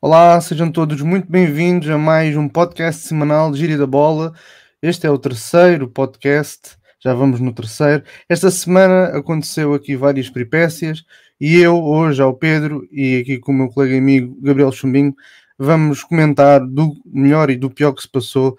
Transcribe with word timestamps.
Olá, 0.00 0.40
sejam 0.40 0.70
todos 0.70 1.02
muito 1.02 1.28
bem-vindos 1.28 1.90
a 1.90 1.98
mais 1.98 2.36
um 2.36 2.48
podcast 2.48 3.02
semanal 3.04 3.50
de 3.50 3.58
Gíria 3.58 3.76
da 3.76 3.86
Bola. 3.86 4.32
Este 4.80 5.08
é 5.08 5.10
o 5.10 5.18
terceiro 5.18 5.88
podcast, 5.88 6.76
já 7.00 7.12
vamos 7.12 7.40
no 7.40 7.52
terceiro. 7.52 8.04
Esta 8.28 8.48
semana 8.48 9.06
aconteceu 9.06 9.74
aqui 9.74 9.96
várias 9.96 10.30
peripécias 10.30 11.04
e 11.40 11.56
eu, 11.56 11.82
hoje, 11.82 12.22
ao 12.22 12.32
Pedro 12.32 12.86
e 12.92 13.18
aqui 13.18 13.38
com 13.38 13.50
o 13.50 13.54
meu 13.56 13.68
colega 13.70 13.96
e 13.96 13.98
amigo 13.98 14.40
Gabriel 14.40 14.70
Chumbinho, 14.70 15.12
vamos 15.58 16.04
comentar 16.04 16.64
do 16.64 16.94
melhor 17.04 17.50
e 17.50 17.56
do 17.56 17.68
pior 17.68 17.92
que 17.92 18.02
se 18.02 18.08
passou 18.08 18.56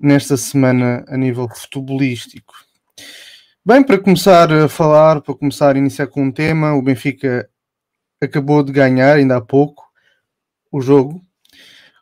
nesta 0.00 0.36
semana 0.36 1.04
a 1.06 1.16
nível 1.16 1.48
futebolístico. 1.48 2.52
Bem, 3.64 3.84
para 3.84 3.96
começar 3.96 4.52
a 4.52 4.68
falar, 4.68 5.20
para 5.20 5.36
começar 5.36 5.76
a 5.76 5.78
iniciar 5.78 6.08
com 6.08 6.24
um 6.24 6.32
tema, 6.32 6.74
o 6.74 6.82
Benfica 6.82 7.48
acabou 8.20 8.60
de 8.64 8.72
ganhar 8.72 9.14
ainda 9.14 9.36
há 9.36 9.40
pouco 9.40 9.83
o 10.76 10.80
jogo 10.80 11.24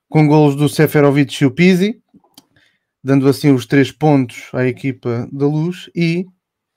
com 0.08 0.26
golos 0.26 0.56
do 0.56 0.66
Seferovic 0.66 1.42
e 1.42 1.46
o 1.46 1.50
Pizzi, 1.50 2.00
dando 3.04 3.28
assim 3.28 3.52
os 3.52 3.66
três 3.66 3.92
pontos 3.92 4.48
à 4.54 4.66
equipa 4.66 5.28
da 5.30 5.46
Luz 5.46 5.90
e 5.94 6.24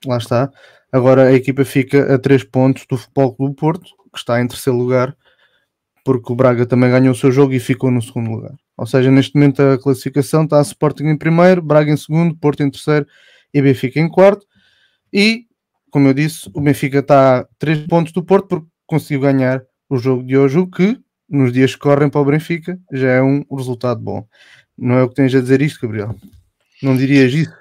lá 0.05 0.17
está. 0.17 0.51
Agora 0.91 1.29
a 1.29 1.33
equipa 1.33 1.63
fica 1.63 2.13
a 2.13 2.19
três 2.19 2.43
pontos 2.43 2.85
do 2.85 2.97
Futebol 2.97 3.33
Clube 3.33 3.55
Porto, 3.55 3.89
que 4.11 4.19
está 4.19 4.41
em 4.41 4.47
terceiro 4.47 4.77
lugar, 4.77 5.15
porque 6.03 6.33
o 6.33 6.35
Braga 6.35 6.65
também 6.65 6.89
ganhou 6.89 7.13
o 7.13 7.17
seu 7.17 7.31
jogo 7.31 7.53
e 7.53 7.61
ficou 7.61 7.89
no 7.89 8.01
segundo 8.01 8.29
lugar. 8.29 8.55
Ou 8.77 8.85
seja, 8.85 9.09
neste 9.09 9.33
momento 9.35 9.61
a 9.61 9.81
classificação 9.81 10.43
está 10.43 10.59
a 10.59 10.63
Sporting 10.63 11.05
em 11.05 11.17
primeiro, 11.17 11.61
Braga 11.61 11.93
em 11.93 11.97
segundo, 11.97 12.35
Porto 12.35 12.61
em 12.61 12.69
terceiro 12.69 13.07
e 13.53 13.61
Benfica 13.61 14.01
em 14.01 14.09
quarto. 14.09 14.45
E, 15.13 15.45
como 15.89 16.09
eu 16.09 16.13
disse, 16.13 16.49
o 16.53 16.59
Benfica 16.59 16.99
está 16.99 17.39
a 17.39 17.47
3 17.57 17.87
pontos 17.87 18.11
do 18.11 18.21
Porto 18.21 18.47
porque 18.49 18.67
conseguiu 18.85 19.21
ganhar 19.21 19.63
o 19.89 19.97
jogo 19.97 20.23
de 20.23 20.37
hoje, 20.37 20.57
o 20.57 20.67
que 20.67 20.99
nos 21.27 21.51
dias 21.51 21.73
que 21.73 21.79
correm 21.79 22.09
para 22.09 22.21
o 22.21 22.25
Benfica 22.25 22.79
já 22.91 23.11
é 23.11 23.21
um 23.21 23.43
resultado 23.51 23.99
bom. 23.99 24.27
Não 24.77 24.95
é 24.95 25.03
o 25.03 25.09
que 25.09 25.15
tens 25.15 25.33
a 25.33 25.41
dizer 25.41 25.61
isto, 25.61 25.81
Gabriel? 25.81 26.15
Não 26.81 26.95
dirias 26.95 27.33
isso? 27.33 27.53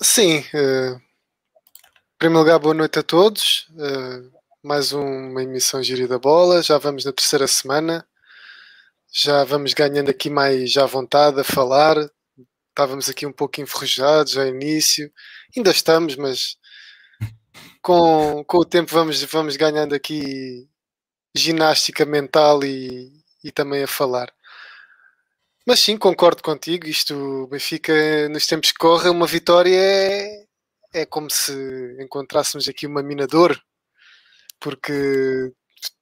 Sim. 0.00 0.38
Uh, 0.54 0.96
em 0.96 2.18
primeiro 2.18 2.40
lugar, 2.40 2.58
boa 2.58 2.74
noite 2.74 2.98
a 2.98 3.02
todos. 3.02 3.68
Uh, 3.70 4.30
mais 4.62 4.92
uma 4.92 5.42
emissão 5.42 5.82
Gíria 5.82 6.06
da 6.06 6.18
Bola. 6.18 6.62
Já 6.62 6.78
vamos 6.78 7.04
na 7.04 7.12
terceira 7.12 7.46
semana. 7.46 8.06
Já 9.10 9.44
vamos 9.44 9.72
ganhando 9.72 10.10
aqui 10.10 10.28
mais 10.28 10.76
à 10.76 10.86
vontade 10.86 11.40
a 11.40 11.44
falar. 11.44 11.96
Estávamos 12.68 13.08
aqui 13.08 13.26
um 13.26 13.32
pouco 13.32 13.60
enferrujados 13.60 14.36
ao 14.36 14.46
início 14.46 15.10
ainda 15.56 15.70
estamos, 15.70 16.16
mas 16.16 16.56
com, 17.82 18.44
com 18.44 18.58
o 18.58 18.64
tempo 18.64 18.92
vamos, 18.92 19.22
vamos 19.24 19.56
ganhando 19.56 19.94
aqui 19.94 20.68
ginástica 21.36 22.04
mental 22.04 22.64
e, 22.64 23.12
e 23.44 23.52
também 23.52 23.82
a 23.82 23.88
falar. 23.88 24.32
Mas 25.66 25.80
sim, 25.80 25.98
concordo 25.98 26.42
contigo. 26.42 26.86
Isto, 26.86 27.46
Benfica, 27.48 27.92
nos 28.30 28.46
tempos 28.46 28.72
que 28.72 28.78
correm, 28.78 29.10
uma 29.10 29.26
vitória 29.26 29.76
é, 29.76 30.46
é 30.94 31.06
como 31.06 31.30
se 31.30 31.52
encontrássemos 32.00 32.68
aqui 32.68 32.86
uma 32.86 33.02
minador, 33.02 33.60
porque 34.60 35.52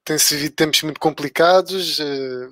tem-se 0.05 0.35
vivido 0.35 0.55
tempos 0.55 0.83
muito 0.83 0.99
complicados. 0.99 1.99
Eh, 1.99 2.47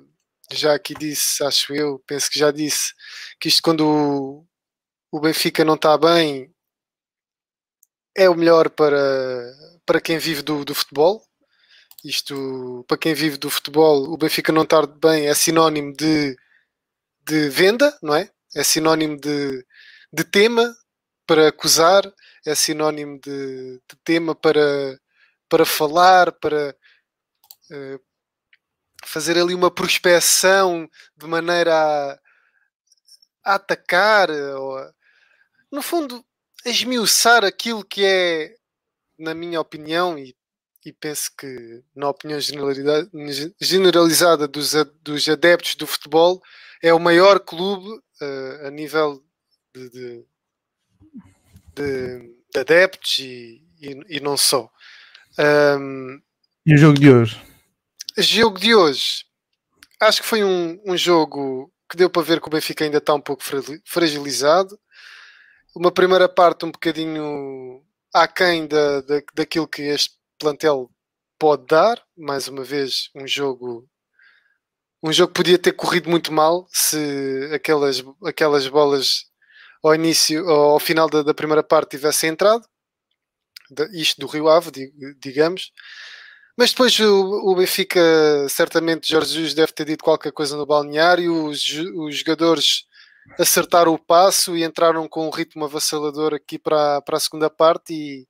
já 0.52 0.74
aqui 0.74 0.94
disse, 0.94 1.42
acho 1.44 1.74
eu, 1.74 1.98
penso 2.06 2.30
que 2.30 2.38
já 2.38 2.50
disse, 2.50 2.92
que 3.40 3.48
isto 3.48 3.62
quando 3.62 3.86
o, 3.86 4.46
o 5.10 5.20
Benfica 5.20 5.64
não 5.64 5.74
está 5.74 5.96
bem, 5.98 6.54
é 8.14 8.28
o 8.28 8.34
melhor 8.34 8.70
para, 8.70 8.98
para 9.84 10.00
quem 10.00 10.18
vive 10.18 10.42
do, 10.42 10.64
do 10.64 10.74
futebol. 10.74 11.22
Isto, 12.06 12.84
para 12.86 12.96
quem 12.96 13.14
vive 13.14 13.36
do 13.36 13.50
futebol, 13.50 14.04
o 14.12 14.16
Benfica 14.16 14.52
não 14.52 14.62
estar 14.62 14.86
bem 14.86 15.26
é 15.26 15.34
sinónimo 15.34 15.92
de, 15.92 16.36
de 17.26 17.48
venda, 17.48 17.98
não 18.00 18.14
é? 18.14 18.30
É 18.54 18.62
sinónimo 18.62 19.20
de, 19.20 19.66
de 20.12 20.22
tema 20.22 20.72
para 21.26 21.48
acusar, 21.48 22.04
é 22.46 22.54
sinónimo 22.54 23.18
de, 23.20 23.80
de 23.88 23.96
tema 24.04 24.36
para, 24.36 25.00
para 25.48 25.66
falar, 25.66 26.30
para 26.30 26.76
uh, 27.72 28.00
fazer 29.04 29.36
ali 29.36 29.52
uma 29.52 29.70
prospeção 29.70 30.88
de 31.16 31.26
maneira 31.26 31.74
a, 31.74 32.20
a 33.44 33.54
atacar. 33.56 34.30
A, 34.30 34.94
no 35.72 35.82
fundo, 35.82 36.24
esmiuçar 36.64 37.44
aquilo 37.44 37.84
que 37.84 38.04
é, 38.04 38.54
na 39.18 39.34
minha 39.34 39.60
opinião, 39.60 40.16
e, 40.16 40.36
e 40.86 40.92
penso 40.92 41.32
que 41.36 41.82
na 41.96 42.08
opinião 42.08 42.38
generalizada 43.60 44.46
dos, 44.46 44.72
dos 45.02 45.28
adeptos 45.28 45.74
do 45.74 45.84
futebol, 45.84 46.40
é 46.80 46.94
o 46.94 47.00
maior 47.00 47.40
clube 47.40 47.88
uh, 47.88 48.66
a 48.66 48.70
nível 48.70 49.20
de, 49.74 49.90
de, 49.90 50.24
de, 51.74 52.34
de 52.52 52.60
adeptos 52.60 53.18
e, 53.18 53.62
e, 53.80 54.16
e, 54.16 54.20
não 54.20 54.36
só. 54.36 54.70
Um, 55.38 56.22
e 56.64 56.74
o 56.74 56.78
jogo 56.78 57.00
de 57.00 57.10
hoje? 57.10 57.42
O 58.16 58.22
jogo 58.22 58.60
de 58.60 58.72
hoje, 58.72 59.24
acho 60.00 60.22
que 60.22 60.28
foi 60.28 60.44
um, 60.44 60.80
um 60.86 60.96
jogo 60.96 61.72
que 61.90 61.96
deu 61.96 62.08
para 62.08 62.22
ver 62.22 62.40
que 62.40 62.46
o 62.46 62.50
Benfica 62.50 62.84
ainda 62.84 62.98
está 62.98 63.12
um 63.12 63.20
pouco 63.20 63.42
fragilizado 63.84 64.78
uma 65.74 65.92
primeira 65.92 66.28
parte 66.28 66.64
um 66.64 66.70
bocadinho 66.70 67.82
aquém 68.12 68.66
da, 68.66 69.02
da, 69.02 69.22
daquilo 69.34 69.68
que 69.68 69.82
este 69.82 70.16
plantel 70.38 70.90
pode 71.38 71.66
dar. 71.66 72.02
Mais 72.16 72.48
uma 72.48 72.64
vez, 72.64 73.10
um 73.14 73.26
jogo 73.26 73.88
um 75.02 75.12
jogo 75.12 75.32
podia 75.32 75.58
ter 75.58 75.72
corrido 75.72 76.10
muito 76.10 76.32
mal 76.32 76.66
se 76.70 77.50
aquelas, 77.52 78.02
aquelas 78.24 78.66
bolas 78.66 79.26
ao 79.82 79.94
início, 79.94 80.48
ao 80.48 80.80
final 80.80 81.08
da, 81.08 81.22
da 81.22 81.34
primeira 81.34 81.62
parte 81.62 81.90
tivessem 81.90 82.30
entrado. 82.30 82.66
Isto 83.92 84.20
do 84.20 84.26
Rio 84.26 84.48
Ave, 84.48 84.70
digamos. 85.18 85.70
Mas 86.56 86.70
depois 86.70 86.98
o, 86.98 87.50
o 87.50 87.54
Benfica, 87.54 88.00
certamente 88.48 89.08
Jorge 89.08 89.34
Jesus 89.34 89.54
deve 89.54 89.72
ter 89.72 89.84
dito 89.84 90.02
qualquer 90.02 90.32
coisa 90.32 90.56
no 90.56 90.66
balneário, 90.66 91.44
os, 91.46 91.62
os 91.94 92.16
jogadores 92.16 92.84
acertaram 93.38 93.92
o 93.92 93.98
passo 93.98 94.56
e 94.56 94.64
entraram 94.64 95.06
com 95.08 95.26
um 95.26 95.30
ritmo 95.30 95.64
avassalador 95.64 96.32
aqui 96.32 96.58
para, 96.58 97.02
para 97.02 97.16
a 97.16 97.20
segunda 97.20 97.50
parte 97.50 97.92
e 97.92 98.28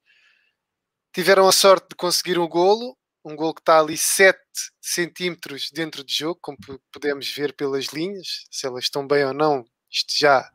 tiveram 1.17 1.49
a 1.49 1.53
sorte 1.53 1.87
de 1.89 1.97
conseguir 1.97 2.39
um 2.39 2.47
golo, 2.47 2.95
um 3.25 3.35
golo 3.35 3.55
que 3.55 3.63
está 3.63 3.81
ali 3.81 3.97
7 3.97 4.39
centímetros 4.83 5.71
dentro 5.73 6.05
de 6.05 6.15
jogo, 6.15 6.39
como 6.43 6.59
podemos 6.93 7.27
ver 7.31 7.55
pelas 7.55 7.87
linhas, 7.87 8.45
se 8.51 8.67
elas 8.67 8.85
estão 8.85 9.07
bem 9.07 9.25
ou 9.25 9.33
não, 9.33 9.65
isto 9.91 10.13
já, 10.15 10.47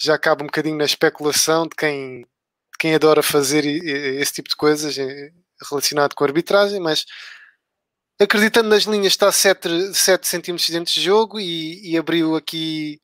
já 0.00 0.18
cabe 0.18 0.42
um 0.42 0.46
bocadinho 0.46 0.76
na 0.76 0.84
especulação 0.84 1.68
de 1.68 1.76
quem, 1.76 2.22
de 2.22 2.78
quem 2.80 2.96
adora 2.96 3.22
fazer 3.22 3.64
esse 3.64 4.32
tipo 4.32 4.48
de 4.48 4.56
coisas 4.56 4.98
eh, 4.98 5.30
relacionado 5.70 6.16
com 6.16 6.24
a 6.24 6.26
arbitragem, 6.26 6.80
mas 6.80 7.04
acreditando 8.20 8.70
nas 8.70 8.82
linhas 8.82 9.12
está 9.12 9.30
7, 9.30 9.94
7 9.94 10.26
centímetros 10.26 10.68
dentro 10.68 10.92
de 10.92 11.00
jogo 11.00 11.38
e, 11.38 11.92
e 11.92 11.96
abriu 11.96 12.34
aqui 12.34 13.00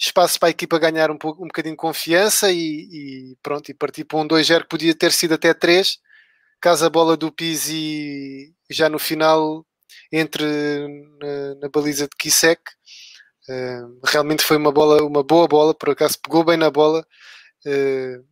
espaço 0.00 0.40
para 0.40 0.48
a 0.48 0.50
equipa 0.50 0.80
ganhar 0.80 1.12
um, 1.12 1.16
pouco, 1.16 1.44
um 1.44 1.46
bocadinho 1.46 1.74
de 1.74 1.80
confiança 1.80 2.50
e, 2.50 2.56
e 2.58 3.36
pronto, 3.40 3.70
e 3.70 3.74
partir 3.74 4.02
para 4.02 4.18
um 4.18 4.26
2-0 4.26 4.62
que 4.62 4.68
podia 4.68 4.96
ter 4.96 5.12
sido 5.12 5.34
até 5.34 5.54
3, 5.54 6.02
caso 6.64 6.86
a 6.86 6.88
bola 6.88 7.14
do 7.14 7.30
Pizzi 7.30 8.54
já 8.70 8.88
no 8.88 8.98
final 8.98 9.66
entre 10.10 10.46
na, 11.20 11.54
na 11.60 11.68
baliza 11.68 12.04
de 12.04 12.16
Kisek. 12.18 12.62
Uh, 13.46 14.00
realmente 14.02 14.42
foi 14.42 14.56
uma 14.56 14.72
bola, 14.72 15.02
uma 15.02 15.22
boa 15.22 15.46
bola, 15.46 15.74
por 15.74 15.90
acaso 15.90 16.18
pegou 16.22 16.42
bem 16.42 16.56
na 16.56 16.70
bola. 16.70 17.06
Uh, 17.66 18.24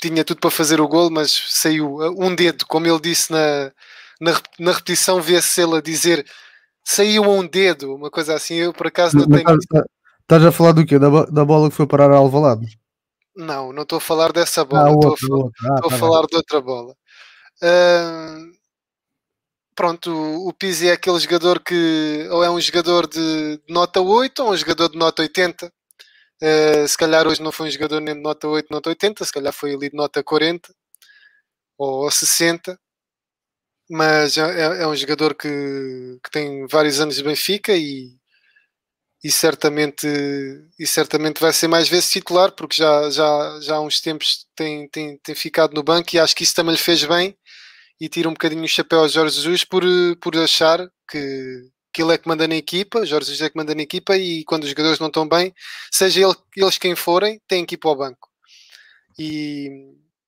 tinha 0.00 0.24
tudo 0.24 0.38
para 0.38 0.50
fazer 0.52 0.80
o 0.80 0.86
gol, 0.86 1.10
mas 1.10 1.32
saiu 1.48 1.98
um 2.16 2.32
dedo, 2.36 2.66
como 2.68 2.86
ele 2.86 3.00
disse 3.00 3.32
na, 3.32 3.72
na, 4.20 4.40
na 4.60 4.70
repetição, 4.70 5.20
vê-se 5.20 5.60
ele 5.60 5.78
a 5.78 5.80
dizer 5.80 6.24
saiu 6.84 7.24
um 7.24 7.44
dedo, 7.44 7.96
uma 7.96 8.12
coisa 8.12 8.34
assim. 8.34 8.54
Eu 8.54 8.72
por 8.72 8.86
acaso 8.86 9.16
não 9.16 9.26
tenho. 9.26 9.58
Estás 10.20 10.44
a 10.44 10.52
falar 10.52 10.70
do 10.70 10.86
quê? 10.86 11.00
Da, 11.00 11.08
da 11.24 11.44
bola 11.44 11.68
que 11.68 11.74
foi 11.74 11.86
parar 11.86 12.12
a 12.12 12.16
Alvalade? 12.16 12.78
Não, 13.36 13.72
não 13.72 13.82
estou 13.82 13.98
a 13.98 14.00
falar 14.00 14.32
dessa 14.32 14.64
bola. 14.64 14.88
Ah, 14.88 14.92
estou 14.92 15.12
a, 15.12 15.16
falar, 15.16 15.50
ah, 15.64 15.80
tá 15.80 15.86
a 15.88 15.98
falar 15.98 16.26
de 16.26 16.36
outra 16.36 16.60
bola. 16.60 16.94
Pronto, 19.74 20.12
o, 20.48 20.52
Pizzi 20.52 20.88
é 20.88 20.92
aquele 20.92 21.18
jogador 21.18 21.60
que 21.60 22.28
ou 22.30 22.44
é 22.44 22.50
um 22.50 22.60
jogador 22.60 23.08
de 23.08 23.60
nota 23.68 24.00
8 24.00 24.42
ou 24.42 24.52
um 24.52 24.56
jogador 24.56 24.88
de 24.88 24.96
nota 24.96 25.22
80. 25.22 25.66
Uh, 25.66 25.70
ah, 26.84 26.88
se 26.88 26.96
calhar 26.96 27.26
hoje 27.26 27.42
não 27.42 27.50
foi 27.50 27.68
um 27.68 27.70
jogador 27.70 28.00
nem 28.00 28.14
de 28.14 28.20
nota 28.20 28.46
8, 28.46 28.68
nota 28.70 28.90
80, 28.90 29.24
se 29.24 29.32
calhar 29.32 29.52
foi 29.52 29.74
ali 29.74 29.90
de 29.90 29.96
nota 29.96 30.22
40 30.22 30.72
ou 31.78 32.10
60. 32.10 32.78
Mas 33.90 34.38
é, 34.38 34.42
é, 34.42 34.82
é 34.82 34.86
um 34.86 34.96
jogador 34.96 35.34
que, 35.34 35.48
que 36.22 36.30
tem 36.30 36.66
vários 36.68 37.00
anos 37.00 37.16
de 37.16 37.22
Benfica 37.24 37.72
e, 37.76 38.16
e 39.24 39.30
certamente, 39.32 40.06
e 40.78 40.86
certamente 40.86 41.40
vai 41.40 41.52
ser 41.52 41.68
mais 41.68 41.88
vezes 41.88 42.10
titular, 42.10 42.52
porque 42.52 42.76
já, 42.76 43.10
já, 43.10 43.60
já 43.60 43.76
há 43.76 43.80
uns 43.80 44.00
tempos 44.00 44.46
tem, 44.56 44.88
tem, 44.88 45.18
tem 45.18 45.34
ficado 45.34 45.74
no 45.74 45.82
banco 45.82 46.14
e 46.14 46.18
acho 46.18 46.34
que 46.36 46.44
isso 46.44 46.54
também 46.54 46.74
lhe 46.74 46.80
fez 46.80 47.04
bem 47.04 47.36
e 48.00 48.08
tira 48.08 48.28
um 48.28 48.32
bocadinho 48.32 48.64
o 48.64 48.68
chapéu 48.68 49.04
a 49.04 49.08
Jorge 49.08 49.36
Jesus 49.36 49.64
por, 49.64 49.82
por 50.20 50.36
achar 50.36 50.78
que, 51.08 51.70
que 51.92 52.02
ele 52.02 52.14
é 52.14 52.18
que 52.18 52.28
manda 52.28 52.46
na 52.48 52.56
equipa, 52.56 53.06
Jorge 53.06 53.26
Jesus 53.26 53.46
é 53.46 53.50
que 53.50 53.56
manda 53.56 53.74
na 53.74 53.82
equipa 53.82 54.16
e 54.16 54.44
quando 54.44 54.64
os 54.64 54.70
jogadores 54.70 54.98
não 54.98 55.08
estão 55.08 55.28
bem, 55.28 55.54
seja 55.92 56.20
ele, 56.26 56.34
eles 56.56 56.78
quem 56.78 56.94
forem, 56.94 57.40
tem 57.46 57.64
que 57.64 57.76
ir 57.76 57.78
para 57.78 57.90
o 57.90 57.96
banco. 57.96 58.28
E, 59.18 59.68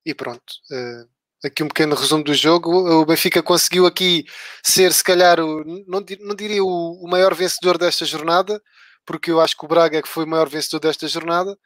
e 0.04 0.14
pronto. 0.14 0.52
Uh, 0.70 1.16
aqui 1.44 1.62
um 1.62 1.68
pequeno 1.68 1.94
resumo 1.94 2.24
do 2.24 2.34
jogo. 2.34 2.70
O 3.00 3.04
Benfica 3.04 3.42
conseguiu 3.42 3.86
aqui 3.86 4.24
ser, 4.64 4.92
se 4.92 5.02
calhar, 5.02 5.40
o, 5.40 5.64
não, 5.86 6.04
não 6.20 6.34
diria 6.34 6.62
o, 6.62 7.04
o, 7.04 7.08
maior 7.08 7.34
vencedor 7.34 7.78
desta 7.78 8.04
jornada, 8.04 8.60
porque 9.04 9.30
eu 9.30 9.40
acho 9.40 9.56
que 9.56 9.64
o 9.64 9.68
Braga 9.68 9.98
é 9.98 10.02
que 10.02 10.08
foi 10.08 10.24
o 10.24 10.28
maior 10.28 10.48
vencedor 10.48 10.80
desta 10.80 11.06
jornada, 11.08 11.56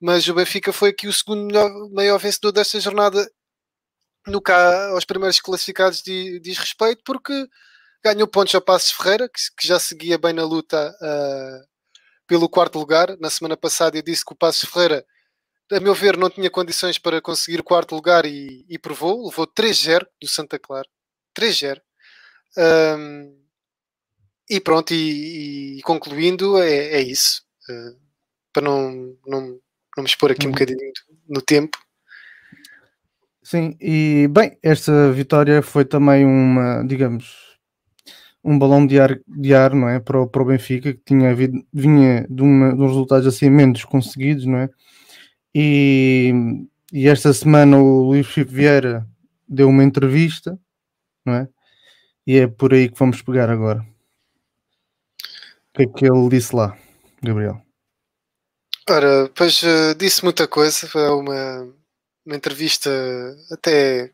mas 0.00 0.26
o 0.28 0.34
Benfica 0.34 0.72
foi 0.72 0.90
aqui 0.90 1.06
o 1.08 1.12
segundo 1.12 1.46
melhor, 1.46 1.70
maior 1.92 2.18
vencedor 2.18 2.52
desta 2.52 2.80
jornada 2.80 3.28
no 4.26 4.40
que 4.40 4.52
aos 4.52 5.04
primeiros 5.04 5.40
classificados 5.40 6.02
diz, 6.02 6.58
respeito, 6.58 7.02
porque 7.04 7.48
ganhou 8.02 8.28
pontos 8.28 8.54
ao 8.54 8.60
Passos 8.60 8.92
Ferreira, 8.92 9.28
que, 9.28 9.40
que, 9.58 9.66
já 9.66 9.78
seguia 9.78 10.18
bem 10.18 10.32
na 10.32 10.44
luta 10.44 10.94
uh, 11.00 11.66
pelo 12.26 12.48
quarto 12.48 12.78
lugar. 12.78 13.16
Na 13.18 13.30
semana 13.30 13.56
passada 13.56 13.96
eu 13.96 14.02
disse 14.02 14.24
que 14.24 14.32
o 14.32 14.36
Passos 14.36 14.68
Ferreira 14.68 15.04
a 15.72 15.80
meu 15.80 15.94
ver, 15.94 16.16
não 16.16 16.28
tinha 16.28 16.50
condições 16.50 16.98
para 16.98 17.20
conseguir 17.20 17.60
o 17.60 17.64
quarto 17.64 17.94
lugar 17.94 18.26
e, 18.26 18.64
e 18.68 18.78
provou. 18.78 19.26
Levou 19.26 19.46
3-0 19.46 20.06
do 20.20 20.28
Santa 20.28 20.58
Clara. 20.58 20.88
3-0. 21.38 21.80
Um, 22.56 23.44
e 24.48 24.60
pronto, 24.60 24.92
e, 24.92 25.78
e 25.78 25.82
concluindo, 25.82 26.58
é, 26.58 26.94
é 26.94 27.00
isso. 27.00 27.42
Uh, 27.68 27.98
para 28.52 28.62
não, 28.62 29.18
não, 29.26 29.40
não 29.96 30.04
me 30.04 30.04
expor 30.04 30.30
aqui 30.30 30.46
um 30.46 30.50
uhum. 30.50 30.52
bocadinho 30.52 30.78
no 31.28 31.40
tempo. 31.40 31.78
Sim, 33.44 33.76
e 33.78 34.26
bem, 34.30 34.56
esta 34.62 35.12
vitória 35.12 35.60
foi 35.60 35.84
também 35.84 36.24
uma, 36.24 36.82
digamos, 36.82 37.58
um 38.42 38.58
balão 38.58 38.86
de 38.86 38.98
ar, 38.98 39.20
de 39.28 39.54
ar 39.54 39.74
não 39.74 39.86
é? 39.86 40.00
para, 40.00 40.18
o, 40.18 40.26
para 40.26 40.42
o 40.42 40.46
Benfica, 40.46 40.94
que 40.94 41.02
tinha 41.04 41.34
vinha 41.70 42.26
de, 42.26 42.42
uma, 42.42 42.74
de 42.74 42.80
uns 42.80 42.88
resultados 42.88 43.26
assim 43.26 43.50
menos 43.50 43.84
conseguidos, 43.84 44.46
não 44.46 44.56
é? 44.56 44.70
E, 45.54 46.32
e 46.90 47.06
esta 47.06 47.34
semana 47.34 47.76
o 47.78 48.04
Luís 48.04 48.26
Filipe 48.26 48.54
Vieira 48.54 49.06
deu 49.46 49.68
uma 49.68 49.84
entrevista, 49.84 50.58
não 51.22 51.34
é? 51.34 51.48
E 52.26 52.38
é 52.38 52.46
por 52.46 52.72
aí 52.72 52.88
que 52.88 52.98
vamos 52.98 53.20
pegar 53.20 53.50
agora. 53.50 53.80
O 55.70 55.76
que 55.76 55.82
é 55.82 55.86
que 55.86 56.06
ele 56.06 56.30
disse 56.30 56.56
lá, 56.56 56.74
Gabriel? 57.22 57.60
Ora, 58.88 59.30
pois 59.34 59.62
uh, 59.62 59.94
disse 59.98 60.24
muita 60.24 60.48
coisa, 60.48 60.88
foi 60.88 61.08
uma, 61.10 61.74
uma 62.24 62.36
entrevista 62.36 62.90
até 63.50 64.12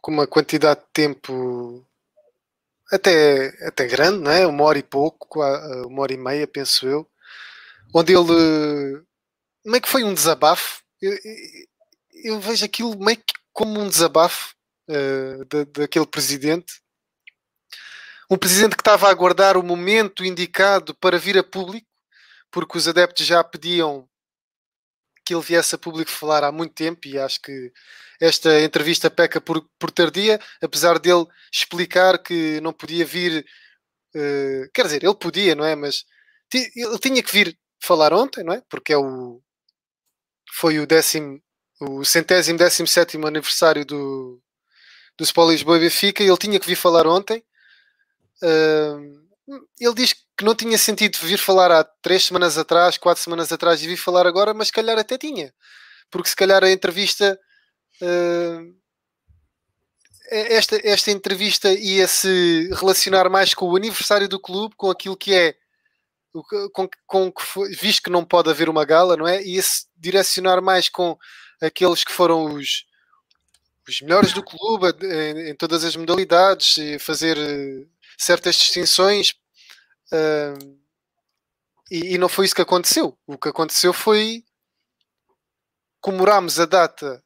com 0.00 0.10
uma 0.10 0.26
quantidade 0.26 0.80
de 0.80 0.86
tempo 0.92 1.86
até, 2.90 3.48
até 3.66 3.86
grande, 3.86 4.18
não 4.18 4.30
é? 4.30 4.46
Uma 4.46 4.64
hora 4.64 4.78
e 4.78 4.82
pouco, 4.82 5.40
uma 5.86 6.02
hora 6.02 6.12
e 6.12 6.16
meia, 6.18 6.46
penso 6.46 6.86
eu, 6.86 7.08
onde 7.94 8.12
ele 8.12 9.02
meio 9.64 9.82
que 9.82 9.88
foi 9.88 10.04
um 10.04 10.12
desabafo. 10.12 10.82
Eu, 11.00 11.16
eu 12.24 12.40
vejo 12.40 12.64
aquilo 12.64 12.98
meio 12.98 13.18
que 13.18 13.34
como 13.52 13.80
um 13.80 13.88
desabafo 13.88 14.54
uh, 14.88 15.44
da, 15.46 15.64
daquele 15.64 16.06
presidente. 16.06 16.80
Um 18.30 18.38
presidente 18.38 18.76
que 18.76 18.80
estava 18.80 19.08
a 19.08 19.10
aguardar 19.10 19.56
o 19.56 19.62
momento 19.62 20.24
indicado 20.24 20.94
para 20.94 21.18
vir 21.18 21.36
a 21.36 21.44
público, 21.44 21.86
porque 22.50 22.78
os 22.78 22.88
adeptos 22.88 23.26
já 23.26 23.42
pediam 23.44 24.08
que 25.24 25.34
ele 25.34 25.42
viesse 25.42 25.74
a 25.74 25.78
público 25.78 26.10
falar 26.10 26.44
há 26.44 26.52
muito 26.52 26.74
tempo 26.74 27.06
e 27.06 27.18
acho 27.18 27.40
que 27.40 27.72
esta 28.20 28.60
entrevista 28.60 29.10
peca 29.10 29.40
por, 29.40 29.66
por 29.78 29.90
tardia, 29.90 30.40
apesar 30.60 30.98
dele 30.98 31.26
explicar 31.52 32.18
que 32.22 32.60
não 32.60 32.72
podia 32.72 33.04
vir, 33.04 33.44
uh, 34.14 34.70
quer 34.72 34.84
dizer, 34.84 35.04
ele 35.04 35.14
podia, 35.14 35.54
não 35.54 35.64
é? 35.64 35.74
Mas 35.74 36.04
ele 36.54 36.98
tinha 36.98 37.22
que 37.22 37.32
vir 37.32 37.58
falar 37.80 38.12
ontem, 38.12 38.44
não 38.44 38.52
é? 38.52 38.62
Porque 38.68 38.92
é 38.92 38.96
o, 38.96 39.42
foi 40.52 40.78
o 40.78 40.86
décimo, 40.86 41.42
o 41.80 42.04
centésimo 42.04 42.58
décimo 42.58 42.86
sétimo 42.86 43.26
aniversário 43.26 43.84
do, 43.84 44.40
do 45.16 45.24
Sport 45.24 45.50
Lisboa 45.50 45.78
Benfica 45.78 46.22
e 46.22 46.28
ele 46.28 46.36
tinha 46.36 46.60
que 46.60 46.66
vir 46.66 46.76
falar 46.76 47.06
ontem. 47.06 47.42
Uh, 48.42 49.21
ele 49.80 49.94
diz 49.94 50.12
que 50.12 50.44
não 50.44 50.54
tinha 50.54 50.78
sentido 50.78 51.18
vir 51.18 51.38
falar 51.38 51.70
há 51.70 51.84
três 51.84 52.24
semanas 52.24 52.56
atrás, 52.56 52.96
quatro 52.96 53.22
semanas 53.22 53.52
atrás 53.52 53.82
e 53.82 53.86
vir 53.86 53.96
falar 53.96 54.26
agora, 54.26 54.54
mas 54.54 54.68
se 54.68 54.72
calhar 54.72 54.98
até 54.98 55.18
tinha, 55.18 55.52
porque 56.10 56.28
se 56.28 56.36
calhar 56.36 56.62
a 56.62 56.70
entrevista 56.70 57.38
uh, 58.00 58.82
esta, 60.32 60.80
esta 60.82 61.10
entrevista 61.10 61.72
ia 61.72 62.08
se 62.08 62.70
relacionar 62.72 63.28
mais 63.28 63.52
com 63.52 63.66
o 63.66 63.76
aniversário 63.76 64.28
do 64.28 64.40
clube, 64.40 64.74
com 64.76 64.90
aquilo 64.90 65.16
que 65.16 65.34
é 65.34 65.54
com, 66.72 66.88
com 67.06 67.30
que 67.30 67.42
foi, 67.42 67.68
visto 67.74 68.04
que 68.04 68.10
não 68.10 68.24
pode 68.24 68.48
haver 68.48 68.70
uma 68.70 68.86
gala, 68.86 69.16
não 69.16 69.28
é? 69.28 69.42
Ia-se 69.42 69.84
direcionar 69.94 70.62
mais 70.62 70.88
com 70.88 71.18
aqueles 71.60 72.02
que 72.02 72.12
foram 72.12 72.54
os, 72.54 72.86
os 73.86 74.00
melhores 74.00 74.32
do 74.32 74.42
clube 74.42 74.86
em, 75.02 75.50
em 75.50 75.54
todas 75.54 75.84
as 75.84 75.94
modalidades, 75.94 76.76
fazer 77.00 77.36
uh, 77.36 77.91
certas 78.18 78.56
distinções. 78.56 79.34
Uh, 80.12 80.80
e, 81.90 82.14
e, 82.14 82.18
não 82.18 82.28
foi 82.28 82.46
isso 82.46 82.54
que 82.54 82.62
aconteceu. 82.62 83.18
O 83.26 83.38
que 83.38 83.48
aconteceu 83.48 83.92
foi 83.92 84.44
comemorámos 86.00 86.58
a 86.58 86.66
data 86.66 87.22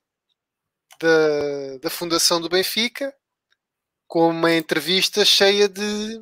da, 1.00 1.79
da 1.83 1.91
fundação 1.91 2.41
do 2.41 2.49
Benfica 2.49 3.15
com 4.06 4.29
uma 4.29 4.55
entrevista 4.55 5.25
cheia 5.25 5.69
de 5.69 6.21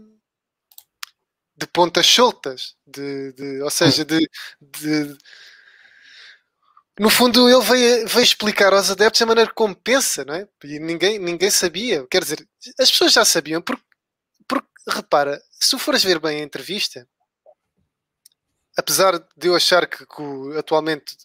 de 1.56 1.66
pontas 1.66 2.06
soltas, 2.06 2.75
de, 2.87 3.32
de 3.32 3.62
ou 3.62 3.70
seja, 3.70 4.05
de, 4.05 4.28
de, 4.61 5.16
no 6.99 7.08
fundo 7.08 7.49
ele 7.49 7.61
veio, 7.62 8.08
veio 8.08 8.25
explicar 8.25 8.72
aos 8.72 8.90
adeptos 8.90 9.22
a 9.22 9.26
maneira 9.26 9.52
como 9.52 9.75
pensa, 9.75 10.25
não 10.25 10.34
é? 10.34 10.49
E 10.64 10.78
ninguém, 10.81 11.19
ninguém 11.19 11.50
sabia, 11.50 12.06
quer 12.11 12.22
dizer, 12.22 12.46
as 12.78 12.90
pessoas 12.90 13.12
já 13.12 13.25
sabiam, 13.25 13.62
porque, 13.62 13.82
repara, 14.88 15.42
se 15.52 15.78
fores 15.78 16.02
ver 16.02 16.19
bem 16.19 16.40
a 16.40 16.44
entrevista, 16.44 17.08
apesar 18.76 19.19
de 19.36 19.48
eu 19.48 19.54
achar 19.54 19.86
que, 19.86 20.04
que 20.06 20.22
o, 20.22 20.58
atualmente 20.58 21.16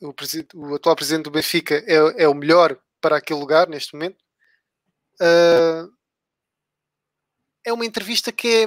o, 0.00 0.14
o, 0.54 0.74
atual 0.74 0.96
presidente 0.96 1.24
do 1.24 1.30
Benfica 1.30 1.76
é, 1.86 2.24
é 2.24 2.28
o 2.28 2.34
melhor 2.34 2.80
para 3.00 3.16
aquele 3.16 3.40
lugar 3.40 3.68
neste 3.68 3.94
momento, 3.94 4.22
uh, 5.20 5.92
é 7.64 7.72
uma 7.72 7.84
entrevista 7.84 8.32
que 8.32 8.48
é 8.48 8.66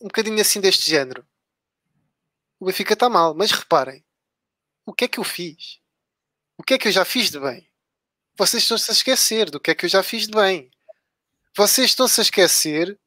um 0.00 0.08
bocadinho 0.08 0.40
assim 0.40 0.60
deste 0.60 0.88
género. 0.88 1.26
O 2.58 2.66
Benfica 2.66 2.94
está 2.94 3.08
mal, 3.08 3.34
mas 3.34 3.50
reparem, 3.50 4.04
o 4.86 4.92
que 4.92 5.04
é 5.04 5.08
que 5.08 5.18
eu 5.18 5.24
fiz? 5.24 5.80
O 6.56 6.62
que 6.62 6.74
é 6.74 6.78
que 6.78 6.88
eu 6.88 6.92
já 6.92 7.04
fiz 7.04 7.30
de 7.30 7.38
bem? 7.38 7.68
Vocês 8.36 8.62
estão-se 8.62 8.90
a 8.90 8.94
esquecer 8.94 9.50
do 9.50 9.60
que 9.60 9.70
é 9.70 9.74
que 9.74 9.84
eu 9.84 9.88
já 9.88 10.02
fiz 10.02 10.26
de 10.26 10.32
bem. 10.32 10.70
Vocês 11.56 11.90
estão-se 11.90 12.20
a 12.20 12.22
esquecer 12.22 12.98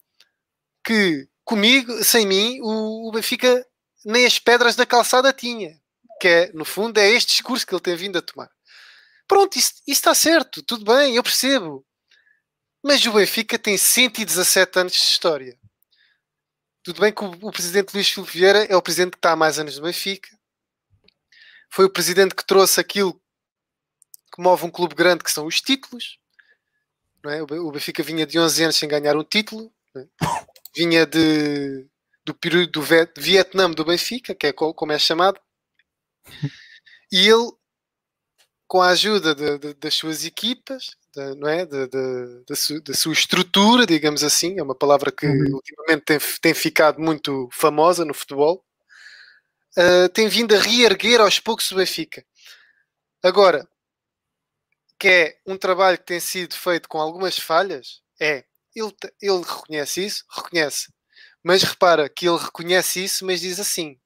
que 0.83 1.27
comigo, 1.43 2.03
sem 2.03 2.25
mim, 2.25 2.59
o, 2.61 3.11
Benfica 3.11 3.65
nem 4.03 4.25
as 4.25 4.39
pedras 4.39 4.75
da 4.75 4.85
calçada 4.85 5.33
tinha. 5.33 5.79
Que 6.21 6.27
é, 6.27 6.51
no 6.53 6.65
fundo, 6.65 6.97
é 6.97 7.09
este 7.09 7.29
discurso 7.29 7.65
que 7.65 7.73
ele 7.73 7.81
tem 7.81 7.95
vindo 7.95 8.17
a 8.17 8.21
tomar. 8.21 8.49
Pronto, 9.27 9.57
isso, 9.57 9.73
isso 9.87 9.99
está 9.99 10.13
certo, 10.13 10.61
tudo 10.63 10.85
bem, 10.85 11.15
eu 11.15 11.23
percebo. 11.23 11.85
Mas 12.83 13.03
o 13.05 13.13
Benfica 13.13 13.57
tem 13.57 13.77
117 13.77 14.79
anos 14.79 14.93
de 14.93 14.99
história. 14.99 15.57
Tudo 16.83 17.01
bem 17.01 17.11
que 17.11 17.23
o, 17.23 17.31
o 17.31 17.51
presidente 17.51 17.93
Luís 17.93 18.07
Filipe 18.07 18.31
Vieira 18.31 18.65
é 18.65 18.75
o 18.75 18.81
presidente 18.81 19.13
que 19.13 19.17
está 19.17 19.31
há 19.31 19.35
mais 19.35 19.57
anos 19.57 19.77
no 19.77 19.83
Benfica. 19.83 20.29
Foi 21.71 21.85
o 21.85 21.89
presidente 21.89 22.35
que 22.35 22.45
trouxe 22.45 22.79
aquilo 22.79 23.19
que 24.33 24.41
move 24.41 24.65
um 24.65 24.71
clube 24.71 24.93
grande, 24.93 25.23
que 25.23 25.31
são 25.31 25.47
os 25.47 25.59
títulos. 25.59 26.19
É? 27.29 27.41
O 27.41 27.71
Benfica 27.71 28.03
vinha 28.03 28.25
de 28.25 28.39
11 28.39 28.63
anos 28.63 28.75
sem 28.75 28.89
ganhar 28.89 29.15
um 29.15 29.23
título. 29.23 29.71
É? 29.95 30.05
Vinha 30.75 31.05
de, 31.05 31.87
do 32.25 32.33
período 32.33 32.71
do 32.71 32.81
Vietnã 33.17 33.69
do 33.69 33.85
Benfica, 33.85 34.35
que 34.35 34.47
é 34.47 34.53
como 34.53 34.91
é 34.91 34.99
chamado. 34.99 35.39
E 37.11 37.27
ele, 37.27 37.51
com 38.67 38.81
a 38.81 38.89
ajuda 38.89 39.35
de, 39.35 39.57
de, 39.59 39.73
das 39.75 39.93
suas 39.93 40.25
equipas, 40.25 40.97
da, 41.15 41.35
não 41.35 41.47
é? 41.47 41.65
Da, 41.65 42.55
su, 42.55 42.81
sua 42.93 43.13
estrutura, 43.13 43.85
digamos 43.85 44.23
assim, 44.23 44.59
é 44.59 44.63
uma 44.63 44.75
palavra 44.75 45.11
que 45.11 45.25
uhum. 45.25 45.55
ultimamente 45.55 46.03
tem, 46.03 46.19
tem 46.41 46.53
ficado 46.53 46.99
muito 46.99 47.47
famosa 47.51 48.03
no 48.03 48.13
futebol, 48.13 48.65
uh, 49.77 50.09
tem 50.09 50.27
vindo 50.27 50.55
a 50.55 50.59
reerguer 50.59 51.21
aos 51.21 51.39
poucos 51.39 51.71
o 51.71 51.75
Benfica. 51.75 52.25
Agora, 53.23 53.67
que 54.99 55.07
é 55.07 55.39
um 55.45 55.57
trabalho 55.57 55.97
que 55.97 56.05
tem 56.05 56.19
sido 56.19 56.55
feito 56.55 56.87
com 56.87 56.99
algumas 56.99 57.37
falhas, 57.37 58.01
é, 58.19 58.45
ele, 58.75 58.93
ele 59.21 59.41
reconhece 59.41 60.05
isso, 60.05 60.25
reconhece, 60.29 60.93
mas 61.43 61.63
repara 61.63 62.09
que 62.09 62.27
ele 62.27 62.37
reconhece 62.37 63.03
isso, 63.03 63.25
mas 63.25 63.41
diz 63.41 63.59
assim, 63.59 63.99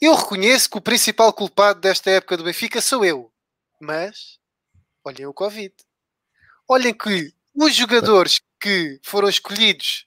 eu 0.00 0.14
reconheço 0.14 0.70
que 0.70 0.78
o 0.78 0.82
principal 0.82 1.32
culpado 1.32 1.80
desta 1.80 2.10
época 2.10 2.36
do 2.36 2.44
Benfica 2.44 2.80
sou 2.80 3.04
eu, 3.04 3.32
mas 3.80 4.38
olhem 5.04 5.26
o 5.26 5.34
Covid. 5.34 5.74
Olhem 6.68 6.94
que 6.94 7.32
os 7.54 7.74
jogadores 7.74 8.40
que 8.60 9.00
foram 9.02 9.28
escolhidos 9.28 10.06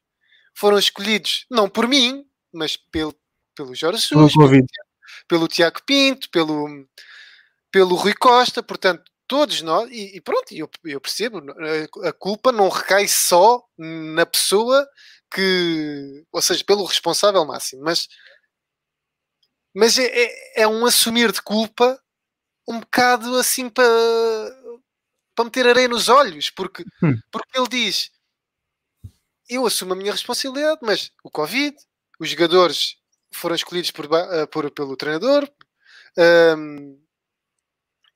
foram 0.54 0.78
escolhidos 0.78 1.46
não 1.50 1.70
por 1.70 1.88
mim, 1.88 2.26
mas 2.54 2.78
pelo, 2.78 3.16
pelo 3.56 3.74
Jorge 3.74 4.08
Jesus, 4.08 4.34
pelo, 4.34 4.66
pelo 5.28 5.48
Tiago 5.48 5.82
Pinto, 5.86 6.30
pelo, 6.30 6.88
pelo 7.72 7.96
Rui 7.96 8.14
Costa, 8.14 8.62
portanto, 8.62 9.04
todos 9.32 9.62
nós, 9.62 9.90
e, 9.90 10.18
e 10.18 10.20
pronto, 10.20 10.54
eu, 10.54 10.70
eu 10.84 11.00
percebo, 11.00 11.42
a, 12.04 12.12
culpa 12.12 12.52
não 12.52 12.68
recai 12.68 13.08
só 13.08 13.66
na 13.78 14.26
pessoa 14.26 14.86
que, 15.34 16.26
ou 16.34 16.42
seja, 16.42 16.66
pelo 16.66 16.84
responsável 16.84 17.46
máximo, 17.46 17.82
mas, 17.82 18.10
mas 19.74 19.98
é, 19.98 20.04
é, 20.04 20.64
é 20.64 20.68
um 20.68 20.86
assumir 20.86 21.32
de 21.32 21.42
culpa 21.42 21.98
um 22.68 22.82
bocado 22.82 23.38
assim 23.38 23.70
para, 23.70 23.88
para 25.34 25.46
meter 25.46 25.66
areia 25.66 25.88
nos 25.88 26.10
olhos, 26.10 26.50
porque, 26.50 26.84
hum. 27.02 27.18
porque 27.32 27.58
ele 27.58 27.70
diz 27.70 28.12
eu 29.48 29.66
assumo 29.66 29.94
a 29.94 29.96
minha 29.96 30.12
responsabilidade, 30.12 30.80
mas 30.82 31.10
o 31.24 31.32
Covid, 31.32 31.74
os 32.20 32.30
jogadores 32.30 32.98
foram 33.34 33.56
escolhidos 33.56 33.92
por, 33.92 34.10
eh, 34.14 34.46
por 34.48 34.70
pelo 34.72 34.98
treinador. 34.98 35.50
Um, 36.18 37.02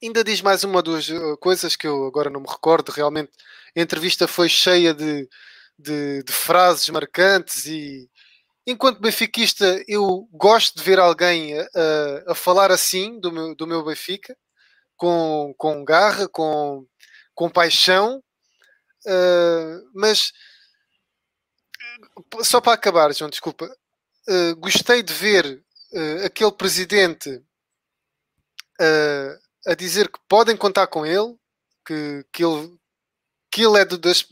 ainda 0.02 0.24
diz 0.24 0.42
mais 0.42 0.64
uma 0.64 0.78
ou 0.78 0.84
duas 0.84 1.10
eh, 1.10 1.36
coisas 1.40 1.76
que 1.76 1.88
eu 1.88 2.06
agora 2.06 2.30
não 2.30 2.42
me 2.42 2.48
recordo. 2.50 2.92
Realmente 2.92 3.32
a 3.76 3.82
entrevista 3.82 4.28
foi 4.28 4.50
cheia 4.50 4.94
de, 4.94 5.28
de, 5.78 6.24
de 6.24 6.32
frases 6.32 6.90
marcantes 6.90 7.66
e 7.66 8.10
enquanto 8.66 9.02
benfiquista 9.02 9.84
eu 9.88 10.28
gosto 10.32 10.78
de 10.78 10.84
ver 10.84 11.00
alguém 11.00 11.58
a, 11.58 11.68
a, 12.28 12.36
falar 12.36 12.72
assim 12.72 13.20
do 13.20 13.32
meu, 13.32 13.56
do 13.56 13.68
meu 13.68 13.84
Benfica 13.84 14.36
com, 14.98 15.54
com 15.58 15.84
garra, 15.84 16.28
com, 16.28 16.86
com 17.34 17.50
paixão, 17.50 18.24
uh, 19.06 19.90
mas 19.94 20.32
só 22.42 22.62
para 22.62 22.74
acabar, 22.74 23.14
João, 23.14 23.30
desculpa, 23.30 23.66
uh, 23.66 24.56
gostei 24.58 25.04
de 25.04 25.14
ver 25.14 25.64
uh, 25.92 26.26
aquele 26.26 26.52
presidente 26.52 27.44
a 29.66 29.74
dizer 29.74 30.10
que 30.10 30.20
podem 30.28 30.56
contar 30.56 30.88
com 30.88 31.06
ele, 31.06 31.36
que, 31.86 32.26
que 32.32 32.44
ele, 32.44 32.78
que 33.52 33.62
ele 33.64 33.80
é, 33.80 33.86
das, 33.86 34.28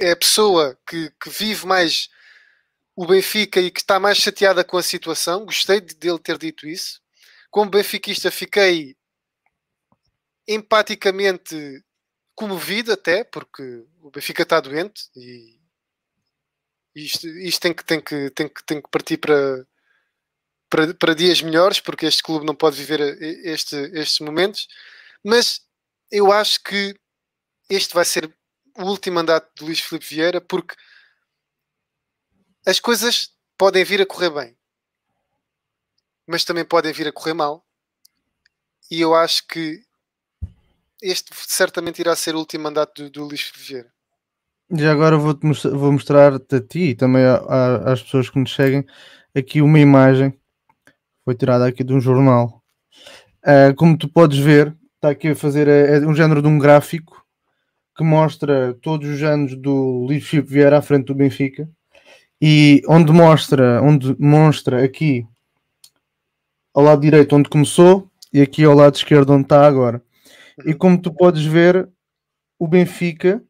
é 0.00 0.12
a 0.12 0.16
pessoa 0.16 0.78
que, 0.86 1.10
que 1.20 1.30
vive 1.30 1.66
mais 1.66 2.08
o 2.96 3.06
Benfica 3.06 3.60
e 3.60 3.70
que 3.70 3.80
está 3.80 3.98
mais 3.98 4.18
chateada 4.18 4.64
com 4.64 4.76
a 4.76 4.82
situação. 4.82 5.44
Gostei 5.44 5.80
de, 5.80 5.94
dele 5.94 6.18
ter 6.18 6.38
dito 6.38 6.66
isso. 6.66 7.00
Como 7.50 7.70
benfiquista, 7.70 8.30
fiquei 8.30 8.96
empaticamente 10.46 11.84
comovido 12.34 12.92
até, 12.92 13.24
porque 13.24 13.62
o 14.00 14.10
Benfica 14.10 14.42
está 14.42 14.60
doente 14.60 15.08
e 15.16 15.60
isto, 16.94 17.26
isto 17.28 17.60
tem, 17.60 17.72
que, 17.72 17.84
tem, 17.84 18.00
que, 18.00 18.30
tem, 18.30 18.48
que, 18.48 18.64
tem 18.64 18.82
que 18.82 18.90
partir 18.90 19.16
para, 19.16 19.66
para, 20.74 20.92
para 20.92 21.14
dias 21.14 21.40
melhores, 21.40 21.78
porque 21.78 22.04
este 22.04 22.20
clube 22.20 22.44
não 22.44 22.54
pode 22.54 22.74
viver 22.74 23.00
este, 23.46 23.76
estes 23.92 24.18
momentos. 24.18 24.66
Mas 25.24 25.60
eu 26.10 26.32
acho 26.32 26.60
que 26.64 26.98
este 27.70 27.94
vai 27.94 28.04
ser 28.04 28.28
o 28.76 28.82
último 28.82 29.14
mandato 29.14 29.48
de 29.54 29.64
Luís 29.64 29.78
Filipe 29.78 30.04
Vieira, 30.04 30.40
porque 30.40 30.74
as 32.66 32.80
coisas 32.80 33.30
podem 33.56 33.84
vir 33.84 34.02
a 34.02 34.06
correr 34.06 34.30
bem, 34.30 34.58
mas 36.26 36.42
também 36.42 36.64
podem 36.64 36.92
vir 36.92 37.06
a 37.06 37.12
correr 37.12 37.34
mal. 37.34 37.64
E 38.90 39.00
eu 39.00 39.14
acho 39.14 39.46
que 39.46 39.80
este 41.00 41.30
certamente 41.46 42.00
irá 42.00 42.16
ser 42.16 42.34
o 42.34 42.38
último 42.38 42.64
mandato 42.64 43.04
do, 43.04 43.10
do 43.10 43.24
Luís 43.26 43.42
Filipe 43.42 43.64
Vieira. 43.64 43.94
Já 44.72 44.90
agora 44.90 45.16
vou, 45.16 45.38
mostrar, 45.40 45.70
vou 45.70 45.92
mostrar-te 45.92 46.56
a 46.56 46.60
ti 46.60 46.80
e 46.80 46.94
também 46.96 47.24
a, 47.24 47.36
a, 47.36 47.92
às 47.92 48.02
pessoas 48.02 48.28
que 48.28 48.40
nos 48.40 48.52
seguem 48.52 48.84
aqui 49.36 49.62
uma 49.62 49.78
imagem 49.78 50.36
foi 51.24 51.34
tirada 51.34 51.66
aqui 51.66 51.82
de 51.82 51.92
um 51.92 52.00
jornal. 52.00 52.62
Uh, 53.42 53.74
como 53.76 53.96
tu 53.96 54.08
podes 54.08 54.38
ver, 54.38 54.76
está 54.96 55.10
aqui 55.10 55.28
a 55.28 55.36
fazer 55.36 55.68
é, 55.68 55.96
é 55.96 56.00
um 56.06 56.14
género 56.14 56.40
de 56.40 56.48
um 56.48 56.58
gráfico 56.58 57.24
que 57.96 58.02
mostra 58.02 58.74
todos 58.82 59.08
os 59.08 59.22
anos 59.22 59.54
do 59.56 60.06
Filipe 60.20 60.50
Vieira 60.50 60.78
à 60.78 60.82
frente 60.82 61.06
do 61.06 61.14
Benfica 61.14 61.68
e 62.40 62.82
onde 62.88 63.12
mostra, 63.12 63.80
onde 63.82 64.16
mostra 64.18 64.84
aqui 64.84 65.26
ao 66.74 66.82
lado 66.82 67.00
direito 67.00 67.36
onde 67.36 67.48
começou 67.48 68.10
e 68.32 68.40
aqui 68.40 68.64
ao 68.64 68.74
lado 68.74 68.96
esquerdo 68.96 69.32
onde 69.32 69.44
está 69.44 69.64
agora. 69.64 70.02
E 70.66 70.72
uhum. 70.72 70.78
como 70.78 71.00
tu 71.00 71.12
podes 71.12 71.44
ver, 71.44 71.88
o 72.58 72.66
Benfica 72.66 73.42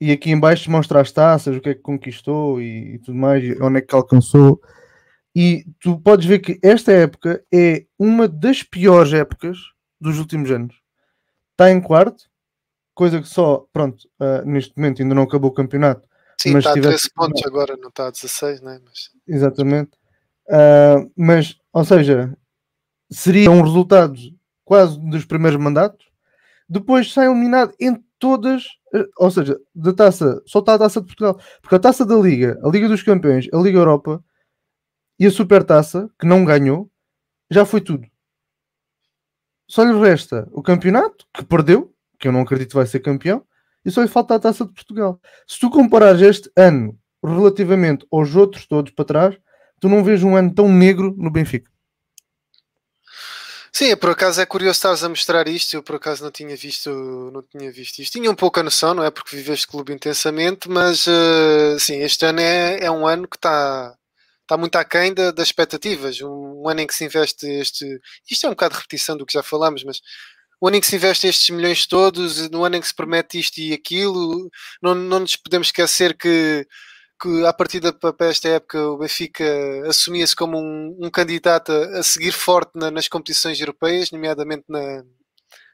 e 0.00 0.10
aqui 0.10 0.30
em 0.30 0.40
baixo 0.40 0.70
mostra 0.70 1.00
as 1.00 1.12
taças, 1.12 1.56
o 1.56 1.60
que 1.60 1.70
é 1.70 1.74
que 1.74 1.80
conquistou 1.80 2.60
e, 2.60 2.94
e 2.94 2.98
tudo 2.98 3.16
mais, 3.16 3.44
onde 3.60 3.78
é 3.78 3.80
que 3.80 3.94
alcançou. 3.94 4.60
E 5.34 5.66
tu 5.80 6.00
podes 6.00 6.26
ver 6.26 6.38
que 6.38 6.58
esta 6.62 6.92
época 6.92 7.44
é 7.52 7.86
uma 7.98 8.28
das 8.28 8.62
piores 8.62 9.12
épocas 9.12 9.58
dos 10.00 10.18
últimos 10.18 10.50
anos. 10.50 10.76
Está 11.52 11.70
em 11.70 11.80
quarto, 11.80 12.24
coisa 12.94 13.20
que 13.20 13.28
só, 13.28 13.66
pronto, 13.72 14.08
uh, 14.20 14.46
neste 14.46 14.76
momento 14.76 15.02
ainda 15.02 15.14
não 15.14 15.24
acabou 15.24 15.50
o 15.50 15.54
campeonato. 15.54 16.08
Sim, 16.40 16.52
mas 16.52 16.64
está 16.64 16.78
a 16.78 16.82
13 16.82 17.10
pontos 17.14 17.42
agora, 17.44 17.76
não 17.76 17.88
está 17.88 18.08
a 18.08 18.10
16, 18.10 18.60
né? 18.60 18.80
Mas... 18.84 19.10
Exatamente. 19.26 19.92
Uh, 20.48 21.10
mas, 21.16 21.56
ou 21.72 21.84
seja, 21.84 22.36
seria 23.10 23.50
um 23.50 23.62
resultado 23.62 24.14
quase 24.64 24.98
dos 24.98 25.24
primeiros 25.24 25.60
mandatos. 25.60 26.06
Depois 26.68 27.12
sai 27.12 27.26
eliminado 27.26 27.74
em 27.78 28.02
todas, 28.18 28.64
eh, 28.94 29.06
ou 29.18 29.30
seja, 29.30 29.60
da 29.74 29.92
taça, 29.92 30.42
só 30.46 30.60
está 30.60 30.74
a 30.74 30.78
taça 30.78 31.00
de 31.00 31.06
Portugal, 31.06 31.38
porque 31.60 31.74
a 31.74 31.78
taça 31.78 32.06
da 32.06 32.16
Liga, 32.16 32.58
a 32.64 32.68
Liga 32.68 32.88
dos 32.88 33.02
Campeões, 33.02 33.46
a 33.52 33.58
Liga 33.58 33.78
Europa 33.78 34.24
e 35.18 35.26
a 35.26 35.30
Supertaça, 35.30 36.08
que 36.18 36.26
não 36.26 36.44
ganhou, 36.44 36.90
já 37.50 37.64
foi 37.64 37.80
tudo. 37.80 38.06
Só 39.68 39.82
lhe 39.84 39.98
resta 39.98 40.48
o 40.52 40.62
campeonato, 40.62 41.26
que 41.32 41.44
perdeu, 41.44 41.94
que 42.18 42.28
eu 42.28 42.32
não 42.32 42.42
acredito 42.42 42.74
vai 42.74 42.86
ser 42.86 43.00
campeão, 43.00 43.44
e 43.84 43.90
só 43.90 44.02
lhe 44.02 44.08
falta 44.08 44.34
a 44.34 44.38
taça 44.38 44.64
de 44.64 44.72
Portugal. 44.72 45.20
Se 45.46 45.58
tu 45.58 45.70
comparares 45.70 46.20
este 46.20 46.50
ano 46.56 46.98
relativamente 47.22 48.06
aos 48.12 48.34
outros 48.34 48.66
todos 48.66 48.92
para 48.92 49.04
trás, 49.04 49.38
tu 49.80 49.88
não 49.88 50.04
vês 50.04 50.22
um 50.22 50.36
ano 50.36 50.54
tão 50.54 50.68
negro 50.68 51.14
no 51.16 51.30
Benfica. 51.30 51.70
Sim, 53.72 53.96
por 53.96 54.10
acaso 54.10 54.40
é 54.40 54.46
curioso 54.46 54.76
estares 54.76 55.02
a 55.02 55.08
mostrar 55.08 55.48
isto. 55.48 55.74
Eu 55.74 55.82
por 55.82 55.96
acaso 55.96 56.22
não 56.22 56.30
tinha 56.30 56.54
visto, 56.54 56.88
não 57.32 57.42
tinha 57.42 57.72
visto 57.72 57.98
isto. 57.98 58.12
Tinha 58.12 58.30
um 58.30 58.34
pouco 58.34 58.60
a 58.60 58.62
noção, 58.62 58.94
não 58.94 59.02
é? 59.02 59.10
Porque 59.10 59.34
vive 59.34 59.52
este 59.52 59.66
clube 59.66 59.92
intensamente, 59.92 60.68
mas 60.68 61.08
uh, 61.08 61.76
sim, 61.80 61.96
este 61.96 62.24
ano 62.24 62.38
é, 62.38 62.84
é 62.84 62.90
um 62.90 63.04
ano 63.04 63.26
que 63.26 63.36
está 63.36 63.96
está 64.44 64.56
muito 64.56 64.76
aquém 64.76 65.12
da, 65.12 65.30
das 65.30 65.48
expectativas. 65.48 66.20
Um, 66.20 66.62
um, 66.62 66.68
ano 66.68 66.80
em 66.80 66.86
que 66.86 66.94
se 66.94 67.04
investe 67.04 67.46
este. 67.46 68.00
Isto 68.30 68.46
é 68.46 68.48
um 68.48 68.52
bocado 68.52 68.74
de 68.74 68.80
repetição 68.80 69.16
do 69.16 69.26
que 69.26 69.32
já 69.32 69.42
falamos, 69.42 69.82
mas 69.84 70.00
o 70.60 70.68
ano 70.68 70.76
em 70.76 70.80
que 70.80 70.86
se 70.86 70.96
investe 70.96 71.26
estes 71.26 71.50
milhões 71.50 71.86
todos, 71.86 72.48
no 72.50 72.64
ano 72.64 72.76
em 72.76 72.80
que 72.80 72.86
se 72.86 72.94
promete 72.94 73.38
isto 73.38 73.58
e 73.58 73.72
aquilo, 73.72 74.50
não, 74.82 74.94
não 74.94 75.20
nos 75.20 75.36
podemos 75.36 75.68
esquecer 75.68 76.16
que 76.16 76.66
que 77.20 77.46
à 77.46 77.52
partida 77.52 77.92
para 77.92 78.26
esta 78.26 78.48
época 78.48 78.78
o 78.88 78.98
Benfica 78.98 79.44
assumia-se 79.88 80.34
como 80.36 80.58
um, 80.58 80.96
um, 81.00 81.10
candidato 81.10 81.72
a, 81.72 82.00
a 82.00 82.02
seguir 82.02 82.32
forte 82.32 82.72
na, 82.74 82.90
nas 82.90 83.08
competições 83.08 83.58
europeias, 83.60 84.10
nomeadamente 84.10 84.64
na, 84.68 85.04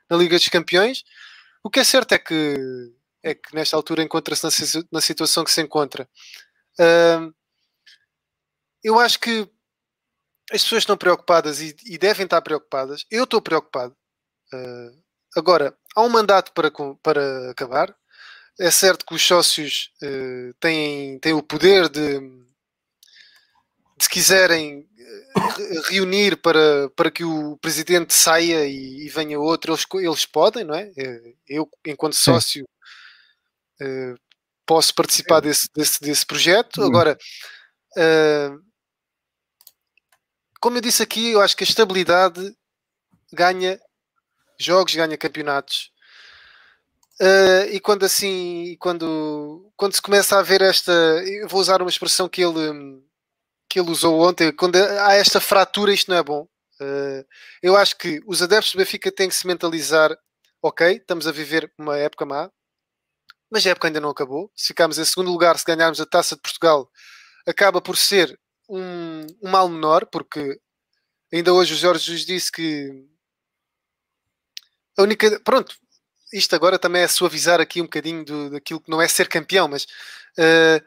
na, 0.09 0.17
Liga 0.17 0.37
dos 0.37 0.49
Campeões. 0.49 1.03
O 1.63 1.71
que 1.71 1.81
é 1.81 1.85
certo 1.85 2.13
é 2.13 2.19
que, 2.19 2.55
é 3.23 3.35
que 3.35 3.55
nesta 3.55 3.77
altura 3.77 4.03
encontra-se 4.03 4.45
na, 4.45 4.85
na, 4.93 5.01
situação 5.01 5.45
que 5.45 5.51
se 5.51 5.61
encontra. 5.61 6.09
Uh, 6.79 7.35
eu 8.83 8.99
acho 8.99 9.19
que 9.19 9.49
as 10.53 10.63
pessoas 10.63 10.83
estão 10.83 10.97
preocupadas 10.97 11.61
e, 11.61 11.77
e 11.87 11.99
devem 11.99 12.25
estar 12.25 12.41
preocupadas. 12.43 13.07
Eu 13.11 13.25
estou 13.25 13.41
preocupado. 13.41 13.97
Uh, 14.53 15.03
agora, 15.37 15.77
há 15.95 16.03
um 16.03 16.09
mandato 16.09 16.53
para, 16.53 16.71
para 17.03 17.51
acabar 17.51 17.95
é 18.59 18.71
certo 18.71 19.07
que 19.07 19.15
os 19.15 19.27
sócios 19.27 19.91
uh, 20.03 20.53
têm, 20.61 21.19
têm 21.19 21.33
o 21.33 21.43
poder 21.43 21.89
de, 21.89 22.21
se 23.99 24.09
quiserem 24.09 24.87
eh, 24.99 25.81
reunir 25.89 26.37
para, 26.37 26.89
para 26.91 27.11
que 27.11 27.25
o 27.25 27.57
presidente 27.59 28.15
saia 28.15 28.67
e, 28.67 29.07
e 29.07 29.09
venha 29.09 29.39
outro, 29.39 29.73
eles, 29.73 29.87
eles 29.95 30.27
podem, 30.27 30.65
não 30.65 30.75
é? 30.75 30.91
Eu, 31.47 31.69
enquanto 31.87 32.15
sócio, 32.15 32.67
uh, 33.81 34.15
posso 34.67 34.95
participar 34.95 35.41
desse, 35.41 35.69
desse, 35.75 36.01
desse 36.01 36.25
projeto. 36.25 36.81
Hum. 36.83 36.87
Agora, 36.87 37.19
uh, 37.97 38.70
como 40.61 40.77
eu 40.77 40.83
disse 40.83 41.03
aqui, 41.03 41.31
eu 41.33 41.41
acho 41.41 41.57
que 41.57 41.65
a 41.65 41.67
estabilidade 41.67 42.55
ganha 43.33 43.81
jogos, 44.59 44.95
ganha 44.95 45.17
campeonatos. 45.17 45.91
Uh, 47.21 47.69
e 47.73 47.81
quando 47.81 48.05
assim, 48.05 48.77
quando, 48.79 49.71
quando 49.77 49.95
se 49.95 50.03
começa 50.03 50.39
a 50.39 50.43
ver 50.43 50.63
esta, 50.63 50.93
eu 50.93 51.49
vou 51.49 51.61
usar 51.61 51.81
uma 51.83 51.91
expressão 51.91 52.29
que 52.29 52.43
ele, 52.43 53.03
que 53.69 53.81
ele 53.81 53.91
usou 53.91 54.21
ontem, 54.21 54.53
quando 54.53 54.77
há 54.77 55.15
esta 55.15 55.41
fratura, 55.41 55.93
isto 55.93 56.11
não 56.11 56.19
é 56.19 56.23
bom. 56.23 56.47
Uh, 56.81 57.25
eu 57.63 57.77
acho 57.77 57.97
que 57.97 58.23
os 58.27 58.43
adeptos 58.43 58.73
do 58.73 58.79
Benfica 58.79 59.13
têm 59.13 59.29
que 59.29 59.35
se 59.35 59.47
mentalizar, 59.47 60.17
ok, 60.63 60.97
estamos 60.97 61.27
a 61.27 61.33
viver 61.33 61.71
uma 61.79 61.97
época 61.99 62.25
má, 62.25 62.51
mas 63.51 63.67
a 63.67 63.71
época 63.71 63.89
ainda 63.89 64.01
não 64.01 64.11
acabou. 64.11 64.51
Se 64.57 64.69
ficarmos 64.69 64.99
em 64.99 65.05
segundo 65.05 65.31
lugar, 65.31 65.59
se 65.59 65.65
ganharmos 65.65 66.01
a 66.01 66.07
Taça 66.07 66.37
de 66.37 66.43
Portugal, 66.43 66.91
acaba 67.47 67.83
por 67.83 67.97
ser 67.97 68.39
um, 68.71 69.27
um 69.43 69.51
mal 69.51 69.69
menor, 69.69 70.07
porque 70.07 70.61
ainda 71.33 71.53
hoje 71.53 71.75
o 71.75 71.77
Jorge 71.77 72.05
Jesus 72.05 72.25
disse 72.25 72.53
que 72.53 73.05
a 74.99 75.03
única. 75.03 75.41
Pronto, 75.41 75.75
isto 76.33 76.55
agora 76.55 76.79
também 76.79 77.03
é 77.03 77.09
suavizar 77.09 77.61
aqui 77.61 77.81
um 77.81 77.85
bocadinho 77.85 78.25
do, 78.25 78.51
daquilo 78.51 78.81
que 78.81 78.91
não 78.91 79.03
é 79.03 79.09
ser 79.09 79.29
campeão, 79.29 79.67
mas 79.69 79.85
uh, 79.85 80.85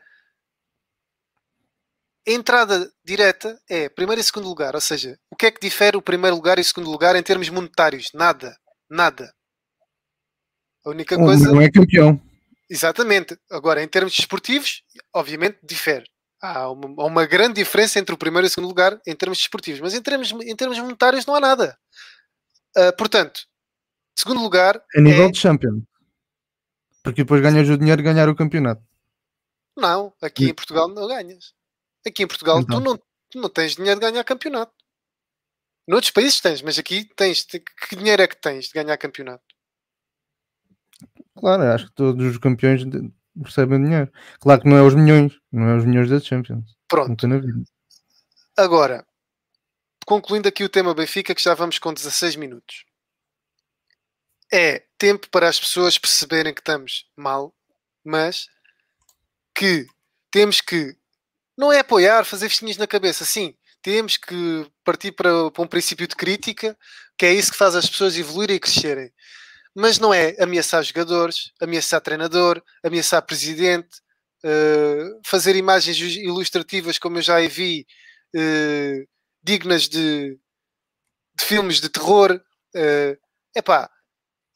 a 2.27 2.31
entrada 2.31 2.91
direta 3.03 3.59
é 3.69 3.89
primeiro 3.89 4.21
e 4.21 4.23
segundo 4.23 4.47
lugar, 4.47 4.75
ou 4.75 4.81
seja, 4.81 5.19
o 5.29 5.35
que 5.35 5.47
é 5.47 5.51
que 5.51 5.59
difere 5.59 5.97
o 5.97 6.01
primeiro 6.01 6.35
lugar 6.35 6.57
e 6.57 6.61
o 6.61 6.65
segundo 6.65 6.89
lugar 6.89 7.15
em 7.15 7.23
termos 7.23 7.49
monetários? 7.49 8.09
Nada, 8.13 8.57
nada. 8.89 9.33
A 10.85 10.89
única 10.89 11.17
coisa. 11.17 11.51
Não 11.51 11.61
é 11.61 11.69
campeão. 11.69 12.21
Exatamente. 12.69 13.37
Agora, 13.51 13.83
em 13.83 13.87
termos 13.87 14.13
desportivos, 14.15 14.83
obviamente 15.13 15.59
difere. 15.63 16.05
Há 16.43 16.69
uma, 16.69 17.05
uma, 17.05 17.25
grande 17.25 17.53
diferença 17.53 17.97
entre 17.97 18.13
o 18.13 18.17
primeiro 18.17 18.45
e 18.45 18.49
o 18.49 18.49
segundo 18.49 18.67
lugar 18.67 18.99
em 19.07 19.15
termos 19.15 19.37
desportivos, 19.37 19.79
mas 19.79 19.93
em 19.93 20.01
termos, 20.01 20.29
em 20.29 20.53
termos 20.53 20.77
monetários 20.77 21.25
não 21.25 21.35
há 21.35 21.39
nada. 21.39 21.79
Uh, 22.75 22.93
portanto, 22.97 23.47
segundo 24.13 24.41
lugar. 24.41 24.83
A 24.93 24.99
nível 24.99 25.27
é... 25.27 25.31
de 25.31 25.37
Champion. 25.39 25.81
Porque 27.01 27.23
depois 27.23 27.41
ganhas 27.41 27.69
o 27.69 27.77
dinheiro 27.77 28.01
de 28.01 28.09
ganhar 28.09 28.27
o 28.27 28.35
campeonato. 28.35 28.83
Não, 29.77 30.13
aqui 30.21 30.49
em 30.49 30.53
Portugal 30.53 30.89
não 30.89 31.07
ganhas. 31.07 31.53
Aqui 32.05 32.23
em 32.23 32.27
Portugal 32.27 32.59
então. 32.59 32.77
tu, 32.77 32.83
não, 32.83 32.97
tu 33.29 33.39
não 33.39 33.49
tens 33.49 33.77
dinheiro 33.77 34.01
de 34.01 34.05
ganhar 34.05 34.23
campeonato. 34.25 34.73
Noutros 35.87 36.11
países 36.11 36.41
tens, 36.41 36.61
mas 36.61 36.77
aqui 36.77 37.05
tens. 37.15 37.45
Que 37.45 37.95
dinheiro 37.95 38.21
é 38.21 38.27
que 38.27 38.35
tens 38.35 38.65
de 38.65 38.73
ganhar 38.73 38.97
campeonato? 38.97 39.45
Claro, 41.37 41.63
acho 41.63 41.87
que 41.87 41.93
todos 41.93 42.25
os 42.25 42.37
campeões 42.37 42.83
recebem 43.41 43.83
dinheiro. 43.83 44.11
Claro 44.39 44.61
que 44.61 44.69
não 44.69 44.77
é 44.77 44.81
os 44.81 44.93
milhões, 44.93 45.33
não 45.51 45.69
é 45.69 45.77
os 45.77 45.85
milhões 45.85 46.09
da 46.09 46.19
Champions. 46.19 46.75
Pronto. 46.87 47.25
Agora, 48.57 49.05
concluindo 50.05 50.47
aqui 50.47 50.63
o 50.63 50.69
tema 50.69 50.93
Benfica, 50.93 51.33
que 51.33 51.43
já 51.43 51.53
vamos 51.53 51.79
com 51.79 51.93
16 51.93 52.35
minutos. 52.35 52.85
É 54.51 54.83
tempo 54.97 55.29
para 55.29 55.49
as 55.49 55.59
pessoas 55.59 55.97
perceberem 55.97 56.53
que 56.53 56.61
estamos 56.61 57.09
mal, 57.17 57.53
mas 58.03 58.47
que 59.55 59.87
temos 60.29 60.61
que 60.61 60.95
não 61.57 61.71
é 61.71 61.79
apoiar, 61.79 62.25
fazer 62.25 62.49
festinhas 62.49 62.77
na 62.77 62.87
cabeça, 62.87 63.25
sim, 63.25 63.55
temos 63.81 64.17
que 64.17 64.65
partir 64.83 65.11
para, 65.11 65.51
para, 65.51 65.63
um 65.63 65.67
princípio 65.67 66.07
de 66.07 66.15
crítica, 66.15 66.77
que 67.17 67.25
é 67.25 67.33
isso 67.33 67.51
que 67.51 67.57
faz 67.57 67.75
as 67.75 67.89
pessoas 67.89 68.17
evoluírem 68.17 68.55
e 68.55 68.59
crescerem. 68.59 69.11
Mas 69.75 69.97
não 69.97 70.13
é 70.13 70.35
ameaçar 70.39 70.83
jogadores, 70.83 71.51
ameaçar 71.59 72.01
treinador, 72.01 72.61
ameaçar 72.83 73.21
presidente, 73.23 73.99
uh, 74.45 75.21
fazer 75.25 75.55
imagens 75.55 75.97
ilustrativas, 75.97 76.99
como 76.99 77.17
eu 77.17 77.21
já 77.21 77.39
vi, 77.47 77.85
uh, 78.35 79.07
dignas 79.41 79.89
de, 79.89 80.37
de, 81.37 81.45
filmes 81.45 81.81
de 81.81 81.89
terror. 81.89 82.39
Uh, 82.75 83.17
epá, 83.55 83.89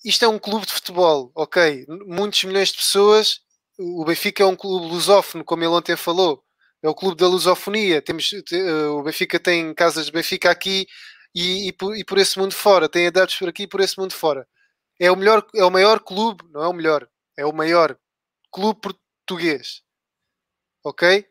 isto 0.05 0.23
é 0.23 0.27
um 0.27 0.39
clube 0.39 0.65
de 0.67 0.73
futebol, 0.73 1.31
ok? 1.35 1.85
Muitos 2.05 2.43
milhões 2.43 2.69
de 2.69 2.77
pessoas. 2.77 3.39
O 3.79 4.05
Benfica 4.05 4.43
é 4.43 4.45
um 4.45 4.55
clube 4.55 4.87
lusófono, 4.87 5.43
como 5.43 5.63
ele 5.63 5.69
ontem 5.69 5.95
falou 5.95 6.43
é 6.83 6.89
o 6.89 6.95
clube 6.95 7.17
da 7.17 7.27
lusofonia. 7.27 8.01
Temos, 8.01 8.31
o 8.91 9.03
Benfica 9.03 9.39
tem 9.39 9.73
casas 9.73 10.05
de 10.07 10.11
Benfica 10.11 10.49
aqui 10.49 10.87
e, 11.35 11.69
e, 11.69 11.73
por, 11.73 11.95
e, 11.95 12.03
por, 12.03 12.17
esse 12.17 12.37
mundo 12.39 12.53
fora, 12.53 12.89
tem 12.89 13.07
adeptos 13.07 13.37
por 13.37 13.49
aqui 13.49 13.63
e 13.63 13.67
por 13.67 13.81
esse 13.81 13.97
mundo 13.99 14.13
fora. 14.13 14.47
É 14.99 15.11
o 15.11 15.15
melhor, 15.15 15.47
é 15.53 15.63
o 15.63 15.71
maior 15.71 15.99
clube, 15.99 16.43
não 16.51 16.63
é 16.63 16.67
o 16.67 16.73
melhor, 16.73 17.07
é 17.35 17.45
o 17.45 17.53
maior 17.53 17.97
clube 18.51 18.79
português. 18.81 19.83
Ok? 20.83 21.27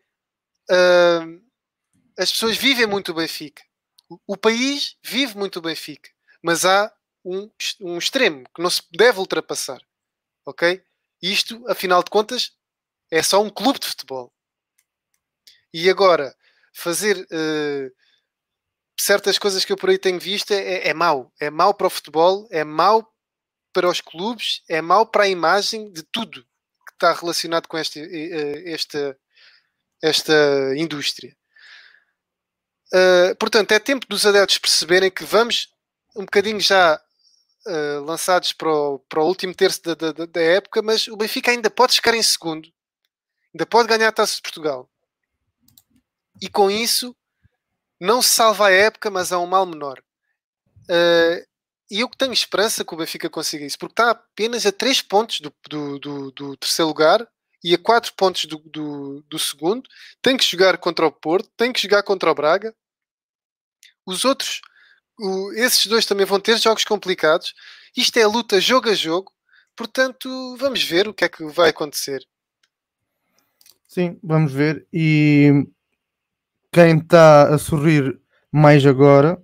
Uh, 0.71 1.43
as 2.19 2.31
pessoas 2.31 2.57
vivem 2.57 2.87
muito 2.87 3.13
o 3.13 3.15
Benfica. 3.15 3.63
O, 4.09 4.19
o 4.35 4.37
país 4.37 4.97
vive 5.03 5.37
muito 5.37 5.59
o 5.59 5.63
Benfica. 5.63 6.11
Mas 6.43 6.65
há 6.65 6.93
um, 7.25 7.51
um 7.81 7.99
extremo 7.99 8.45
que 8.55 8.63
não 8.63 8.71
se 8.71 8.83
deve 8.93 9.19
ultrapassar. 9.19 9.81
Ok? 10.45 10.83
Isto, 11.21 11.69
afinal 11.69 12.03
de 12.03 12.11
contas, 12.11 12.53
é 13.11 13.23
só 13.23 13.43
um 13.43 13.51
clube 13.51 13.81
de 13.81 13.87
futebol. 13.87 14.33
E 15.73 15.91
agora, 15.91 16.37
fazer 16.73 17.17
uh, 17.19 17.93
certas 18.99 19.39
coisas 19.39 19.65
que 19.65 19.73
eu 19.73 19.77
por 19.77 19.91
aí 19.91 19.99
tenho 19.99 20.21
visto 20.21 20.53
é, 20.53 20.89
é 20.89 20.95
mau. 20.95 21.33
É 21.41 21.51
mau 21.51 21.75
para 21.75 21.87
o 21.87 21.91
futebol, 21.91 22.47
é 22.51 22.65
mau 22.65 23.13
para 23.77 23.91
os 23.91 24.01
clubes, 24.01 24.63
é 24.71 24.81
mau 24.81 25.05
para 25.05 25.25
a 25.25 25.29
imagem 25.29 25.93
de 25.93 26.03
tudo 26.03 26.43
que 26.87 26.93
está 26.95 27.13
relacionado 27.13 27.69
com 27.69 27.77
este, 27.77 28.01
uh, 28.01 28.69
esta, 28.69 29.19
esta 30.03 30.33
indústria. 30.79 31.37
Uh, 32.87 33.37
portanto, 33.37 33.73
é 33.73 33.79
tempo 33.79 34.07
dos 34.09 34.25
adeptos 34.25 34.57
perceberem 34.57 35.11
que 35.11 35.25
vamos 35.25 35.69
um 36.17 36.23
bocadinho 36.23 36.59
já 36.59 36.99
uh, 37.67 38.01
lançados 38.03 38.55
para 38.55 38.73
o, 38.73 38.99
para 39.01 39.21
o 39.23 39.27
último 39.27 39.55
terço 39.55 39.83
da, 39.83 39.95
da, 39.95 40.25
da, 40.25 40.41
época, 40.41 40.81
mas 40.81 41.07
o 41.07 41.15
Benfica 41.19 41.51
ainda 41.51 41.69
pode 41.69 41.97
ficar 41.97 42.15
em 42.15 42.23
segundo, 42.23 42.73
ainda 43.53 43.67
pode 43.67 43.89
ganhar 43.89 44.09
a 44.09 44.13
taça 44.13 44.37
de 44.37 44.41
Portugal 44.41 44.89
e 46.41 46.49
com 46.49 46.71
isso 46.71 47.15
não 48.01 48.23
se 48.23 48.31
salva 48.31 48.69
a 48.69 48.73
época, 48.73 49.11
mas 49.11 49.33
há 49.33 49.39
um 49.39 49.47
mal 49.47 49.67
menor. 49.67 50.03
Uh, 50.85 51.56
e 51.91 52.01
eu 52.01 52.09
tenho 52.09 52.33
esperança 52.33 52.85
que 52.85 52.95
o 52.95 52.97
Benfica 52.97 53.31
consiga 53.31 53.65
isso, 53.65 53.79
porque 53.79 53.93
está 53.93 54.11
apenas 54.11 54.67
a 54.67 54.73
3 54.73 55.03
pontos 55.03 55.41
do, 55.41 55.53
do, 55.69 55.99
do, 55.99 56.31
do 56.33 56.57
terceiro 56.57 56.89
lugar 56.89 57.27
e 57.63 57.75
a 57.75 57.79
4 57.79 58.13
pontos 58.15 58.45
do, 58.45 58.59
do, 58.59 59.23
do, 59.29 59.39
segundo. 59.39 59.89
Tem 60.21 60.37
que 60.37 60.45
jogar 60.45 60.79
contra 60.79 61.07
o 61.07 61.13
Porto, 61.13 61.49
tem 61.57 61.73
que 61.73 61.81
jogar 61.81 62.03
contra 62.03 62.31
o 62.31 62.35
Braga. 62.35 62.75
Os 64.05 64.25
outros, 64.25 64.61
o, 65.19 65.53
esses 65.53 65.87
dois 65.87 66.07
também 66.07 66.27
vão 66.27 66.41
ter 66.41 66.59
jogos 66.59 66.85
complicados. 66.85 67.55
Isto 67.97 68.19
é 68.19 68.27
luta 68.27 68.61
jogo 68.61 68.91
a 68.91 68.95
jogo, 68.95 69.33
portanto, 69.77 70.57
vamos 70.59 70.83
ver 70.83 71.07
o 71.07 71.15
que 71.15 71.25
é 71.25 71.29
que 71.29 71.45
vai 71.45 71.71
acontecer. 71.71 72.27
Sim, 73.89 74.19
vamos 74.23 74.53
ver. 74.53 74.87
E 74.93 75.67
quem 76.73 76.99
está 76.99 77.55
a 77.55 77.59
sorrir 77.59 78.21
mais 78.53 78.85
agora 78.85 79.41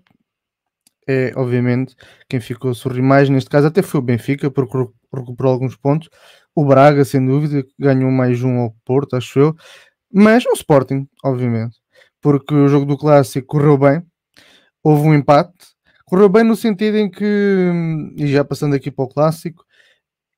é, 1.09 1.33
obviamente, 1.37 1.95
quem 2.29 2.41
ficou 2.41 2.71
a 2.71 2.75
sorrir 2.75 3.03
mais, 3.03 3.29
neste 3.29 3.51
caso 3.51 3.67
até 3.67 3.83
foi 3.83 4.01
o 4.01 4.03
Benfica, 4.03 4.51
porque 4.51 4.77
recuperou 5.13 5.53
alguns 5.53 5.77
pontos. 5.77 6.09
O 6.55 6.65
Braga, 6.65 7.05
sem 7.05 7.25
dúvida, 7.25 7.67
ganhou 7.79 8.11
mais 8.11 8.43
um 8.43 8.59
ao 8.59 8.75
Porto, 8.85 9.17
acho 9.17 9.39
eu. 9.39 9.57
Mas 10.13 10.45
o 10.47 10.53
Sporting, 10.53 11.09
obviamente, 11.25 11.77
porque 12.21 12.55
o 12.55 12.69
jogo 12.69 12.87
do 12.87 12.99
Clássico 12.99 13.47
correu 13.49 13.79
bem, 13.79 14.03
houve 14.83 15.09
um 15.09 15.15
empate. 15.15 15.53
Correu 16.07 16.29
bem 16.29 16.45
no 16.45 16.57
sentido 16.57 16.99
em 16.99 17.11
que, 17.11 17.25
e 18.17 18.27
já 18.29 18.45
passando 18.45 18.75
aqui 18.77 18.91
para 18.91 19.05
o 19.05 19.09
Clássico, 19.09 19.65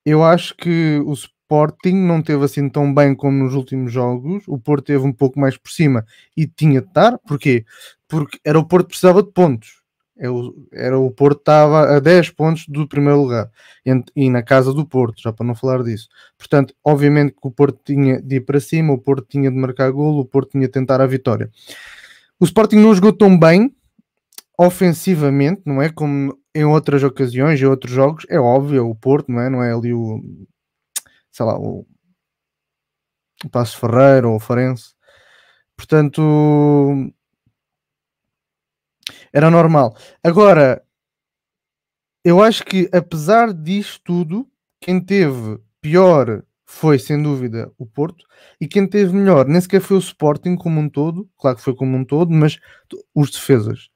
eu 0.04 0.24
acho 0.24 0.56
que 0.56 1.00
o 1.06 1.12
Sporting 1.12 1.94
não 1.94 2.22
teve 2.22 2.44
assim 2.44 2.68
tão 2.68 2.94
bem 2.94 3.14
como 3.14 3.44
nos 3.44 3.54
últimos 3.54 3.92
jogos. 3.92 4.44
O 4.48 4.58
Porto 4.58 4.86
teve 4.86 5.04
um 5.04 5.12
pouco 5.12 5.40
mais 5.40 5.56
por 5.56 5.70
cima 5.70 6.04
e 6.36 6.46
tinha 6.46 6.80
de 6.80 6.88
estar. 6.88 7.18
Porquê? 7.18 7.64
Porque 8.08 8.38
era 8.44 8.58
o 8.58 8.66
Porto 8.66 8.86
que 8.86 8.90
precisava 8.90 9.22
de 9.22 9.32
pontos. 9.32 9.83
É 10.16 10.26
era 10.72 10.98
o 10.98 11.10
Porto 11.10 11.40
estava 11.40 11.96
a 11.96 11.98
10 11.98 12.30
pontos 12.30 12.66
do 12.68 12.86
primeiro 12.86 13.20
lugar 13.20 13.50
e 14.14 14.30
na 14.30 14.42
casa 14.42 14.72
do 14.72 14.86
Porto, 14.86 15.20
já 15.20 15.32
para 15.32 15.44
não 15.44 15.54
falar 15.54 15.82
disso. 15.82 16.08
Portanto, 16.38 16.74
obviamente 16.84 17.32
que 17.32 17.48
o 17.48 17.50
Porto 17.50 17.80
tinha 17.84 18.22
de 18.22 18.36
ir 18.36 18.40
para 18.42 18.60
cima, 18.60 18.92
o 18.92 18.98
Porto 18.98 19.26
tinha 19.28 19.50
de 19.50 19.56
marcar 19.56 19.90
golo, 19.90 20.20
o 20.20 20.24
Porto 20.24 20.52
tinha 20.52 20.66
de 20.66 20.72
tentar 20.72 21.00
a 21.00 21.06
vitória. 21.06 21.50
O 22.38 22.44
Sporting 22.44 22.76
não 22.76 22.94
jogou 22.94 23.12
tão 23.12 23.38
bem 23.38 23.74
ofensivamente, 24.58 25.62
não 25.64 25.82
é? 25.82 25.90
Como 25.90 26.38
em 26.54 26.64
outras 26.64 27.02
ocasiões, 27.02 27.60
em 27.60 27.64
outros 27.66 27.92
jogos, 27.92 28.24
é 28.28 28.38
óbvio, 28.38 28.78
é 28.78 28.82
o 28.82 28.94
Porto, 28.94 29.30
não 29.32 29.40
é? 29.40 29.50
Não 29.50 29.62
é 29.62 29.72
ali 29.72 29.92
o, 29.92 30.20
sei 31.32 31.44
lá, 31.44 31.58
o, 31.58 31.86
o 33.44 33.48
Passo 33.50 33.78
Ferreira 33.78 34.28
ou 34.28 34.36
o 34.36 34.40
Farense. 34.40 34.94
Portanto, 35.76 36.22
era 39.32 39.50
normal. 39.50 39.96
Agora, 40.22 40.82
eu 42.24 42.42
acho 42.42 42.64
que 42.64 42.88
apesar 42.92 43.52
disto 43.52 44.00
tudo, 44.04 44.48
quem 44.80 45.00
teve 45.00 45.58
pior 45.80 46.42
foi 46.64 46.98
sem 46.98 47.22
dúvida 47.22 47.70
o 47.78 47.86
Porto 47.86 48.24
e 48.60 48.66
quem 48.66 48.86
teve 48.86 49.12
melhor 49.14 49.46
nem 49.46 49.60
sequer 49.60 49.80
foi 49.80 49.96
o 49.96 50.00
Sporting 50.00 50.56
como 50.56 50.80
um 50.80 50.88
todo, 50.88 51.28
claro 51.38 51.56
que 51.56 51.62
foi 51.62 51.74
como 51.74 51.96
um 51.96 52.04
todo, 52.04 52.32
mas 52.32 52.58
os 53.14 53.30
defesas. 53.30 53.88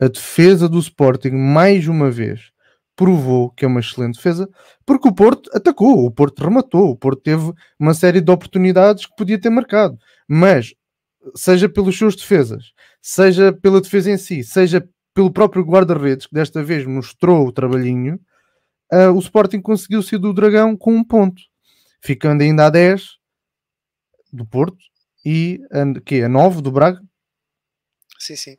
A 0.00 0.08
defesa 0.08 0.68
do 0.68 0.78
Sporting, 0.78 1.30
mais 1.30 1.86
uma 1.86 2.10
vez, 2.10 2.50
provou 2.96 3.50
que 3.50 3.64
é 3.64 3.68
uma 3.68 3.80
excelente 3.80 4.16
defesa, 4.16 4.48
porque 4.86 5.08
o 5.08 5.14
Porto 5.14 5.50
atacou, 5.54 6.04
o 6.04 6.10
Porto 6.10 6.42
rematou, 6.42 6.90
o 6.90 6.96
Porto 6.96 7.22
teve 7.22 7.52
uma 7.78 7.94
série 7.94 8.20
de 8.20 8.30
oportunidades 8.30 9.06
que 9.06 9.16
podia 9.16 9.40
ter 9.40 9.50
marcado, 9.50 9.98
mas 10.28 10.74
seja 11.34 11.68
pelos 11.68 11.96
seus 11.96 12.16
defesas, 12.16 12.72
seja 13.06 13.52
pela 13.52 13.82
defesa 13.82 14.10
em 14.10 14.16
si, 14.16 14.42
seja 14.42 14.88
pelo 15.12 15.30
próprio 15.30 15.62
guarda-redes, 15.62 16.26
que 16.26 16.34
desta 16.34 16.64
vez 16.64 16.86
mostrou 16.86 17.46
o 17.46 17.52
trabalhinho, 17.52 18.18
uh, 18.90 19.12
o 19.14 19.18
Sporting 19.18 19.60
conseguiu 19.60 20.02
sair 20.02 20.18
do 20.18 20.32
Dragão 20.32 20.74
com 20.74 20.94
um 20.94 21.04
ponto, 21.04 21.42
ficando 22.00 22.42
ainda 22.42 22.64
a 22.64 22.70
10 22.70 23.18
do 24.32 24.46
Porto 24.46 24.78
e 25.22 25.60
a, 25.70 26.00
que, 26.00 26.22
a 26.22 26.28
9 26.30 26.62
do 26.62 26.72
Braga. 26.72 26.98
Sim, 28.18 28.36
sim. 28.36 28.56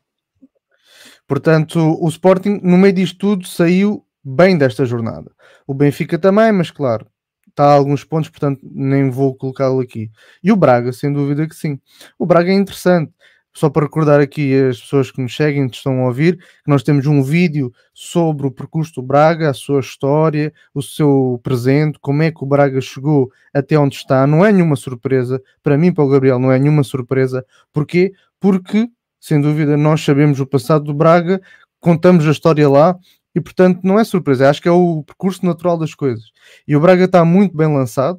Portanto, 1.28 1.80
o 2.00 2.08
Sporting, 2.08 2.60
no 2.62 2.78
meio 2.78 2.94
disto 2.94 3.18
tudo, 3.18 3.48
saiu 3.48 4.06
bem 4.24 4.60
desta 4.60 4.86
jornada. 4.86 5.32
O 5.66 5.74
Benfica 5.74 6.20
também, 6.20 6.52
mas 6.52 6.70
claro, 6.70 7.08
está 7.50 7.66
a 7.66 7.74
alguns 7.74 8.04
pontos, 8.04 8.30
portanto, 8.30 8.62
nem 8.64 9.10
vou 9.10 9.36
colocá-lo 9.36 9.80
aqui. 9.80 10.12
E 10.44 10.52
o 10.52 10.56
Braga, 10.56 10.94
sem 10.94 11.12
dúvida 11.12 11.48
que 11.48 11.56
sim. 11.56 11.80
O 12.20 12.28
Braga 12.28 12.52
é 12.52 12.54
interessante. 12.54 13.12
Só 13.56 13.70
para 13.70 13.86
recordar 13.86 14.20
aqui 14.20 14.54
as 14.54 14.82
pessoas 14.82 15.10
que 15.10 15.22
nos 15.22 15.34
seguem, 15.34 15.70
que 15.70 15.78
estão 15.78 16.02
a 16.02 16.08
ouvir, 16.08 16.36
que 16.38 16.68
nós 16.70 16.84
temos 16.84 17.08
um 17.08 17.24
vídeo 17.24 17.72
sobre 17.94 18.46
o 18.46 18.52
percurso 18.52 18.96
do 18.96 19.02
Braga, 19.02 19.50
a 19.50 19.54
sua 19.54 19.80
história, 19.80 20.54
o 20.74 20.82
seu 20.82 21.40
presente, 21.42 21.98
como 22.02 22.22
é 22.22 22.32
que 22.32 22.44
o 22.44 22.46
Braga 22.46 22.82
chegou 22.82 23.32
até 23.54 23.80
onde 23.80 23.96
está. 23.96 24.28
Não 24.28 24.46
é 24.46 24.52
nenhuma 24.52 24.76
surpresa, 24.76 25.42
para 25.64 25.78
mim, 25.78 25.94
para 25.94 26.04
o 26.04 26.10
Gabriel, 26.10 26.38
não 26.38 26.52
é 26.52 26.60
nenhuma 26.60 26.84
surpresa. 26.84 27.46
Porquê? 27.72 28.12
Porque, 28.42 28.90
sem 29.22 29.40
dúvida, 29.40 29.78
nós 29.78 30.04
sabemos 30.04 30.42
o 30.42 30.46
passado 30.46 30.84
do 30.84 30.94
Braga, 30.94 31.42
contamos 31.80 32.28
a 32.28 32.32
história 32.32 32.68
lá 32.68 32.98
e, 33.34 33.40
portanto, 33.40 33.80
não 33.84 33.98
é 33.98 34.04
surpresa. 34.04 34.50
Acho 34.50 34.62
que 34.62 34.68
é 34.68 34.72
o 34.72 35.02
percurso 35.02 35.46
natural 35.46 35.78
das 35.78 35.96
coisas. 35.96 36.26
E 36.68 36.76
o 36.76 36.82
Braga 36.82 37.06
está 37.06 37.24
muito 37.24 37.56
bem 37.56 37.74
lançado. 37.74 38.18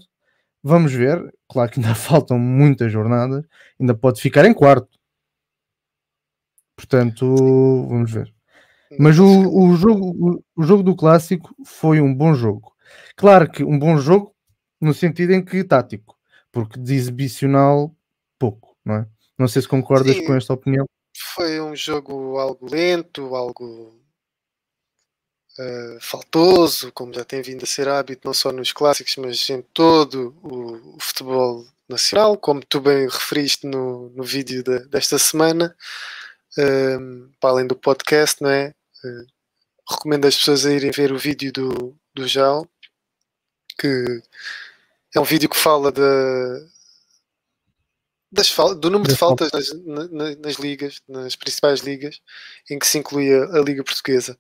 Vamos 0.63 0.95
ver. 0.95 1.23
Claro 1.47 1.71
que 1.71 1.79
ainda 1.79 1.93
faltam 1.95 2.39
muitas 2.39 2.91
jornadas. 2.91 3.45
Ainda 3.79 3.95
pode 3.95 4.19
ficar 4.23 4.47
em 4.47 4.55
quarto 4.55 4.96
Portanto, 6.77 7.27
vamos 7.89 8.13
ver. 8.13 8.33
Mas 8.99 9.19
o, 9.19 9.25
o, 9.25 9.77
jogo, 9.77 10.45
o, 10.55 10.63
jogo 10.63 10.83
do 10.83 10.95
clássico 10.95 11.55
foi 11.65 12.01
um 12.01 12.15
bom 12.15 12.35
jogo. 12.35 12.73
Claro 13.17 13.51
que 13.51 13.65
um 13.65 13.79
bom 13.79 13.97
jogo 13.99 14.35
no 14.81 14.95
sentido 14.95 15.33
em 15.33 15.45
que 15.45 15.65
tático, 15.65 16.17
porque 16.53 16.79
de 16.79 16.95
exibicional 16.95 17.95
pouco, 18.39 18.77
não 18.85 18.97
é? 18.97 19.07
Não 19.39 19.49
sei 19.49 19.63
se 19.63 19.69
concordas 19.69 20.15
Sim, 20.15 20.25
com 20.25 20.35
esta 20.35 20.53
opinião. 20.53 20.87
Foi 21.35 21.61
um 21.61 21.75
jogo 21.75 22.39
algo 22.39 22.71
lento, 22.71 23.35
algo 23.35 23.99
uh, 25.59 26.01
faltoso, 26.01 26.93
como 26.93 27.13
já 27.13 27.25
tem 27.25 27.43
vindo 27.43 27.65
a 27.65 27.67
ser 27.67 27.89
hábito, 27.89 28.23
não 28.25 28.35
só 28.35 28.53
nos 28.53 28.73
clássicos, 28.73 29.17
mas 29.17 29.49
em 29.51 29.63
todo 29.75 30.37
o, 30.43 30.97
o 30.97 31.01
futebol 31.01 31.67
nacional, 31.89 32.37
como 32.37 32.65
tu 32.65 32.81
bem 32.81 33.07
referiste 33.09 33.67
no, 33.67 34.11
no 34.11 34.23
vídeo 34.23 34.63
de, 34.63 34.87
desta 34.87 35.19
semana 35.19 35.75
para 37.41 37.51
além 37.51 37.67
do 37.67 37.77
podcast, 37.77 38.43
não 38.43 38.51
é? 38.51 38.75
Uh, 39.05 39.27
recomendo 39.89 40.27
as 40.27 40.37
pessoas 40.37 40.67
a 40.67 40.73
irem 40.73 40.91
ver 40.91 41.13
o 41.13 41.19
vídeo 41.19 41.53
do, 41.53 41.97
do 42.15 42.27
Jal, 42.27 42.69
que 43.79 44.23
é 45.15 45.21
um 45.21 45.25
vídeo 45.25 45.49
que 45.49 45.57
fala 45.57 45.93
de, 45.93 46.03
das, 48.33 48.53
do 48.79 48.91
número 48.91 49.11
de 49.11 49.17
faltas 49.17 49.51
nas, 49.53 49.73
nas, 50.11 50.37
nas, 50.39 50.55
ligas, 50.57 51.01
nas 51.09 51.37
principais 51.37 51.81
ligas, 51.81 52.21
em 52.71 52.79
que 52.79 52.87
se 52.87 52.99
inclui 52.99 53.33
a, 53.33 53.45
a, 53.45 53.61
Liga 53.61 53.85
Portuguesa. 53.85 54.39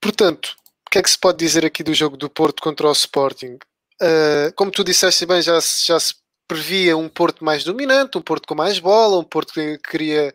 Portanto, 0.00 0.56
o 0.86 0.90
que 0.90 0.98
é 0.98 1.02
que 1.02 1.10
se 1.10 1.18
pode 1.18 1.38
dizer 1.38 1.64
aqui 1.64 1.82
do 1.82 1.94
jogo 1.94 2.16
do 2.16 2.28
Porto 2.28 2.62
contra 2.62 2.88
o 2.88 2.92
Sporting? 2.92 3.58
Uh, 4.00 4.52
como 4.54 4.70
tu 4.70 4.84
disseste 4.84 5.24
bem, 5.24 5.40
já, 5.40 5.58
já 5.60 5.98
se 5.98 6.14
previa 6.46 6.96
um 6.96 7.08
Porto 7.08 7.44
mais 7.44 7.64
dominante, 7.64 8.18
um 8.18 8.22
Porto 8.22 8.46
com 8.46 8.54
mais 8.54 8.78
bola, 8.78 9.18
um 9.18 9.24
Porto 9.24 9.52
que 9.52 9.78
queria, 9.78 10.34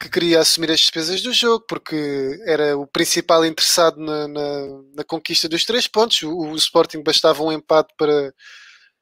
que 0.00 0.08
queria 0.08 0.40
assumir 0.40 0.70
as 0.70 0.80
despesas 0.80 1.22
do 1.22 1.32
jogo, 1.32 1.64
porque 1.68 2.40
era 2.46 2.76
o 2.76 2.86
principal 2.86 3.44
interessado 3.44 3.98
na, 3.98 4.28
na, 4.28 4.66
na 4.96 5.04
conquista 5.04 5.48
dos 5.48 5.64
três 5.64 5.86
pontos. 5.88 6.22
O, 6.22 6.50
o, 6.50 6.56
Sporting 6.56 7.02
bastava 7.02 7.42
um 7.42 7.52
empate 7.52 7.94
para 7.96 8.32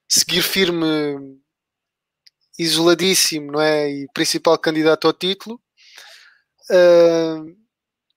seguir 0.09 0.43
firme, 0.43 0.87
isoladíssimo, 2.59 3.53
não 3.53 3.61
é? 3.61 3.91
E 3.91 4.07
principal 4.15 4.59
candidato 4.59 5.07
ao 5.07 5.13
título. 5.13 5.61
Uh, 6.71 7.64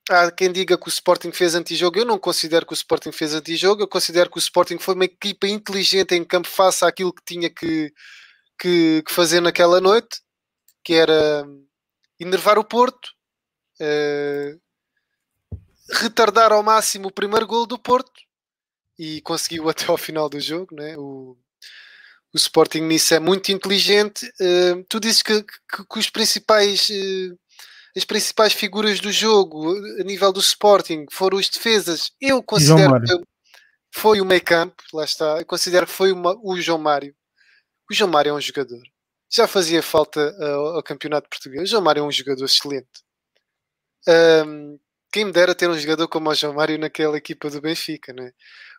há 0.09 0.31
quem 0.31 0.51
diga 0.51 0.77
que 0.77 0.87
o 0.87 0.89
Sporting 0.89 1.31
fez 1.31 1.55
antijogo. 1.55 1.99
Eu 1.99 2.05
não 2.05 2.17
considero 2.19 2.65
que 2.65 2.73
o 2.73 2.75
Sporting 2.75 3.11
fez 3.11 3.33
antijogo. 3.33 3.81
Eu 3.81 3.87
considero 3.87 4.29
que 4.29 4.37
o 4.37 4.39
Sporting 4.39 4.77
foi 4.77 4.95
uma 4.95 5.05
equipa 5.05 5.47
inteligente 5.47 6.15
em 6.15 6.23
campo 6.23 6.47
face 6.47 6.85
àquilo 6.85 7.13
que 7.13 7.23
tinha 7.25 7.49
que, 7.49 7.93
que, 8.59 9.03
que 9.05 9.13
fazer 9.13 9.41
naquela 9.41 9.81
noite, 9.81 10.21
que 10.83 10.93
era 10.93 11.45
enervar 12.19 12.57
o 12.57 12.63
Porto, 12.63 13.09
uh, 13.81 14.59
retardar 16.01 16.51
ao 16.51 16.63
máximo 16.63 17.09
o 17.09 17.13
primeiro 17.13 17.47
gol 17.47 17.65
do 17.65 17.77
Porto 17.77 18.21
e 18.97 19.21
conseguiu 19.21 19.67
até 19.69 19.85
ao 19.87 19.97
final 19.97 20.29
do 20.29 20.39
jogo. 20.39 20.75
Né? 20.75 20.97
O, 20.97 21.37
o 22.33 22.37
Sporting 22.37 22.81
nisso 22.81 23.13
é 23.13 23.19
muito 23.19 23.51
inteligente. 23.51 24.25
Uh, 24.39 24.83
tu 24.89 24.99
dizes 24.99 25.21
que, 25.21 25.43
que, 25.43 25.85
que 25.89 25.99
os 25.99 26.09
principais. 26.09 26.89
Uh, 26.89 27.37
as 27.95 28.05
principais 28.05 28.53
figuras 28.53 28.99
do 28.99 29.11
jogo 29.11 29.73
a 29.99 30.03
nível 30.03 30.31
do 30.31 30.39
Sporting 30.39 31.05
foram 31.11 31.37
os 31.37 31.49
defesas. 31.49 32.11
Eu 32.21 32.43
considero 32.43 33.01
que 33.01 33.17
foi 33.93 34.21
o 34.21 34.25
meio 34.25 34.43
campo, 34.43 34.75
lá 34.93 35.03
está. 35.03 35.39
Eu 35.39 35.45
considero 35.45 35.87
que 35.87 35.93
foi 35.93 36.11
uma, 36.11 36.35
o 36.43 36.59
João 36.59 36.77
Mário. 36.77 37.15
O 37.89 37.93
João 37.93 38.09
Mário 38.09 38.29
é 38.29 38.33
um 38.33 38.41
jogador. 38.41 38.81
Já 39.29 39.47
fazia 39.47 39.81
falta 39.81 40.35
ao, 40.39 40.77
ao 40.77 40.83
campeonato 40.83 41.29
português. 41.29 41.63
O 41.63 41.65
João 41.67 41.83
Mário 41.83 42.01
é 42.01 42.03
um 42.03 42.11
jogador 42.11 42.45
excelente. 42.45 42.87
Um, 44.07 44.79
quem 45.11 45.25
me 45.25 45.31
dera 45.31 45.55
ter 45.55 45.69
um 45.69 45.77
jogador 45.77 46.07
como 46.07 46.29
o 46.29 46.35
João 46.35 46.53
Mário 46.53 46.77
naquela 46.77 47.17
equipa 47.17 47.49
do 47.49 47.61
Benfica, 47.61 48.13
né? 48.13 48.31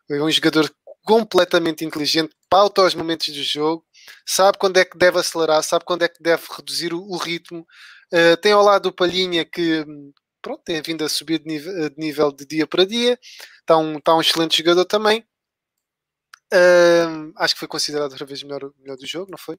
É 0.09 0.21
um 0.21 0.31
jogador 0.31 0.71
completamente 1.03 1.85
inteligente, 1.85 2.35
pauta 2.49 2.81
aos 2.81 2.93
momentos 2.93 3.33
do 3.33 3.43
jogo, 3.43 3.85
sabe 4.25 4.57
quando 4.57 4.77
é 4.77 4.85
que 4.85 4.97
deve 4.97 5.19
acelerar, 5.19 5.63
sabe 5.63 5.85
quando 5.85 6.03
é 6.03 6.07
que 6.07 6.21
deve 6.21 6.43
reduzir 6.55 6.93
o, 6.93 7.01
o 7.01 7.17
ritmo, 7.17 7.65
Uh, 8.11 8.37
tem 8.41 8.51
ao 8.51 8.63
lado 8.63 8.87
o 8.87 8.93
Palhinha 8.93 9.45
que 9.45 9.85
pronto, 10.41 10.61
tem 10.63 10.81
vindo 10.81 11.03
a 11.03 11.09
subir 11.09 11.39
de 11.39 11.47
nível, 11.47 11.89
de 11.89 11.95
nível 11.97 12.31
de 12.31 12.45
dia 12.45 12.65
para 12.65 12.85
dia. 12.85 13.19
Está 13.59 13.77
um, 13.77 13.97
está 13.97 14.15
um 14.15 14.21
excelente 14.21 14.57
jogador 14.57 14.85
também. 14.85 15.23
Uh, 16.51 17.31
acho 17.35 17.53
que 17.53 17.59
foi 17.59 17.67
considerado 17.67 18.11
outra 18.11 18.25
vez 18.25 18.41
o 18.41 18.47
melhor, 18.47 18.71
melhor 18.79 18.97
do 18.97 19.05
jogo, 19.05 19.29
não 19.29 19.37
foi? 19.37 19.55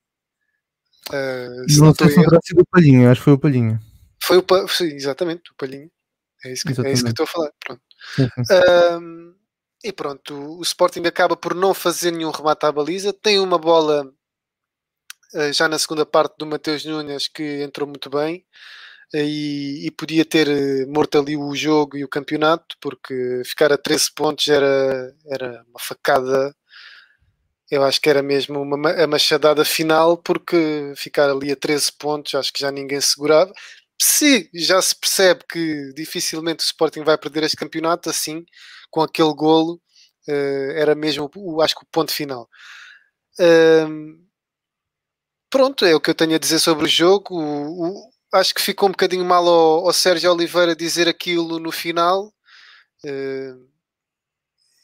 Uh, 1.08 1.70
se 1.70 1.78
não, 1.78 1.86
não 1.86 1.94
sei 1.94 2.08
se 2.08 2.14
terá 2.16 2.38
sido 2.42 2.60
o 2.62 2.66
Palhinha, 2.66 3.10
acho 3.10 3.20
que 3.20 3.24
foi 3.24 3.32
o 3.32 3.38
Palhinha. 3.38 3.80
Foi 4.22 4.38
o 4.38 4.68
sim, 4.68 4.94
exatamente, 4.94 5.50
o 5.52 5.54
Palhinha. 5.54 5.90
É 6.44 6.52
isso 6.52 6.64
que, 6.64 6.86
é 6.86 6.92
isso 6.92 7.04
que 7.04 7.10
estou 7.10 7.24
a 7.24 7.26
falar. 7.26 7.52
Pronto. 7.60 7.82
Uh, 8.18 9.34
e 9.82 9.92
pronto, 9.92 10.58
o 10.58 10.62
Sporting 10.62 11.06
acaba 11.06 11.36
por 11.36 11.54
não 11.54 11.72
fazer 11.72 12.10
nenhum 12.10 12.30
remate 12.30 12.66
à 12.66 12.72
baliza. 12.72 13.12
Tem 13.12 13.38
uma 13.38 13.58
bola 13.58 14.04
eh, 14.04 14.19
já 15.52 15.68
na 15.68 15.78
segunda 15.78 16.04
parte 16.04 16.36
do 16.38 16.46
Mateus 16.46 16.84
Nunes 16.84 17.28
que 17.28 17.62
entrou 17.62 17.86
muito 17.88 18.10
bem 18.10 18.44
eh, 19.12 19.24
e, 19.24 19.86
e, 19.86 19.90
podia 19.90 20.24
ter 20.24 20.48
eh, 20.48 20.86
morto 20.86 21.18
ali 21.18 21.36
o 21.36 21.54
jogo 21.54 21.96
e 21.96 22.04
o 22.04 22.08
campeonato 22.08 22.76
porque 22.80 23.42
ficar 23.44 23.72
a 23.72 23.78
13 23.78 24.12
pontos 24.14 24.46
era, 24.48 25.14
era 25.26 25.64
uma 25.68 25.78
facada. 25.80 26.54
Eu 27.70 27.84
acho 27.84 28.00
que 28.00 28.10
era 28.10 28.22
mesmo 28.22 28.60
uma 28.62 28.90
a 28.90 29.06
machadada 29.06 29.64
final 29.64 30.16
porque 30.18 30.92
ficar 30.96 31.30
ali 31.30 31.52
a 31.52 31.56
13 31.56 31.92
pontos 31.98 32.34
acho 32.34 32.52
que 32.52 32.60
já 32.60 32.70
ninguém 32.70 33.00
segurava. 33.00 33.52
Se 34.00 34.50
já 34.54 34.80
se 34.82 34.94
percebe 34.96 35.44
que 35.48 35.92
dificilmente 35.94 36.64
o 36.64 36.66
Sporting 36.66 37.02
vai 37.04 37.18
perder 37.18 37.44
este 37.44 37.56
campeonato 37.56 38.10
assim 38.10 38.44
com 38.90 39.02
aquele 39.02 39.32
golo 39.34 39.80
era 40.76 40.94
mesmo 40.94 41.30
acho 41.62 41.74
que 41.74 41.82
o 41.84 41.88
ponto 41.90 42.12
final 42.12 42.48
pronto, 45.50 45.84
é 45.84 45.94
o 45.94 46.00
que 46.00 46.10
eu 46.10 46.14
tenho 46.14 46.34
a 46.36 46.38
dizer 46.38 46.60
sobre 46.60 46.86
o 46.86 46.88
jogo. 46.88 47.34
O, 47.34 47.88
o, 47.88 48.10
acho 48.32 48.54
que 48.54 48.62
ficou 48.62 48.88
um 48.88 48.92
bocadinho 48.92 49.24
mal 49.24 49.46
ao, 49.46 49.86
ao, 49.86 49.92
Sérgio 49.92 50.32
Oliveira 50.32 50.76
dizer 50.76 51.08
aquilo 51.08 51.58
no 51.58 51.72
final. 51.72 52.32
Uh, 53.04 53.68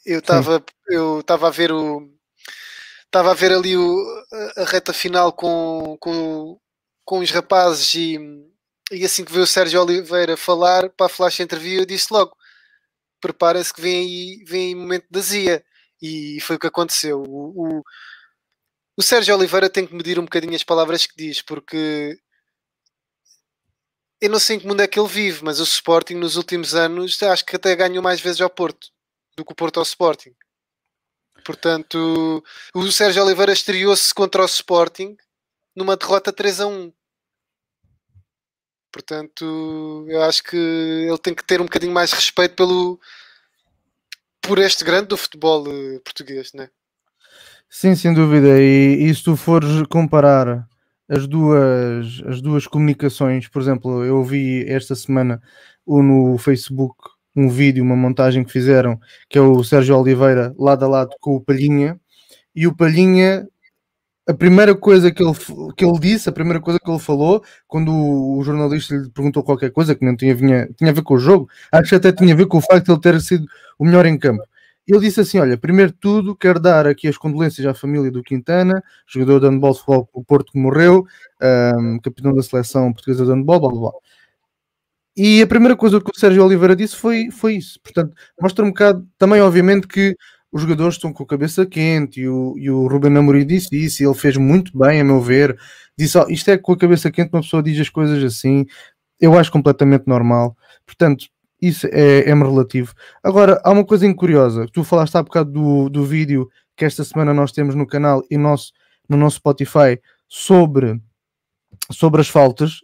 eu 0.05 0.20
estava 0.20 0.64
eu 0.88 1.20
estava 1.20 1.48
a 1.48 1.50
ver 1.50 1.72
o 1.72 2.09
estava 3.05 3.31
a 3.33 3.35
ver 3.35 3.52
ali 3.52 3.76
o, 3.76 4.24
a, 4.57 4.62
a 4.62 4.64
reta 4.64 4.92
final 4.92 5.33
com, 5.33 5.96
com, 6.00 6.59
com 7.05 7.18
os 7.20 7.31
rapazes 7.31 7.94
e, 7.94 8.18
e 8.92 9.05
assim 9.05 9.24
que 9.24 9.33
veio 9.33 9.44
o 9.44 9.46
Sérgio 9.46 9.83
Oliveira 9.83 10.37
falar 10.37 10.90
para 10.90 11.07
a 11.07 11.09
flash 11.09 11.40
interview 11.40 11.81
eu 11.81 11.87
disse 11.87 12.12
logo 12.12 12.37
preparem-se 13.20 13.72
que 13.72 13.81
vem 13.81 14.00
aí, 14.00 14.44
vem 14.44 14.68
aí 14.68 14.74
momento 14.74 15.07
da 15.11 15.20
zia 15.20 15.64
e 16.02 16.38
foi 16.42 16.57
o 16.57 16.59
que 16.59 16.66
aconteceu 16.66 17.22
o, 17.22 17.79
o 17.81 17.83
o 18.96 19.02
Sérgio 19.02 19.37
Oliveira 19.37 19.68
tem 19.68 19.87
que 19.87 19.94
medir 19.94 20.18
um 20.18 20.24
bocadinho 20.24 20.54
as 20.54 20.64
palavras 20.64 21.06
que 21.06 21.16
diz, 21.16 21.42
porque 21.42 22.18
eu 24.20 24.30
não 24.30 24.38
sei 24.38 24.56
em 24.56 24.61
que 24.61 24.66
mundo 24.66 24.80
é 24.80 24.88
que 24.88 24.98
ele 24.98 25.09
vive, 25.09 25.44
mas 25.44 25.61
o 25.61 25.64
Sporting 25.64 26.14
nos 26.14 26.37
últimos 26.37 26.74
anos 26.74 27.22
acho 27.22 27.44
que 27.44 27.56
até 27.56 27.76
ganhou 27.76 28.02
mais 28.02 28.20
vezes 28.20 28.40
ao 28.40 28.48
Porto 28.48 28.88
do 29.37 29.44
que 29.44 29.52
o 29.52 29.56
Porto 29.56 29.78
ao 29.78 29.82
Sporting. 29.82 30.35
Portanto, 31.44 32.42
o 32.74 32.90
Sérgio 32.90 33.22
Oliveira 33.22 33.52
estreou-se 33.52 34.12
contra 34.14 34.42
o 34.42 34.46
Sporting 34.46 35.16
numa 35.76 35.96
derrota 35.96 36.32
3 36.32 36.61
a 36.61 36.66
1. 36.66 36.92
Portanto, 38.90 40.06
eu 40.09 40.22
acho 40.22 40.42
que 40.42 40.56
ele 40.56 41.18
tem 41.18 41.35
que 41.35 41.44
ter 41.44 41.61
um 41.61 41.66
bocadinho 41.66 41.92
mais 41.92 42.12
respeito 42.12 42.56
pelo 42.56 42.98
por 44.40 44.59
este 44.59 44.85
grande 44.85 45.09
do 45.09 45.16
futebol 45.16 45.64
eh, 45.68 45.98
português, 46.00 46.52
né? 46.54 46.70
Sim, 47.68 47.94
sem 47.94 48.14
dúvida. 48.14 48.61
E, 48.61 49.05
e 49.05 49.14
se 49.14 49.22
tu 49.22 49.37
fores 49.37 49.83
comparar 49.88 50.66
as 51.09 51.26
duas, 51.26 52.22
as 52.26 52.40
duas 52.40 52.66
comunicações, 52.66 53.48
por 53.48 53.61
exemplo, 53.62 54.05
eu 54.05 54.22
vi 54.24 54.64
esta 54.68 54.94
semana 54.94 55.40
no 55.87 56.37
Facebook 56.38 56.96
um 57.37 57.48
vídeo, 57.48 57.85
uma 57.85 57.96
montagem 57.96 58.42
que 58.44 58.52
fizeram, 58.52 58.98
que 59.29 59.38
é 59.38 59.40
o 59.40 59.62
Sérgio 59.62 59.96
Oliveira 59.98 60.55
lado 60.59 60.85
a 60.85 60.88
lado 60.88 61.11
com 61.20 61.37
o 61.37 61.40
Palhinha, 61.40 62.00
e 62.55 62.66
o 62.66 62.74
Palhinha, 62.74 63.46
a 64.26 64.35
primeira 64.35 64.74
coisa 64.74 65.12
que 65.12 65.22
ele, 65.22 65.35
que 65.76 65.85
ele 65.85 65.98
disse, 66.00 66.29
a 66.29 66.33
primeira 66.33 66.61
coisa 66.61 66.81
que 66.83 66.90
ele 66.90 66.98
falou, 66.98 67.44
quando 67.68 67.92
o, 67.92 68.38
o 68.38 68.42
jornalista 68.42 68.94
lhe 68.96 69.11
perguntou 69.11 69.42
qualquer 69.44 69.70
coisa 69.70 69.94
que 69.94 70.05
não 70.05 70.16
tinha, 70.16 70.35
vinha, 70.35 70.68
tinha 70.76 70.90
a 70.90 70.94
ver 70.94 71.02
com 71.02 71.14
o 71.14 71.18
jogo, 71.18 71.48
acho 71.70 71.90
que 71.90 71.94
até 71.96 72.11
tinha 72.11 72.33
a 72.33 72.37
ver 72.37 72.46
com 72.46 72.59
o 72.59 72.62
facto 72.62 72.87
de 72.87 72.92
ele 72.92 73.00
ter 73.00 73.20
sido 73.20 73.46
o 73.79 73.85
melhor 73.85 74.07
em 74.07 74.18
campo. 74.18 74.42
Ele 74.87 75.01
disse 75.01 75.20
assim: 75.20 75.38
Olha, 75.38 75.57
primeiro 75.59 75.92
de 75.92 75.99
tudo, 75.99 76.37
quero 76.37 76.61
dar 76.61 76.87
aqui 76.87 77.09
as 77.09 77.18
condolências 77.18 77.66
à 77.66 77.75
família 77.75 78.11
do 78.11 78.22
Quintana, 78.22 78.83
jogador 79.07 79.40
de 79.40 79.49
handball 79.49 79.75
futebol 79.75 80.09
o 80.12 80.25
Porto 80.25 80.53
que 80.53 80.59
morreu, 80.59 81.05
um, 81.79 81.99
capitão 81.99 82.33
da 82.35 82.42
seleção 82.42 82.92
portuguesa 82.92 83.25
de 83.25 83.33
handball, 83.33 83.61
blá 83.61 83.70
blá 83.70 83.81
blá. 83.81 83.92
E 85.16 85.40
a 85.40 85.46
primeira 85.46 85.75
coisa 85.75 85.99
que 86.01 86.11
o 86.14 86.18
Sérgio 86.18 86.44
Oliveira 86.44 86.77
disse 86.77 86.94
foi, 86.94 87.31
foi 87.31 87.55
isso. 87.57 87.81
Portanto, 87.83 88.14
mostra 88.40 88.64
um 88.64 88.68
bocado 88.68 89.07
também, 89.18 89.40
obviamente, 89.40 89.88
que 89.88 90.14
os 90.53 90.62
jogadores 90.62 90.94
estão 90.94 91.12
com 91.12 91.22
a 91.22 91.27
cabeça 91.27 91.66
quente 91.66 92.20
e 92.20 92.29
o, 92.29 92.55
e 92.59 92.70
o 92.70 92.87
Ruben 92.87 93.16
Amorim 93.16 93.46
disse 93.46 93.75
isso 93.75 94.03
e 94.03 94.07
ele 94.07 94.14
fez 94.14 94.37
muito 94.37 94.77
bem, 94.79 95.01
a 95.01 95.05
meu 95.05 95.20
ver. 95.20 95.59
Disse: 95.99 96.18
oh, 96.18 96.27
Isto 96.29 96.51
é 96.51 96.59
com 96.59 96.72
a 96.72 96.79
cabeça 96.79 97.11
quente, 97.11 97.31
uma 97.33 97.42
pessoa 97.42 97.62
diz 97.62 97.81
as 97.81 97.88
coisas 97.88 98.22
assim. 98.22 98.66
Eu 99.20 99.38
acho 99.38 99.51
completamente 99.51 100.07
normal. 100.07 100.57
Portanto, 100.87 101.27
isso 101.61 101.87
é, 101.90 102.29
é 102.29 102.35
relativo. 102.35 102.92
Agora, 103.23 103.61
há 103.64 103.71
uma 103.71 103.85
coisa 103.85 104.12
curiosa. 104.14 104.66
Tu 104.73 104.85
falaste 104.85 105.16
há 105.16 105.23
bocado 105.23 105.51
do, 105.51 105.88
do 105.88 106.05
vídeo 106.05 106.49
que 106.77 106.85
esta 106.85 107.03
semana 107.05 107.33
nós 107.33 107.53
temos 107.53 107.75
no 107.75 107.87
canal 107.87 108.23
e 108.31 108.37
nosso, 108.37 108.73
no 109.09 109.16
nosso 109.16 109.37
Spotify 109.37 110.01
sobre, 110.29 111.01
sobre 111.90 112.21
as 112.21 112.29
faltas 112.29 112.81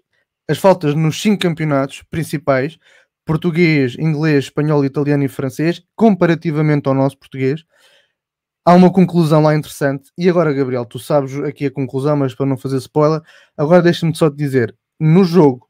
as 0.49 0.59
faltas 0.59 0.95
nos 0.95 1.21
cinco 1.21 1.41
campeonatos 1.43 2.03
principais, 2.11 2.79
português, 3.25 3.97
inglês, 3.99 4.45
espanhol, 4.45 4.85
italiano 4.85 5.25
e 5.25 5.29
francês, 5.29 5.83
comparativamente 5.95 6.89
ao 6.89 6.95
nosso 6.95 7.17
português, 7.19 7.65
há 8.65 8.75
uma 8.75 8.93
conclusão 8.93 9.43
lá 9.43 9.55
interessante. 9.55 10.11
E 10.19 10.29
agora, 10.29 10.53
Gabriel, 10.53 10.85
tu 10.85 10.99
sabes 10.99 11.35
aqui 11.41 11.67
a 11.67 11.71
conclusão, 11.71 12.17
mas 12.17 12.35
para 12.35 12.47
não 12.47 12.57
fazer 12.57 12.79
spoiler, 12.79 13.23
agora 13.57 13.83
deixa-me 13.83 14.15
só 14.15 14.29
te 14.31 14.37
dizer: 14.37 14.77
no 14.99 15.25
jogo 15.25 15.69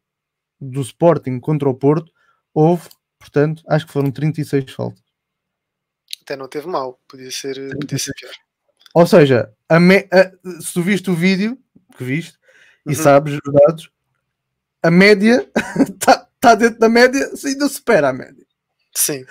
do 0.61 0.81
Sporting 0.81 1.39
contra 1.41 1.69
o 1.69 1.75
Porto, 1.75 2.11
houve, 2.55 2.89
portanto, 3.19 3.63
acho 3.69 3.87
que 3.87 3.93
foram 3.93 4.11
36 4.11 4.73
faltas. 4.73 5.03
Até 6.23 6.37
não 6.37 6.49
teve 6.49 6.67
mal, 6.67 7.01
podia 7.09 7.31
ser, 7.31 7.57
podia 7.79 7.99
ser 7.99 8.13
pior. 8.15 8.33
Ou 8.95 9.07
seja, 9.07 9.53
a 9.69 9.81
me, 9.81 10.09
a, 10.13 10.31
se 10.61 10.73
tu 10.73 10.83
viste 10.83 11.11
o 11.11 11.15
vídeo 11.15 11.59
que 11.97 12.05
viste 12.05 12.39
e 12.87 12.91
uhum. 12.91 12.95
sabes 12.95 13.35
os 13.35 13.53
dados, 13.53 13.91
a 14.83 14.91
média 14.91 15.49
está 15.79 16.29
tá 16.41 16.55
dentro 16.55 16.79
da 16.79 16.89
média, 16.89 17.31
ainda 17.45 17.69
supera 17.69 18.11
a 18.11 18.13
média. 18.13 18.45
Sim. 18.95 19.25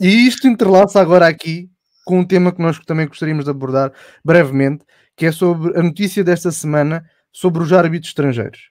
E 0.00 0.26
isto 0.26 0.48
entrelaça 0.48 1.00
agora 1.00 1.28
aqui 1.28 1.70
com 2.04 2.20
um 2.20 2.24
tema 2.24 2.52
que 2.52 2.60
nós 2.60 2.78
também 2.80 3.06
gostaríamos 3.06 3.44
de 3.44 3.50
abordar 3.50 3.92
brevemente, 4.24 4.84
que 5.16 5.26
é 5.26 5.32
sobre 5.32 5.78
a 5.78 5.82
notícia 5.82 6.24
desta 6.24 6.50
semana 6.50 7.08
sobre 7.30 7.62
os 7.62 7.72
árbitros 7.72 8.10
estrangeiros. 8.10 8.70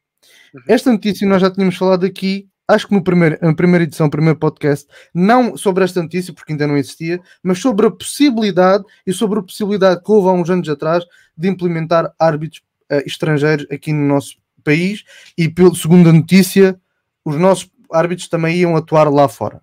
Uhum. 0.54 0.62
Esta 0.68 0.92
notícia 0.92 1.28
nós 1.28 1.42
já 1.42 1.50
tínhamos 1.50 1.78
falado 1.78 2.06
aqui, 2.06 2.50
acho 2.67 2.88
que 2.88 2.93
no 2.93 3.04
primeiro, 3.04 3.38
na 3.41 3.54
primeira 3.54 3.84
edição, 3.84 4.10
primeiro 4.10 4.39
podcast, 4.39 4.88
não 5.13 5.58
sobre 5.58 5.84
esta 5.84 6.02
notícia, 6.02 6.34
porque 6.34 6.54
ainda 6.54 6.67
não 6.67 6.78
existia, 6.78 7.19
mas 7.43 7.60
sobre 7.60 7.88
a 7.88 7.91
possibilidade 7.91 8.84
e 9.06 9.13
sobre 9.13 9.39
a 9.39 9.43
possibilidade 9.43 10.04
que 10.04 10.12
houve 10.12 10.30
há 10.30 10.32
uns 10.32 10.50
anos 10.50 10.67
atrás 10.69 11.04
de 11.36 11.47
implementar 11.47 12.13
árbitros 12.19 12.62
uh, 12.91 13.04
estrangeiros 13.06 13.65
aqui 13.71 13.91
no 13.91 14.08
nosso 14.08 14.38
país 14.63 15.04
e, 15.38 15.50
pelo, 15.50 15.76
segundo 15.76 16.10
a 16.10 16.13
notícia, 16.13 16.80
os 17.26 17.36
nossos 17.36 17.69
árbitros 17.91 18.30
também 18.30 18.58
iam 18.58 18.76
atuar 18.76 19.12
lá 19.12 19.28
fora. 19.28 19.62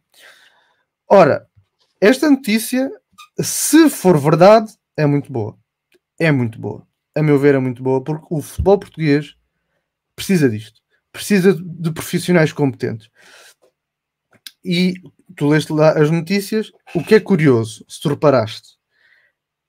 Ora, 1.09 1.47
esta 2.01 2.29
notícia, 2.31 2.91
se 3.41 3.89
for 3.89 4.19
verdade, 4.19 4.73
é 4.97 5.07
muito 5.07 5.33
boa. 5.33 5.57
É 6.19 6.31
muito 6.31 6.61
boa. 6.61 6.87
A 7.15 7.23
meu 7.23 7.39
ver, 7.39 7.55
é 7.55 7.59
muito 7.59 7.83
boa, 7.83 8.03
porque 8.03 8.27
o 8.31 8.43
futebol 8.43 8.79
português 8.79 9.35
precisa 10.15 10.49
disto. 10.49 10.81
Precisa 11.13 11.55
de 11.55 11.93
profissionais 11.93 12.53
competentes. 12.53 13.11
E 14.65 14.95
tu 15.37 15.49
leste 15.49 15.73
lá 15.73 15.93
as 15.93 16.11
notícias. 16.11 16.71
O 16.95 17.03
que 17.03 17.15
é 17.15 17.21
curioso, 17.21 17.85
se 17.89 18.01
tu 18.01 18.09
reparaste, 18.09 18.77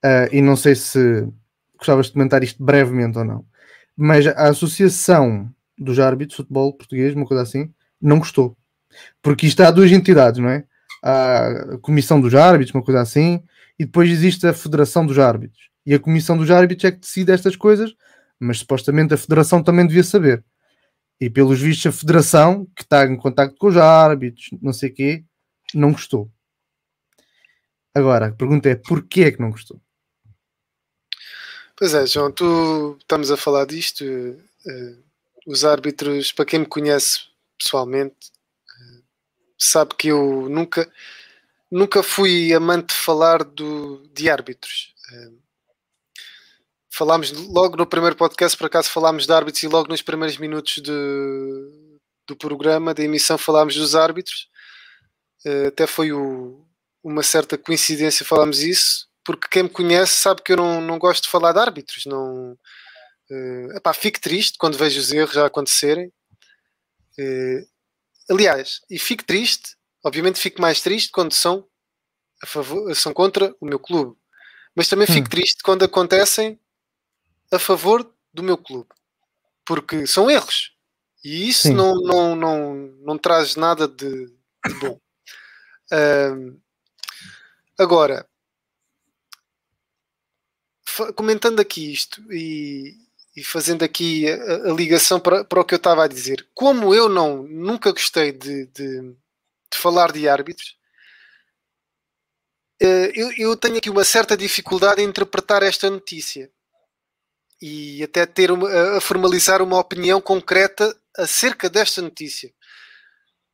uh, 0.04 0.34
e 0.34 0.42
não 0.42 0.56
sei 0.56 0.76
se 0.76 1.28
gostavas 1.78 2.08
de 2.08 2.14
comentar 2.14 2.44
isto 2.44 2.64
brevemente 2.64 3.18
ou 3.18 3.24
não, 3.24 3.46
mas 3.96 4.28
a 4.28 4.50
Associação 4.50 5.50
dos 5.78 6.00
Árbitros 6.00 6.36
de 6.36 6.44
Futebol 6.44 6.74
Português, 6.74 7.16
uma 7.16 7.26
coisa 7.26 7.44
assim, 7.44 7.72
não 8.02 8.20
gostou. 8.20 8.58
Porque 9.22 9.48
isto 9.48 9.62
há 9.62 9.72
duas 9.72 9.92
entidades, 9.92 10.42
não 10.42 10.50
é? 10.50 10.64
Há 11.02 11.48
a 11.48 11.78
Comissão 11.78 12.20
dos 12.20 12.36
Árbitros, 12.36 12.76
uma 12.76 12.84
coisa 12.84 13.02
assim, 13.02 13.42
e 13.78 13.86
depois 13.86 14.10
existe 14.10 14.46
a 14.46 14.54
Federação 14.54 15.06
dos 15.06 15.18
Árbitros. 15.18 15.70
E 15.86 15.94
a 15.94 16.00
Comissão 16.00 16.38
dos 16.38 16.52
Árbitros 16.52 16.86
é 16.86 16.92
que 16.92 17.00
decide 17.00 17.32
estas 17.32 17.56
coisas, 17.56 17.94
mas 18.40 18.60
supostamente 18.60 19.14
a 19.14 19.18
Federação 19.18 19.64
também 19.64 19.88
devia 19.88 20.04
saber. 20.04 20.44
E 21.20 21.30
pelos 21.30 21.60
vistos, 21.60 21.86
a 21.86 21.92
Federação, 21.92 22.66
que 22.76 22.84
está 22.84 23.06
em 23.06 23.18
contato 23.18 23.56
com 23.58 23.68
os 23.68 23.78
árbitros, 23.78 24.50
não 24.62 24.72
sei 24.72 24.90
o 24.90 24.94
quê, 24.94 25.24
não 25.74 25.92
gostou. 25.92 26.32
Agora, 27.94 28.28
a 28.28 28.32
pergunta 28.32 28.70
é: 28.70 28.76
porquê 28.76 29.24
é 29.24 29.32
que 29.32 29.42
não 29.42 29.52
gostou? 29.52 29.82
Pois 31.76 31.94
é, 31.94 32.06
João, 32.06 32.32
tu 32.32 32.98
estamos 33.00 33.32
a 33.32 33.38
falar 33.38 33.66
disto. 33.66 34.04
Uh, 34.04 35.04
os 35.46 35.64
árbitros, 35.66 36.32
para 36.32 36.46
quem 36.46 36.60
me 36.60 36.66
conhece 36.66 37.22
pessoalmente, 37.58 38.16
uh, 38.18 39.04
sabe 39.58 39.96
que 39.96 40.10
eu 40.10 40.50
nunca, 40.50 40.92
nunca 41.72 42.04
fui 42.04 42.54
amante 42.54 42.94
de 42.94 43.00
falar 43.02 43.44
do, 43.44 44.08
de 44.14 44.30
árbitros. 44.30 44.94
Uh, 45.12 45.38
falámos 47.00 47.32
logo 47.32 47.78
no 47.78 47.86
primeiro 47.88 48.16
podcast, 48.16 48.58
por 48.58 48.68
acaso 48.68 48.90
falámos 48.90 49.26
de 49.26 49.32
árbitros 49.32 49.64
e 49.64 49.68
logo 49.68 49.88
nos 49.88 50.02
primeiros 50.02 50.38
minutos 50.38 50.76
de, 50.76 50.92
do 52.28 52.36
programa, 52.36 52.94
da 52.94 53.04
emissão, 53.04 53.38
falámos 53.38 53.76
dos 53.76 53.96
árbitros. 53.96 54.50
até 55.68 55.88
foi 55.88 56.12
o, 56.12 56.66
uma 57.02 57.24
certa 57.24 57.58
coincidência 57.58 58.26
falámos 58.26 58.62
isso 58.62 59.10
porque 59.30 59.48
quem 59.48 59.64
me 59.64 59.70
conhece 59.70 60.14
sabe 60.14 60.42
que 60.42 60.54
eu 60.54 60.58
não, 60.58 60.82
não 60.82 60.98
gosto 60.98 61.26
de 61.26 61.30
falar 61.30 61.54
de 61.54 61.60
árbitros. 61.60 62.06
Não, 62.08 62.54
uh, 62.54 63.78
epá, 63.78 63.94
fico 63.94 64.20
triste 64.20 64.58
quando 64.58 64.76
vejo 64.76 65.00
os 65.00 65.12
erros 65.12 65.36
já 65.36 65.46
acontecerem. 65.46 66.12
Uh, 67.20 67.64
aliás, 68.28 68.82
e 68.90 68.98
fico 68.98 69.24
triste, 69.24 69.76
obviamente 70.04 70.40
fico 70.40 70.60
mais 70.60 70.82
triste 70.82 71.12
quando 71.12 71.32
são, 71.32 71.64
a 72.42 72.48
favor, 72.48 72.96
são 72.96 73.14
contra 73.14 73.54
o 73.62 73.68
meu 73.68 73.78
clube. 73.78 74.18
Mas 74.76 74.88
também 74.88 75.06
fico 75.06 75.28
hum. 75.28 75.30
triste 75.30 75.62
quando 75.62 75.86
acontecem 75.86 76.60
a 77.52 77.60
favor 77.60 78.10
do 78.34 78.44
meu 78.44 78.58
clube. 78.58 78.90
Porque 79.66 80.06
são 80.08 80.30
erros. 80.30 80.74
E 81.24 81.50
isso 81.50 81.74
não, 81.74 81.96
não, 81.96 82.36
não, 82.36 82.76
não 83.02 83.18
traz 83.18 83.56
nada 83.56 83.88
de, 83.88 84.28
de 84.66 84.74
bom. 84.80 85.00
Uh, 85.92 86.60
agora, 87.78 88.26
comentando 91.16 91.60
aqui 91.60 91.92
isto 91.92 92.22
e, 92.32 92.96
e 93.36 93.44
fazendo 93.44 93.84
aqui 93.84 94.30
a, 94.30 94.70
a, 94.70 94.74
ligação 94.74 95.20
para, 95.20 95.44
para 95.44 95.60
o 95.60 95.66
que 95.66 95.74
eu 95.74 95.78
estava 95.78 96.04
a 96.04 96.08
dizer, 96.08 96.48
como 96.54 96.94
eu 96.94 97.10
não 97.10 97.44
nunca 97.44 97.92
gostei 97.92 98.32
de, 98.32 98.66
de, 98.68 99.02
de 99.02 99.78
falar 99.78 100.12
de 100.12 100.28
árbitros, 100.28 100.78
eh, 102.82 103.12
eu, 103.14 103.32
eu, 103.38 103.58
tenho 103.58 103.78
aqui 103.78 103.90
uma 103.90 104.06
certa 104.06 104.38
dificuldade 104.38 105.02
em 105.02 105.06
interpretar 105.06 105.64
esta 105.64 105.90
notícia 105.90 106.50
e 107.62 108.04
até 108.04 108.26
ter 108.26 108.52
uma, 108.52 108.98
a 108.98 109.02
formalizar 109.02 109.62
uma 109.62 109.80
opinião 109.80 110.22
concreta 110.22 110.96
acerca 111.18 111.70
desta 111.70 112.02
notícia. 112.02 112.54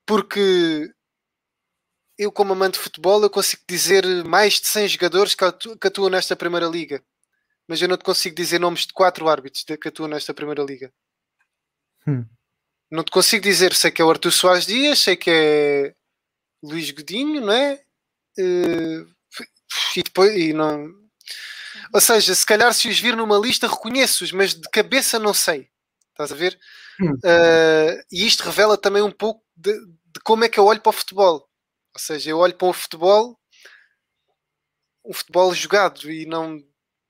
Porque 0.06 0.92
eu, 2.18 2.32
como 2.32 2.54
amante 2.54 2.76
de 2.76 2.80
futebol, 2.80 3.22
eu 3.24 3.30
consigo 3.30 3.64
dizer 3.68 4.06
mais 4.26 4.60
de 4.62 4.68
100 4.68 4.88
jogadores 4.90 5.36
que 5.36 5.44
atuam, 5.88 6.10
nesta 6.10 6.36
primeira 6.36 6.68
liga 6.68 7.04
mas 7.68 7.82
eu 7.82 7.88
não 7.88 7.98
te 7.98 8.04
consigo 8.04 8.36
dizer 8.36 8.60
nomes 8.60 8.86
de 8.86 8.94
quatro 8.94 9.28
árbitros 9.28 9.64
que 9.64 9.88
atuam 9.88 10.10
nesta 10.10 10.34
primeira 10.34 10.64
liga. 10.64 10.94
Hum. 12.08 12.26
Não 12.92 13.04
te 13.04 13.12
consigo 13.12 13.44
dizer, 13.44 13.74
sei 13.74 13.92
que 13.92 14.02
é 14.02 14.06
o 14.06 14.10
Artur 14.10 14.32
Soares 14.32 14.66
Dias, 14.66 15.00
sei 15.00 15.16
que 15.16 15.30
é 15.30 15.96
Luís 16.64 16.92
Godinho, 16.92 17.42
não 17.42 17.52
é? 17.52 17.82
Uh, 18.38 19.08
e 19.98 20.04
depois, 20.04 20.36
e 20.36 20.54
não. 20.54 21.05
Ou 21.94 22.02
seja, 22.02 22.34
se 22.34 22.46
calhar 22.46 22.74
se 22.74 22.88
os 22.88 23.00
vir 23.00 23.16
numa 23.16 23.38
lista 23.38 23.68
reconheço-os, 23.68 24.32
mas 24.32 24.54
de 24.54 24.70
cabeça 24.70 25.20
não 25.20 25.34
sei. 25.34 25.70
Estás 26.12 26.32
a 26.32 26.36
ver? 26.36 26.58
Hum. 27.00 27.12
Uh, 27.12 28.04
e 28.12 28.26
isto 28.26 28.44
revela 28.44 28.78
também 28.78 29.02
um 29.02 29.12
pouco 29.12 29.44
de, 29.56 29.74
de, 29.74 30.20
como 30.24 30.46
é 30.46 30.50
que 30.50 30.60
eu 30.60 30.66
olho 30.66 30.82
para 30.82 30.90
o 30.90 30.94
futebol. 30.94 31.48
Ou 31.94 32.00
seja, 32.00 32.30
eu 32.30 32.38
olho 32.40 32.54
para 32.54 32.68
o 32.68 32.74
futebol, 32.74 33.38
um 35.06 35.14
futebol 35.14 35.54
jogado 35.54 36.10
e 36.10 36.26
não 36.26 36.60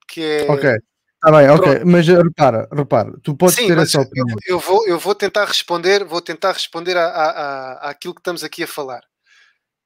que 0.07 0.21
é. 0.21 0.51
Ok. 0.51 0.69
Está 0.69 1.37
bem, 1.37 1.49
ok. 1.49 1.71
Pronto. 1.71 1.87
Mas 1.87 2.07
repara, 2.07 2.69
repara, 2.71 3.13
tu 3.23 3.35
podes 3.35 3.55
Sim, 3.55 3.67
ter 3.67 3.77
essa 3.77 4.01
opinião. 4.01 4.37
Eu, 4.45 4.55
eu, 4.55 4.59
vou, 4.59 4.87
eu 4.87 4.99
vou 4.99 5.15
tentar 5.15 5.45
responder, 5.45 6.03
vou 6.03 6.21
tentar 6.21 6.51
responder 6.51 6.95
a, 6.97 7.07
a, 7.07 7.29
a, 7.29 7.89
àquilo 7.89 8.13
que 8.13 8.21
estamos 8.21 8.43
aqui 8.43 8.63
a 8.63 8.67
falar. 8.67 9.01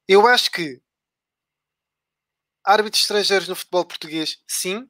Eu 0.07 0.27
acho 0.27 0.51
que 0.51 0.81
árbitros 2.69 3.01
estrangeiros 3.01 3.47
no 3.47 3.55
futebol 3.55 3.85
português, 3.85 4.37
sim. 4.47 4.87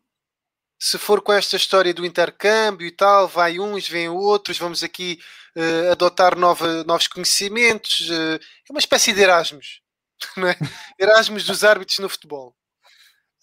Se 0.81 0.97
for 0.97 1.21
com 1.21 1.33
esta 1.33 1.55
história 1.55 1.93
do 1.93 2.05
intercâmbio 2.05 2.87
e 2.87 2.91
tal, 2.91 3.27
vai 3.27 3.59
uns, 3.59 3.87
vem 3.87 4.09
outros, 4.09 4.57
vamos 4.57 4.83
aqui 4.83 5.19
uh, 5.55 5.91
adotar 5.91 6.37
nova, 6.37 6.83
novos 6.83 7.07
conhecimentos. 7.07 8.09
Uh, 8.09 8.35
é 8.35 8.71
uma 8.71 8.79
espécie 8.79 9.13
de 9.13 9.21
Erasmus, 9.21 9.81
não 10.37 10.47
é? 10.47 10.57
Erasmus 10.97 11.45
dos 11.45 11.63
árbitros 11.63 11.99
no 11.99 12.09
futebol. 12.09 12.55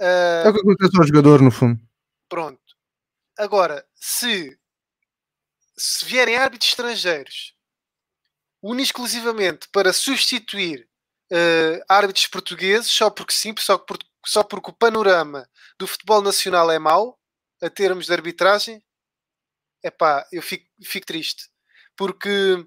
Uh, 0.00 0.46
é 0.46 0.48
o 0.48 0.54
que 0.54 0.60
acontece 0.60 0.98
ao 0.98 1.06
jogador, 1.06 1.42
no 1.42 1.50
fundo. 1.50 1.80
Pronto. 2.28 2.60
Agora, 3.38 3.86
se, 3.94 4.58
se 5.76 6.04
vierem 6.04 6.36
árbitros 6.36 6.70
estrangeiros 6.70 7.54
exclusivamente 8.80 9.68
para 9.70 9.92
substituir 9.92 10.88
uh, 11.32 11.84
árbitros 11.88 12.26
portugueses 12.26 12.88
só 12.88 13.10
porque 13.10 13.32
sim, 13.32 13.54
só, 13.58 13.78
por, 13.78 13.98
só 14.26 14.42
porque 14.42 14.70
o 14.70 14.74
panorama 14.74 15.48
do 15.78 15.86
futebol 15.86 16.20
nacional 16.20 16.70
é 16.70 16.78
mau, 16.78 17.18
a 17.62 17.70
termos 17.70 18.06
de 18.06 18.12
arbitragem, 18.12 18.82
é 19.82 19.90
pá, 19.90 20.26
eu 20.32 20.42
fico, 20.42 20.66
fico 20.82 21.06
triste. 21.06 21.48
Porque 21.96 22.66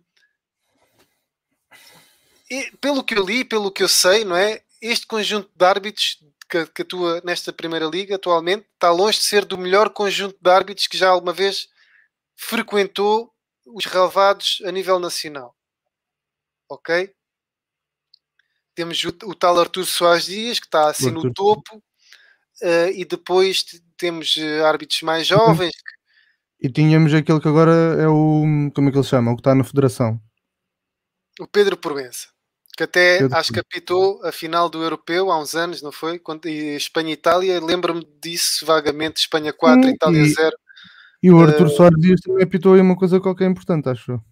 pelo 2.81 3.03
que 3.03 3.15
eu 3.15 3.25
li, 3.25 3.45
pelo 3.45 3.71
que 3.71 3.83
eu 3.83 3.89
sei, 3.89 4.25
não 4.25 4.35
é? 4.35 4.63
Este 4.81 5.05
conjunto 5.05 5.51
de 5.53 5.65
árbitros 5.65 6.17
que, 6.49 6.65
que 6.67 6.81
atua 6.81 7.21
nesta 7.23 7.53
primeira 7.53 7.85
liga 7.85 8.15
atualmente 8.15 8.65
está 8.73 8.91
longe 8.91 9.19
de 9.19 9.25
ser 9.25 9.45
do 9.45 9.57
melhor 9.57 9.91
conjunto 9.91 10.37
de 10.41 10.49
árbitros 10.49 10.87
que 10.87 10.97
já 10.97 11.09
alguma 11.09 11.33
vez 11.33 11.67
frequentou 12.35 13.31
os 13.67 13.85
relevados 13.85 14.61
a 14.65 14.71
nível 14.71 14.99
nacional. 14.99 15.55
Ok? 16.67 17.13
Temos 18.79 19.03
o, 19.03 19.09
o, 19.25 19.35
tal 19.35 19.59
Artur 19.59 19.85
Soares 19.85 20.25
Dias, 20.25 20.57
que 20.57 20.65
está 20.65 20.89
assim 20.89 21.11
no 21.11 21.33
topo, 21.33 21.75
uh, 21.75 22.89
e 22.95 23.03
depois 23.03 23.65
temos 23.97 24.37
uh, 24.37 24.63
árbitros 24.63 25.01
mais 25.01 25.27
jovens. 25.27 25.73
E 26.61 26.69
tínhamos 26.69 27.13
aquele 27.13 27.41
que 27.41 27.47
agora 27.49 27.73
é 27.99 28.07
o. 28.07 28.71
Como 28.73 28.87
é 28.87 28.91
que 28.91 28.97
ele 28.97 29.03
chama? 29.03 29.31
O 29.31 29.35
que 29.35 29.41
está 29.41 29.53
na 29.53 29.65
Federação. 29.65 30.17
O 31.41 31.47
Pedro 31.47 31.75
Provença. 31.75 32.27
Que 32.77 32.83
até 32.83 33.19
Pedro 33.19 33.37
acho 33.37 33.51
que 33.51 33.59
apitou 33.59 34.25
a 34.25 34.31
final 34.31 34.69
do 34.69 34.81
Europeu 34.81 35.29
há 35.29 35.41
uns 35.41 35.55
anos, 35.55 35.81
não 35.81 35.91
foi? 35.91 36.17
Quando, 36.17 36.45
Espanha 36.47 37.09
e 37.09 37.13
Itália, 37.13 37.59
lembro-me 37.59 38.07
disso 38.21 38.65
vagamente: 38.65 39.19
Espanha 39.19 39.51
4, 39.51 39.89
hum, 39.89 39.91
Itália 39.91 40.21
e, 40.21 40.29
0. 40.29 40.57
E 41.21 41.31
o 41.31 41.41
Artur 41.41 41.67
uh, 41.67 41.69
Soares 41.69 41.99
Dias 41.99 42.21
também 42.21 42.45
apitou 42.45 42.75
aí 42.75 42.81
uma 42.81 42.95
coisa 42.95 43.19
qualquer 43.19 43.49
importante, 43.49 43.89
acho 43.89 44.13
eu 44.13 44.28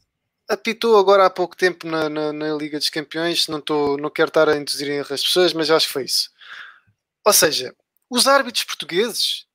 apitou 0.48 0.98
agora 0.98 1.26
há 1.26 1.30
pouco 1.30 1.56
tempo 1.56 1.86
na, 1.88 2.10
na, 2.10 2.34
na, 2.34 2.54
Liga 2.56 2.78
dos 2.80 2.90
Campeões. 2.90 3.48
Não, 3.48 3.60
tô, 3.62 3.98
não 3.98 4.10
quero 4.10 4.30
estar 4.30 4.48
a 4.50 4.58
induzir 4.58 5.02
as 5.02 5.24
pessoas, 5.24 5.54
mas 5.54 5.70
acho 5.70 5.88
que 5.88 5.94
foi 5.94 6.06
isso. 6.06 6.32
Ou 7.26 7.34
seja, 7.34 7.76
os 8.10 8.28
árbitros 8.28 8.64
portugueses 8.64 9.48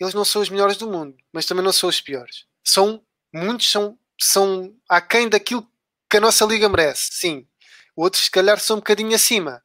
eles 0.00 0.14
não 0.14 0.24
são 0.24 0.40
os 0.40 0.48
melhores 0.48 0.78
do 0.78 0.90
mundo, 0.90 1.14
mas 1.30 1.44
também 1.44 1.62
não 1.62 1.72
são 1.72 1.88
os 1.88 2.00
piores. 2.00 2.46
São 2.64 3.04
muitos, 3.32 3.70
são, 3.70 3.98
são 4.18 4.74
aquém 4.88 5.28
daquilo 5.28 5.70
que 6.08 6.16
a 6.16 6.20
nossa 6.20 6.44
liga 6.46 6.68
merece, 6.70 7.10
sim. 7.12 7.46
Outros, 7.94 8.24
se 8.24 8.30
calhar, 8.30 8.58
são 8.58 8.76
um 8.76 8.80
bocadinho 8.80 9.14
acima. 9.14 9.62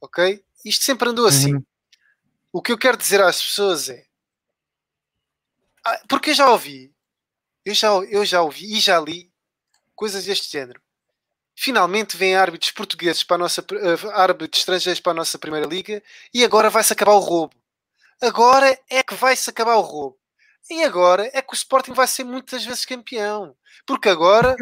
Ok? 0.00 0.42
Isto 0.64 0.82
sempre 0.82 1.10
andou 1.10 1.26
assim. 1.26 1.54
Uhum. 1.54 1.64
O 2.50 2.62
que 2.62 2.72
eu 2.72 2.78
quero 2.78 2.96
dizer 2.96 3.20
às 3.20 3.42
pessoas 3.42 3.90
é. 3.90 4.06
Ah, 5.84 6.02
porque 6.08 6.30
eu 6.30 6.34
já 6.34 6.50
ouvi 6.50 6.95
eu 7.66 7.74
já, 7.74 7.88
eu 7.88 8.24
já 8.24 8.42
ouvi 8.42 8.76
e 8.76 8.80
já 8.80 9.00
li 9.00 9.28
coisas 9.92 10.24
deste 10.24 10.48
género. 10.50 10.80
Finalmente 11.56 12.16
vêm 12.16 12.36
árbitros 12.36 12.70
portugueses 12.70 13.24
para 13.24 13.34
a 13.34 13.38
nossa 13.38 13.60
uh, 13.60 14.10
árbitros 14.12 14.60
estrangeiros 14.60 15.00
para 15.00 15.10
a 15.10 15.16
nossa 15.16 15.36
primeira 15.36 15.66
liga 15.66 16.00
e 16.32 16.44
agora 16.44 16.70
vai-se 16.70 16.92
acabar 16.92 17.14
o 17.14 17.18
roubo. 17.18 17.56
Agora 18.22 18.78
é 18.88 19.02
que 19.02 19.14
vai-se 19.14 19.50
acabar 19.50 19.74
o 19.74 19.80
roubo. 19.80 20.16
E 20.70 20.84
agora 20.84 21.28
é 21.32 21.42
que 21.42 21.52
o 21.52 21.56
Sporting 21.56 21.92
vai 21.92 22.06
ser 22.06 22.22
muitas 22.22 22.64
vezes 22.64 22.84
campeão. 22.84 23.56
Porque 23.84 24.08
agora 24.08 24.54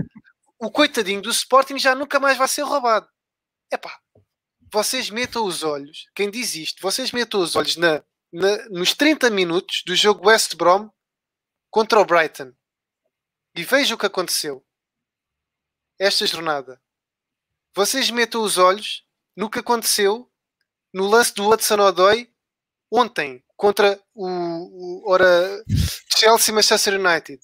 o 0.59 0.71
coitadinho 0.71 1.21
do 1.21 1.31
Sporting 1.31 1.79
já 1.79 1.95
nunca 1.95 2.19
mais 2.19 2.39
vai 2.39 2.49
ser 2.49 2.63
roubado. 2.63 3.07
Epá, 3.71 3.99
vocês 4.73 5.11
metam 5.11 5.45
os 5.45 5.63
olhos, 5.63 6.07
quem 6.15 6.31
diz 6.31 6.55
isto, 6.55 6.81
vocês 6.81 7.13
metam 7.13 7.41
os 7.41 7.55
olhos 7.55 7.77
na, 7.77 8.03
na, 8.33 8.69
nos 8.71 8.95
30 8.95 9.29
minutos 9.31 9.83
do 9.85 9.95
jogo 9.95 10.29
West 10.29 10.55
Brom 10.55 10.91
contra 11.71 12.01
o 12.01 12.05
Brighton. 12.05 12.53
E 13.55 13.65
veja 13.65 13.95
o 13.95 13.99
que 13.99 14.07
aconteceu 14.07 14.65
esta 15.99 16.27
jornada. 16.27 16.81
Vocês 17.75 18.11
metam 18.11 18.43
os 18.43 18.59
olhos 18.59 19.05
no 19.37 19.51
que 19.51 19.59
aconteceu 19.59 20.31
no 20.93 21.07
lance 21.07 21.35
do 21.35 21.49
Hudson 21.49 21.81
Odoi 21.81 22.31
ontem 22.91 23.43
contra 23.57 24.01
o, 24.15 24.27
o 24.27 25.11
ora, 25.11 25.63
Chelsea 26.17 26.53
e 26.53 26.55
Manchester 26.55 27.01
United. 27.01 27.41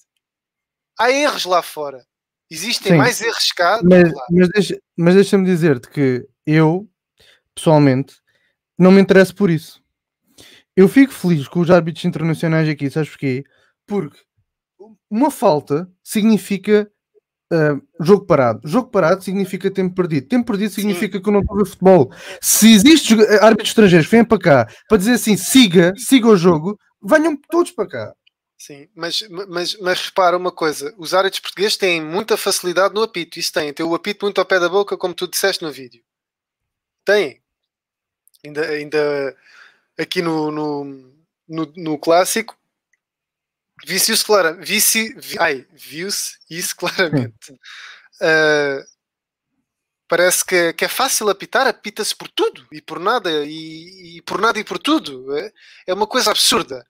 Há 0.99 1.11
erros 1.11 1.45
lá 1.45 1.63
fora. 1.63 2.07
Existem 2.51 2.93
Sim, 2.93 2.99
mais 2.99 3.21
erros 3.21 3.53
cá. 3.53 3.81
Mas, 3.83 4.13
mas, 4.31 4.49
deixa, 4.49 4.83
mas 4.97 5.15
deixa-me 5.15 5.45
dizer-te 5.45 5.89
que 5.89 6.29
eu, 6.45 6.89
pessoalmente, 7.55 8.17
não 8.77 8.91
me 8.91 9.01
interesso 9.01 9.35
por 9.35 9.51
isso. 9.51 9.81
Eu 10.77 10.89
fico 10.89 11.13
feliz 11.13 11.47
com 11.47 11.61
os 11.61 11.71
árbitros 11.71 12.05
internacionais 12.05 12.69
aqui, 12.69 12.91
sabes 12.91 13.11
porquê? 13.11 13.45
Porque 13.87 14.19
uma 15.11 15.31
falta 15.31 15.91
significa 16.03 16.91
uh, 17.53 17.83
jogo 18.01 18.25
parado. 18.27 18.61
Jogo 18.65 18.91
parado 18.91 19.23
significa 19.23 19.71
tempo 19.71 19.95
perdido. 19.95 20.29
Tempo 20.29 20.47
perdido 20.47 20.73
significa 20.73 21.17
Sim. 21.17 21.23
que 21.23 21.29
eu 21.29 21.33
não 21.33 21.41
estou 21.41 21.57
a 21.57 21.63
ver 21.63 21.69
futebol. 21.69 22.13
Se 22.41 22.73
existem 22.73 23.19
árbitros 23.41 23.71
estrangeiros 23.71 24.07
que 24.07 24.17
vêm 24.17 24.25
para 24.25 24.39
cá 24.39 24.75
para 24.89 24.99
dizer 24.99 25.13
assim, 25.13 25.37
siga, 25.37 25.93
siga 25.97 26.29
o 26.29 26.37
jogo, 26.37 26.79
venham 27.03 27.37
todos 27.51 27.73
para 27.73 27.89
cá. 27.89 28.15
Sim, 28.57 28.89
mas, 28.95 29.23
mas, 29.49 29.75
mas 29.81 30.03
repara 30.03 30.37
uma 30.37 30.53
coisa: 30.53 30.95
os 30.99 31.15
árbitros 31.15 31.41
portugueses 31.41 31.79
têm 31.79 32.05
muita 32.05 32.37
facilidade 32.37 32.95
no 32.95 33.03
apito. 33.03 33.39
Isso 33.39 33.53
tem, 33.53 33.73
tem 33.73 33.87
o 33.87 33.95
apito 33.95 34.25
muito 34.27 34.39
ao 34.39 34.45
pé 34.45 34.61
da 34.61 34.69
boca, 34.69 34.99
como 34.99 35.15
tu 35.15 35.27
disseste 35.27 35.65
no 35.65 35.73
vídeo. 35.73 36.03
Tem. 37.05 37.41
Ainda, 38.45 38.67
ainda 38.67 39.37
aqui 39.99 40.21
no, 40.23 40.51
no, 40.51 40.85
no, 41.49 41.73
no 41.77 41.99
clássico, 41.99 42.57
Viu-se 43.87 44.13
isso 44.13 44.25
claramente. 44.27 44.67
Viu-se, 44.67 45.39
ai, 45.39 45.67
viu-se 45.73 46.39
isso 46.49 46.77
claramente. 46.77 47.53
Uh, 47.53 48.85
parece 50.09 50.45
que, 50.45 50.73
que, 50.73 50.85
é 50.85 50.89
fácil 50.89 51.29
apitar, 51.29 51.67
apita-se 51.67 52.15
por 52.15 52.29
tudo 52.29 52.67
e 52.73 52.83
por 52.83 52.99
nada, 52.99 53.31
e, 53.47 54.17
e, 54.17 54.23
por 54.23 54.41
nada 54.41 54.59
e 54.59 54.65
por 54.65 54.79
tudo. 54.79 55.37
É, 55.37 55.53
é 55.87 55.95
uma 55.95 56.07
coisa 56.07 56.31
absurda. 56.31 56.85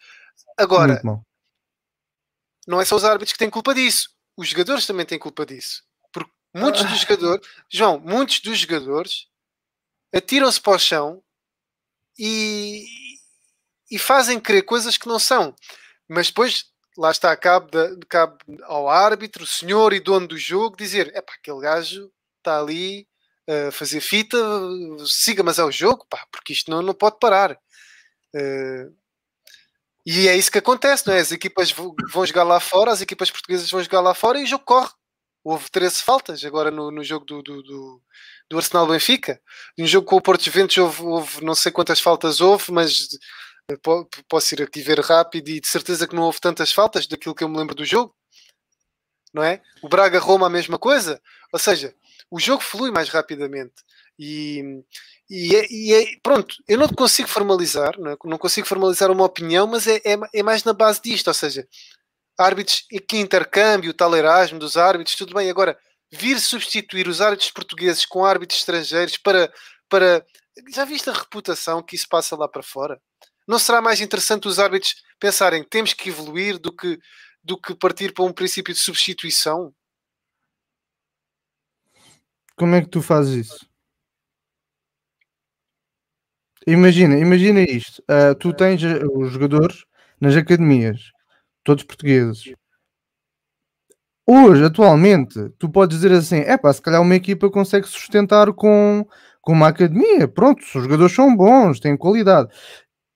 Agora, 0.57 1.01
não 2.67 2.81
é 2.81 2.85
só 2.85 2.97
os 2.97 3.05
árbitros 3.05 3.33
que 3.33 3.39
têm 3.39 3.51
culpa 3.51 3.75
disso, 3.75 4.09
os 4.37 4.49
jogadores 4.49 4.87
também 4.87 5.05
têm 5.05 5.19
culpa 5.19 5.45
disso. 5.45 5.83
Porque 6.13 6.31
muitos 6.55 6.85
dos 6.85 7.01
jogadores, 7.01 7.47
João, 7.69 8.01
muitos 8.01 8.41
dos 8.41 8.59
jogadores 8.59 9.27
atiram-se 10.15 10.61
para 10.61 10.77
o 10.77 10.79
chão 10.79 11.23
e, 12.19 12.87
e 13.91 13.99
fazem 13.99 14.41
crer 14.41 14.65
coisas 14.65 14.97
que 14.97 15.07
não 15.07 15.19
são. 15.19 15.55
Mas 16.09 16.29
depois 16.29 16.70
lá 16.97 17.11
está, 17.11 17.37
cabe, 17.37 17.71
de, 17.71 18.07
cabe 18.07 18.37
ao 18.65 18.89
árbitro, 18.89 19.47
senhor 19.47 19.93
e 19.93 20.01
dono 20.01 20.27
do 20.29 20.39
jogo, 20.39 20.77
dizer: 20.77 21.11
é 21.15 21.21
pá, 21.23 21.35
aquele 21.35 21.61
gajo 21.61 22.11
está 22.39 22.61
ali 22.61 23.07
a 23.49 23.71
fazer 23.73 24.01
fita, 24.01 24.37
siga, 25.07 25.43
mas 25.43 25.59
é 25.59 25.65
o 25.65 25.73
jogo, 25.73 26.07
pá, 26.09 26.25
porque 26.31 26.53
isto 26.53 26.71
não, 26.71 26.83
não 26.83 26.95
pode 26.95 27.19
parar. 27.19 27.53
Uh, 28.35 28.95
e 30.07 30.29
é 30.29 30.37
isso 30.37 30.51
que 30.51 30.59
acontece, 30.59 31.07
não 31.07 31.15
é? 31.15 31.21
As 31.21 31.33
equipas 31.33 31.73
vão 31.73 32.27
jogar 32.27 32.45
lá 32.45 32.61
fora, 32.61 32.91
as 32.91 33.01
equipas 33.01 33.31
portuguesas 33.31 33.71
vão 33.71 33.83
jogar 33.83 34.01
lá 34.01 34.15
fora 34.15 34.41
e 34.41 34.45
o 34.45 34.47
jogo 34.47 34.65
corre. 34.65 34.91
Houve 35.43 35.71
13 35.71 36.03
faltas 36.03 36.45
agora 36.45 36.71
no, 36.71 36.91
no 36.91 37.03
jogo 37.03 37.25
do, 37.25 37.43
do, 37.43 37.63
do, 37.63 38.03
do 38.49 38.57
Arsenal 38.57 38.87
Benfica. 38.87 39.41
No 39.79 39.87
jogo 39.87 40.07
com 40.07 40.17
o 40.17 40.21
Porto 40.23 40.45
Juventus 40.45 40.77
houve, 40.79 41.03
houve 41.03 41.45
não 41.45 41.55
sei 41.55 41.73
quantas 41.73 42.01
faltas 42.01 42.41
houve, 42.41 42.71
mas 42.73 43.09
posso 44.29 44.55
ir 44.55 44.63
aqui 44.63 44.81
ver 44.83 45.01
rápido 45.01 45.49
e 45.49 45.61
de 45.61 45.69
certeza 45.69 46.07
que 46.07 46.15
não 46.15 46.25
houve 46.25 46.41
tantas 46.41 46.73
faltas 46.73 47.07
daquilo 47.07 47.35
que 47.35 47.45
eu 47.45 47.49
me 47.49 47.59
lembro 47.59 47.75
do 47.75 47.85
jogo, 47.85 48.15
não 49.33 49.43
é? 49.43 49.61
O 49.83 49.89
Braga-Roma 49.89 50.47
a 50.47 50.51
mesma 50.51 50.79
coisa, 50.79 51.21
ou 51.53 51.59
seja, 51.59 51.95
o 52.31 52.39
jogo 52.39 52.63
flui 52.63 52.91
mais 52.91 53.09
rapidamente 53.09 53.75
e, 54.19 54.83
e, 55.29 55.57
é, 55.57 55.67
e 55.71 55.95
é, 55.95 56.17
pronto, 56.23 56.57
eu 56.69 56.79
não 56.79 56.89
consigo 56.89 57.29
formalizar, 57.29 57.99
não, 57.99 58.13
é? 58.13 58.17
não 58.25 58.39
consigo 58.39 58.67
formalizar 58.67 59.11
uma 59.11 59.25
opinião, 59.25 59.67
mas 59.67 59.87
é, 59.87 59.97
é, 60.05 60.19
é, 60.35 60.43
mais 60.43 60.65
na 60.65 60.73
base 60.73 61.01
disto, 61.03 61.29
ou 61.29 61.35
seja, 61.35 61.67
árbitros, 62.39 62.85
que 63.09 63.19
intercâmbio, 63.19 63.95
tal 63.95 64.15
Erasmo 64.15 64.59
dos 64.59 64.77
árbitros, 64.77 65.17
tudo 65.17 65.35
bem, 65.35 65.51
agora 65.51 65.79
vir 66.13 66.41
substituir 66.41 67.09
os 67.09 67.21
árbitros 67.21 67.51
portugueses 67.51 68.05
com 68.05 68.25
árbitros 68.25 68.59
estrangeiros 68.61 69.17
para, 69.17 69.53
para 69.89 70.25
já 70.73 70.85
viste 70.85 71.09
a 71.09 71.13
reputação 71.13 71.83
que 71.83 71.97
isso 71.97 72.09
passa 72.09 72.37
lá 72.37 72.49
para 72.49 72.63
fora? 72.63 73.01
Não 73.51 73.59
será 73.59 73.83
mais 73.83 74.01
interessante 74.01 74.47
os 74.47 74.61
árbitros 74.61 75.03
pensarem 75.19 75.65
que 75.65 75.69
temos 75.69 75.93
que 75.93 76.09
evoluir 76.09 76.57
do 76.57 76.73
que, 76.73 77.01
do 77.43 77.61
que 77.61 77.75
partir 77.75 78.15
para 78.15 78.25
um 78.25 78.33
princípio 78.33 78.73
de 78.73 78.79
substituição? 78.79 79.75
Como 82.55 82.77
é 82.77 82.81
que 82.81 82.87
tu 82.87 83.03
fazes 83.03 83.49
isso? 83.49 83.69
Imagina, 86.65 87.19
imagina 87.19 87.61
isto. 87.63 88.01
Uh, 88.03 88.37
tu 88.39 88.55
tens 88.55 88.85
eh, 88.85 89.03
os 89.05 89.33
jogadores 89.33 89.85
nas 90.21 90.37
academias, 90.37 91.11
todos 91.65 91.83
portugueses. 91.83 92.55
Hoje, 94.25 94.65
atualmente, 94.65 95.51
tu 95.59 95.69
podes 95.69 95.99
dizer 95.99 96.13
assim: 96.17 96.37
é 96.37 96.57
pá, 96.57 96.73
se 96.73 96.81
calhar 96.81 97.03
uma 97.03 97.17
equipa 97.17 97.51
consegue 97.51 97.89
sustentar 97.89 98.53
com, 98.53 99.05
com 99.41 99.53
uma 99.53 99.67
academia. 99.67 100.29
Pronto, 100.29 100.61
os 100.61 100.71
jogadores 100.71 101.13
são 101.13 101.35
bons, 101.37 101.81
têm 101.81 101.97
qualidade. 101.97 102.49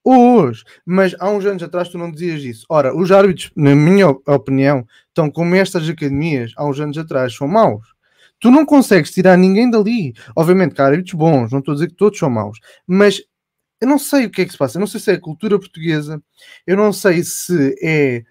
Hoje, 0.04 0.62
mas 0.84 1.16
há 1.18 1.30
uns 1.30 1.46
anos 1.46 1.62
atrás 1.62 1.88
tu 1.88 1.96
não 1.96 2.10
dizias 2.10 2.42
isso. 2.44 2.66
Ora, 2.68 2.94
os 2.94 3.10
árbitros, 3.10 3.50
na 3.56 3.74
minha 3.74 4.08
opinião, 4.08 4.86
estão 5.08 5.30
como 5.30 5.54
estas 5.54 5.88
academias 5.88 6.52
há 6.56 6.66
uns 6.66 6.78
anos 6.78 6.98
atrás, 6.98 7.34
são 7.34 7.48
maus. 7.48 7.94
Tu 8.38 8.50
não 8.50 8.66
consegues 8.66 9.10
tirar 9.10 9.38
ninguém 9.38 9.70
dali. 9.70 10.12
Obviamente 10.36 10.74
que 10.74 10.82
há 10.82 10.86
árbitros 10.86 11.14
bons, 11.14 11.50
não 11.50 11.60
estou 11.60 11.72
a 11.72 11.74
dizer 11.76 11.88
que 11.88 11.94
todos 11.94 12.18
são 12.18 12.28
maus, 12.28 12.58
mas 12.86 13.22
eu 13.80 13.88
não 13.88 13.98
sei 13.98 14.26
o 14.26 14.30
que 14.30 14.42
é 14.42 14.44
que 14.44 14.52
se 14.52 14.58
passa. 14.58 14.76
Eu 14.76 14.80
não 14.80 14.86
sei 14.86 15.00
se 15.00 15.10
é 15.10 15.14
a 15.14 15.20
cultura 15.20 15.58
portuguesa, 15.58 16.22
eu 16.66 16.76
não 16.76 16.92
sei 16.92 17.22
se 17.22 17.74
é 17.82 18.24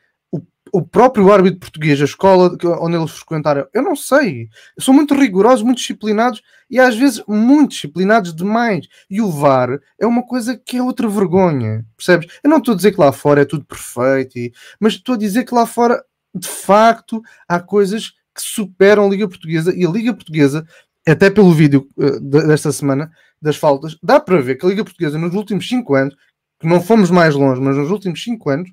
o 0.73 0.81
próprio 0.81 1.31
árbitro 1.31 1.59
português, 1.59 2.01
a 2.01 2.05
escola 2.05 2.57
onde 2.81 2.97
eles 2.97 3.11
frequentaram. 3.11 3.67
Eu 3.71 3.83
não 3.83 3.95
sei. 3.95 4.49
São 4.79 4.91
muito 4.91 5.13
rigorosos, 5.13 5.61
muito 5.61 5.77
disciplinados 5.77 6.41
e 6.67 6.79
às 6.79 6.95
vezes 6.95 7.23
muito 7.27 7.69
disciplinados 7.69 8.35
demais. 8.35 8.87
E 9.07 9.21
o 9.21 9.29
VAR 9.29 9.79
é 9.99 10.07
uma 10.07 10.25
coisa 10.25 10.57
que 10.57 10.77
é 10.77 10.81
outra 10.81 11.07
vergonha, 11.07 11.85
percebes? 11.95 12.39
Eu 12.43 12.49
não 12.49 12.57
estou 12.57 12.73
a 12.73 12.75
dizer 12.75 12.91
que 12.91 12.99
lá 12.99 13.11
fora 13.11 13.43
é 13.43 13.45
tudo 13.45 13.63
perfeito, 13.63 14.35
e... 14.35 14.51
mas 14.79 14.93
estou 14.93 15.13
a 15.13 15.17
dizer 15.17 15.43
que 15.45 15.53
lá 15.53 15.67
fora, 15.67 16.03
de 16.33 16.47
facto, 16.47 17.21
há 17.47 17.59
coisas 17.59 18.09
que 18.33 18.41
superam 18.41 19.05
a 19.05 19.09
Liga 19.09 19.29
Portuguesa 19.29 19.71
e 19.75 19.85
a 19.85 19.89
Liga 19.91 20.11
Portuguesa, 20.11 20.65
até 21.07 21.29
pelo 21.29 21.53
vídeo 21.53 21.87
uh, 21.97 22.19
desta 22.19 22.71
semana, 22.71 23.11
das 23.39 23.57
faltas, 23.57 23.95
dá 24.01 24.19
para 24.19 24.41
ver 24.41 24.55
que 24.55 24.65
a 24.65 24.69
Liga 24.69 24.83
Portuguesa 24.83 25.19
nos 25.19 25.35
últimos 25.35 25.69
5 25.69 25.93
anos, 25.93 26.15
que 26.59 26.65
não 26.65 26.81
fomos 26.81 27.11
mais 27.11 27.35
longe, 27.35 27.61
mas 27.61 27.77
nos 27.77 27.91
últimos 27.91 28.23
5 28.23 28.49
anos, 28.49 28.71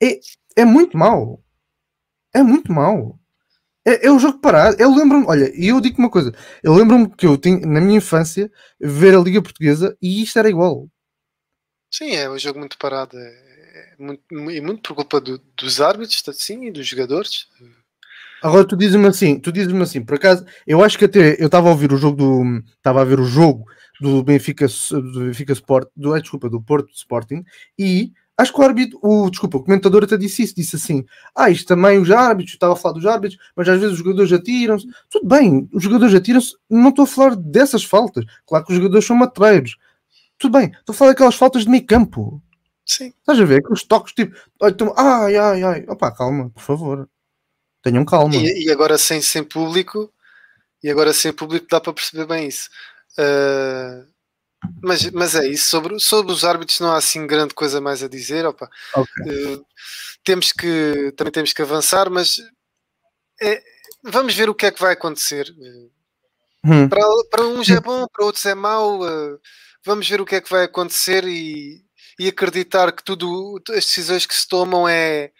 é, 0.00 0.20
é 0.56 0.64
muito 0.64 0.96
mau. 0.96 1.42
É 2.34 2.42
muito 2.42 2.72
mau. 2.72 3.18
É, 3.86 4.06
é 4.06 4.12
um 4.12 4.18
jogo 4.18 4.38
parado. 4.38 4.76
Eu 4.78 4.94
lembro-me, 4.94 5.26
olha, 5.26 5.50
e 5.54 5.68
eu 5.68 5.80
digo 5.80 5.98
uma 5.98 6.10
coisa: 6.10 6.32
eu 6.62 6.74
lembro-me 6.74 7.08
que 7.10 7.26
eu 7.26 7.36
tinha, 7.36 7.58
na 7.60 7.80
minha 7.80 7.98
infância, 7.98 8.50
ver 8.80 9.14
a 9.14 9.20
Liga 9.20 9.42
Portuguesa 9.42 9.96
e 10.00 10.22
isto 10.22 10.38
era 10.38 10.48
igual. 10.48 10.88
Sim, 11.90 12.14
é 12.14 12.30
um 12.30 12.38
jogo 12.38 12.58
muito 12.58 12.78
parado. 12.78 13.18
É, 13.18 13.50
é 13.72 13.94
muito, 13.98 14.22
e 14.30 14.60
muito 14.60 14.82
por 14.82 14.94
culpa 14.94 15.20
do, 15.20 15.38
dos 15.56 15.80
árbitros, 15.80 16.22
sim, 16.34 16.66
e 16.66 16.70
dos 16.70 16.86
jogadores. 16.86 17.48
Agora 18.42 18.64
tu 18.64 18.76
dizes-me 18.76 19.06
assim, 19.06 19.38
tu 19.38 19.52
dizes-me 19.52 19.82
assim, 19.82 20.02
por 20.02 20.14
acaso, 20.14 20.46
eu 20.66 20.82
acho 20.82 20.98
que 20.98 21.04
até 21.04 21.40
eu 21.40 21.46
estava 21.46 21.68
a 21.68 21.72
ouvir 21.72 21.92
o 21.92 21.96
jogo 21.96 22.16
do. 22.16 22.62
Estava 22.76 23.02
a 23.02 23.04
ver 23.04 23.20
o 23.20 23.24
jogo 23.24 23.66
do 24.00 24.22
Benfica, 24.22 24.66
do 24.90 25.20
Benfica 25.26 25.52
Sport, 25.52 25.88
do, 25.94 26.18
desculpa, 26.18 26.48
do 26.48 26.62
Porto 26.62 26.90
Sporting, 26.94 27.44
e 27.78 28.12
acho 28.40 28.52
que 28.52 28.60
o 28.60 28.64
árbitro, 28.64 28.98
o, 29.02 29.30
desculpa, 29.30 29.58
o 29.58 29.64
comentador 29.64 30.04
até 30.04 30.16
disse 30.16 30.42
isso, 30.42 30.54
disse 30.54 30.76
assim: 30.76 31.04
Ah, 31.34 31.50
isto 31.50 31.66
também 31.66 31.98
os 31.98 32.10
árbitros, 32.10 32.54
estava 32.54 32.72
a 32.72 32.76
falar 32.76 32.94
dos 32.94 33.06
árbitros, 33.06 33.40
mas 33.54 33.68
às 33.68 33.78
vezes 33.78 33.92
os 33.92 33.98
jogadores 33.98 34.32
atiram-se. 34.32 34.86
Tudo 35.08 35.26
bem, 35.26 35.68
os 35.72 35.82
jogadores 35.82 36.14
atiram-se, 36.14 36.54
não 36.68 36.90
estou 36.90 37.04
a 37.04 37.06
falar 37.06 37.36
dessas 37.36 37.84
faltas. 37.84 38.24
Claro 38.46 38.64
que 38.64 38.72
os 38.72 38.78
jogadores 38.78 39.06
são 39.06 39.16
matreiros. 39.16 39.76
Tudo 40.38 40.58
bem, 40.58 40.72
estou 40.72 40.92
a 40.92 40.96
falar 40.96 41.10
daquelas 41.10 41.34
faltas 41.34 41.64
de 41.64 41.70
meio 41.70 41.84
campo. 41.86 42.42
Sim. 42.84 43.12
Estás 43.20 43.38
a 43.38 43.44
ver? 43.44 43.60
Aqueles 43.60 43.84
toques 43.84 44.12
tipo, 44.12 44.34
ai, 44.96 45.36
ai, 45.36 45.62
ai, 45.62 45.84
opá, 45.86 46.10
calma, 46.10 46.50
por 46.50 46.62
favor. 46.62 47.08
Tenham 47.82 48.04
calma. 48.04 48.34
E, 48.34 48.66
e, 48.66 48.70
agora 48.70 48.98
sem, 48.98 49.22
sem 49.22 49.44
público, 49.44 50.12
e 50.82 50.90
agora 50.90 51.12
sem 51.12 51.32
público 51.32 51.66
dá 51.70 51.80
para 51.80 51.92
perceber 51.92 52.26
bem 52.26 52.48
isso. 52.48 52.68
Uh, 53.18 54.09
mas, 54.82 55.10
mas 55.10 55.34
é 55.34 55.46
isso, 55.46 55.68
sobre, 55.68 55.98
sobre 55.98 56.32
os 56.32 56.44
árbitros 56.44 56.80
não 56.80 56.92
há 56.92 56.96
assim 56.96 57.26
grande 57.26 57.54
coisa 57.54 57.80
mais 57.80 58.02
a 58.02 58.08
dizer. 58.08 58.46
Opa. 58.46 58.68
Okay. 58.94 59.54
Uh, 59.54 59.66
temos 60.24 60.52
que, 60.52 61.12
também 61.16 61.32
temos 61.32 61.52
que 61.52 61.62
avançar, 61.62 62.10
mas 62.10 62.36
é, 63.40 63.62
vamos 64.02 64.34
ver 64.34 64.48
o 64.50 64.54
que 64.54 64.66
é 64.66 64.70
que 64.70 64.80
vai 64.80 64.92
acontecer. 64.92 65.46
Hum. 66.64 66.88
Para, 66.88 67.00
para 67.30 67.46
uns 67.46 67.70
é 67.70 67.80
bom, 67.80 68.06
para 68.12 68.24
outros 68.24 68.44
é 68.46 68.54
mau. 68.54 69.02
Uh, 69.02 69.38
vamos 69.84 70.08
ver 70.08 70.20
o 70.20 70.26
que 70.26 70.36
é 70.36 70.40
que 70.40 70.50
vai 70.50 70.64
acontecer 70.64 71.24
e, 71.24 71.82
e 72.18 72.28
acreditar 72.28 72.92
que 72.92 73.02
tudo 73.02 73.60
as 73.70 73.86
decisões 73.86 74.26
que 74.26 74.34
se 74.34 74.46
tomam 74.46 74.88
é, 74.88 75.30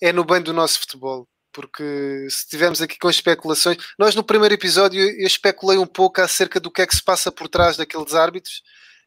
é 0.00 0.12
no 0.12 0.24
bem 0.24 0.40
do 0.40 0.52
nosso 0.52 0.80
futebol 0.80 1.28
porque 1.52 1.82
se 2.30 2.38
estivermos 2.38 2.80
aqui 2.80 2.98
com 2.98 3.10
especulações, 3.10 3.76
nós 3.98 4.14
no 4.14 4.22
primeiro 4.22 4.54
episódio 4.54 5.00
eu 5.00 5.26
especulei 5.26 5.78
um 5.78 5.86
pouco 5.86 6.20
acerca 6.20 6.60
do 6.60 6.70
que 6.70 6.82
é 6.82 6.86
que 6.86 6.94
se 6.94 7.02
passa 7.02 7.30
por 7.30 7.48
trás 7.48 7.76
daqueles 7.76 8.14
árbitros. 8.14 8.62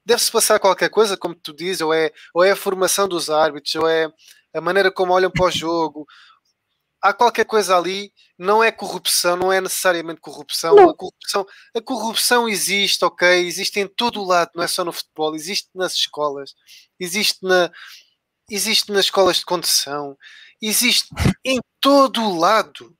Deve-se 0.05 0.31
passar 0.31 0.59
qualquer 0.59 0.89
coisa, 0.89 1.15
como 1.15 1.33
tu 1.33 1.53
dizes, 1.53 1.81
ou 1.81 1.93
é, 1.93 2.11
ou 2.33 2.43
é 2.43 2.51
a 2.51 2.55
formação 2.55 3.07
dos 3.07 3.29
árbitros, 3.29 3.73
ou 3.75 3.87
é 3.87 4.11
a 4.53 4.61
maneira 4.61 4.91
como 4.91 5.13
olham 5.13 5.31
para 5.31 5.45
o 5.45 5.51
jogo. 5.51 6.05
Há 7.01 7.13
qualquer 7.13 7.45
coisa 7.45 7.77
ali, 7.77 8.13
não 8.37 8.63
é 8.63 8.71
corrupção, 8.71 9.35
não 9.35 9.51
é 9.51 9.59
necessariamente 9.59 10.21
corrupção. 10.21 10.89
A 10.89 10.95
corrupção, 10.95 11.45
a 11.75 11.81
corrupção 11.81 12.49
existe, 12.49 13.03
ok? 13.03 13.45
Existe 13.45 13.79
em 13.79 13.87
todo 13.87 14.21
o 14.21 14.25
lado, 14.25 14.51
não 14.55 14.63
é 14.63 14.67
só 14.67 14.83
no 14.85 14.93
futebol, 14.93 15.35
existe 15.35 15.69
nas 15.75 15.93
escolas, 15.93 16.53
existe, 16.99 17.39
na, 17.41 17.71
existe 18.49 18.91
nas 18.91 19.05
escolas 19.05 19.37
de 19.37 19.45
condução, 19.45 20.17
existe 20.67 21.09
em 21.43 21.59
todo 21.79 22.21
o 22.23 22.37
lado. 22.37 22.95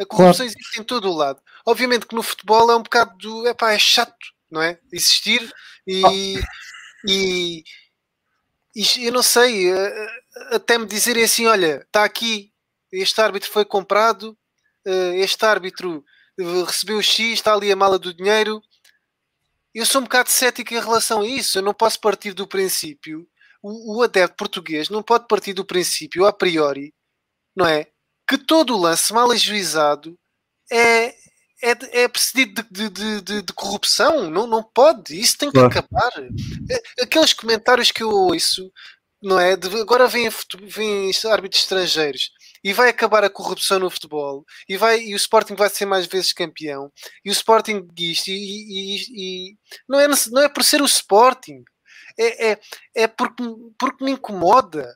A 0.00 0.06
corrupção 0.06 0.46
claro. 0.46 0.56
existe 0.56 0.80
em 0.80 0.84
todo 0.84 1.10
o 1.10 1.14
lado. 1.14 1.42
Obviamente 1.66 2.06
que 2.06 2.14
no 2.14 2.22
futebol 2.22 2.70
é 2.70 2.76
um 2.76 2.82
bocado 2.82 3.16
do. 3.18 3.46
Epá, 3.46 3.72
é 3.72 3.78
chato, 3.78 4.16
não 4.50 4.62
é? 4.62 4.78
Existir 4.92 5.52
e, 5.86 6.04
oh. 6.04 6.10
e, 7.06 7.64
e, 8.74 9.06
eu 9.06 9.12
não 9.12 9.22
sei, 9.22 9.70
eh, 9.70 9.76
eh, 9.76 10.56
até 10.56 10.78
me 10.78 10.86
dizerem 10.86 11.24
assim: 11.24 11.46
olha, 11.46 11.82
está 11.86 12.04
aqui, 12.04 12.52
este 12.92 13.20
árbitro 13.20 13.50
foi 13.50 13.64
comprado, 13.64 14.36
eh, 14.86 15.16
este 15.16 15.44
árbitro 15.44 16.04
recebeu 16.66 17.02
X, 17.02 17.34
está 17.34 17.52
ali 17.52 17.70
a 17.70 17.76
mala 17.76 17.98
do 17.98 18.14
dinheiro. 18.14 18.62
Eu 19.74 19.84
sou 19.84 20.00
um 20.00 20.04
bocado 20.04 20.30
cético 20.30 20.74
em 20.74 20.80
relação 20.80 21.20
a 21.20 21.26
isso. 21.26 21.58
Eu 21.58 21.62
não 21.62 21.74
posso 21.74 22.00
partir 22.00 22.32
do 22.32 22.46
princípio. 22.46 23.28
O, 23.62 23.98
o 23.98 24.02
adepto 24.02 24.36
português 24.36 24.88
não 24.88 25.02
pode 25.02 25.28
partir 25.28 25.52
do 25.52 25.64
princípio, 25.64 26.24
a 26.24 26.32
priori, 26.32 26.94
não 27.56 27.66
é? 27.66 27.86
Que 28.28 28.38
todo 28.38 28.74
o 28.74 28.80
lance 28.80 29.12
mal 29.12 29.30
ajuizado 29.30 30.16
é, 30.70 31.08
é, 31.62 32.02
é 32.02 32.08
precedido 32.08 32.64
de, 32.70 32.88
de, 32.88 33.20
de, 33.20 33.42
de, 33.42 33.52
corrupção. 33.52 34.30
Não, 34.30 34.46
não 34.46 34.62
pode. 34.62 35.18
Isso 35.18 35.36
tem 35.36 35.50
que 35.50 35.58
claro. 35.58 35.68
acabar. 35.68 36.12
É, 36.70 37.02
aqueles 37.02 37.32
comentários 37.32 37.90
que 37.90 38.02
eu 38.02 38.10
ouço, 38.10 38.70
não 39.22 39.38
é? 39.38 39.52
Agora 39.52 40.08
vêm, 40.08 40.28
vêm 40.62 41.10
árbitros 41.30 41.62
estrangeiros 41.62 42.30
e 42.62 42.72
vai 42.72 42.88
acabar 42.88 43.24
a 43.24 43.30
corrupção 43.30 43.78
no 43.78 43.90
futebol 43.90 44.44
e, 44.68 44.76
vai, 44.76 45.00
e 45.00 45.14
o 45.14 45.16
Sporting 45.16 45.54
vai 45.54 45.68
ser 45.68 45.86
mais 45.86 46.06
vezes 46.06 46.32
campeão 46.32 46.92
e 47.24 47.30
o 47.30 47.32
Sporting 47.32 47.88
isto 47.98 48.28
e, 48.28 48.34
e, 48.34 48.96
e, 49.10 49.56
não, 49.88 49.98
é, 49.98 50.06
não 50.30 50.42
é 50.42 50.48
por 50.48 50.62
ser 50.62 50.82
o 50.82 50.86
Sporting 50.86 51.64
é, 52.18 52.52
é, 52.52 52.60
é 52.94 53.06
porque, 53.06 53.42
porque 53.78 54.04
me 54.04 54.12
incomoda 54.12 54.94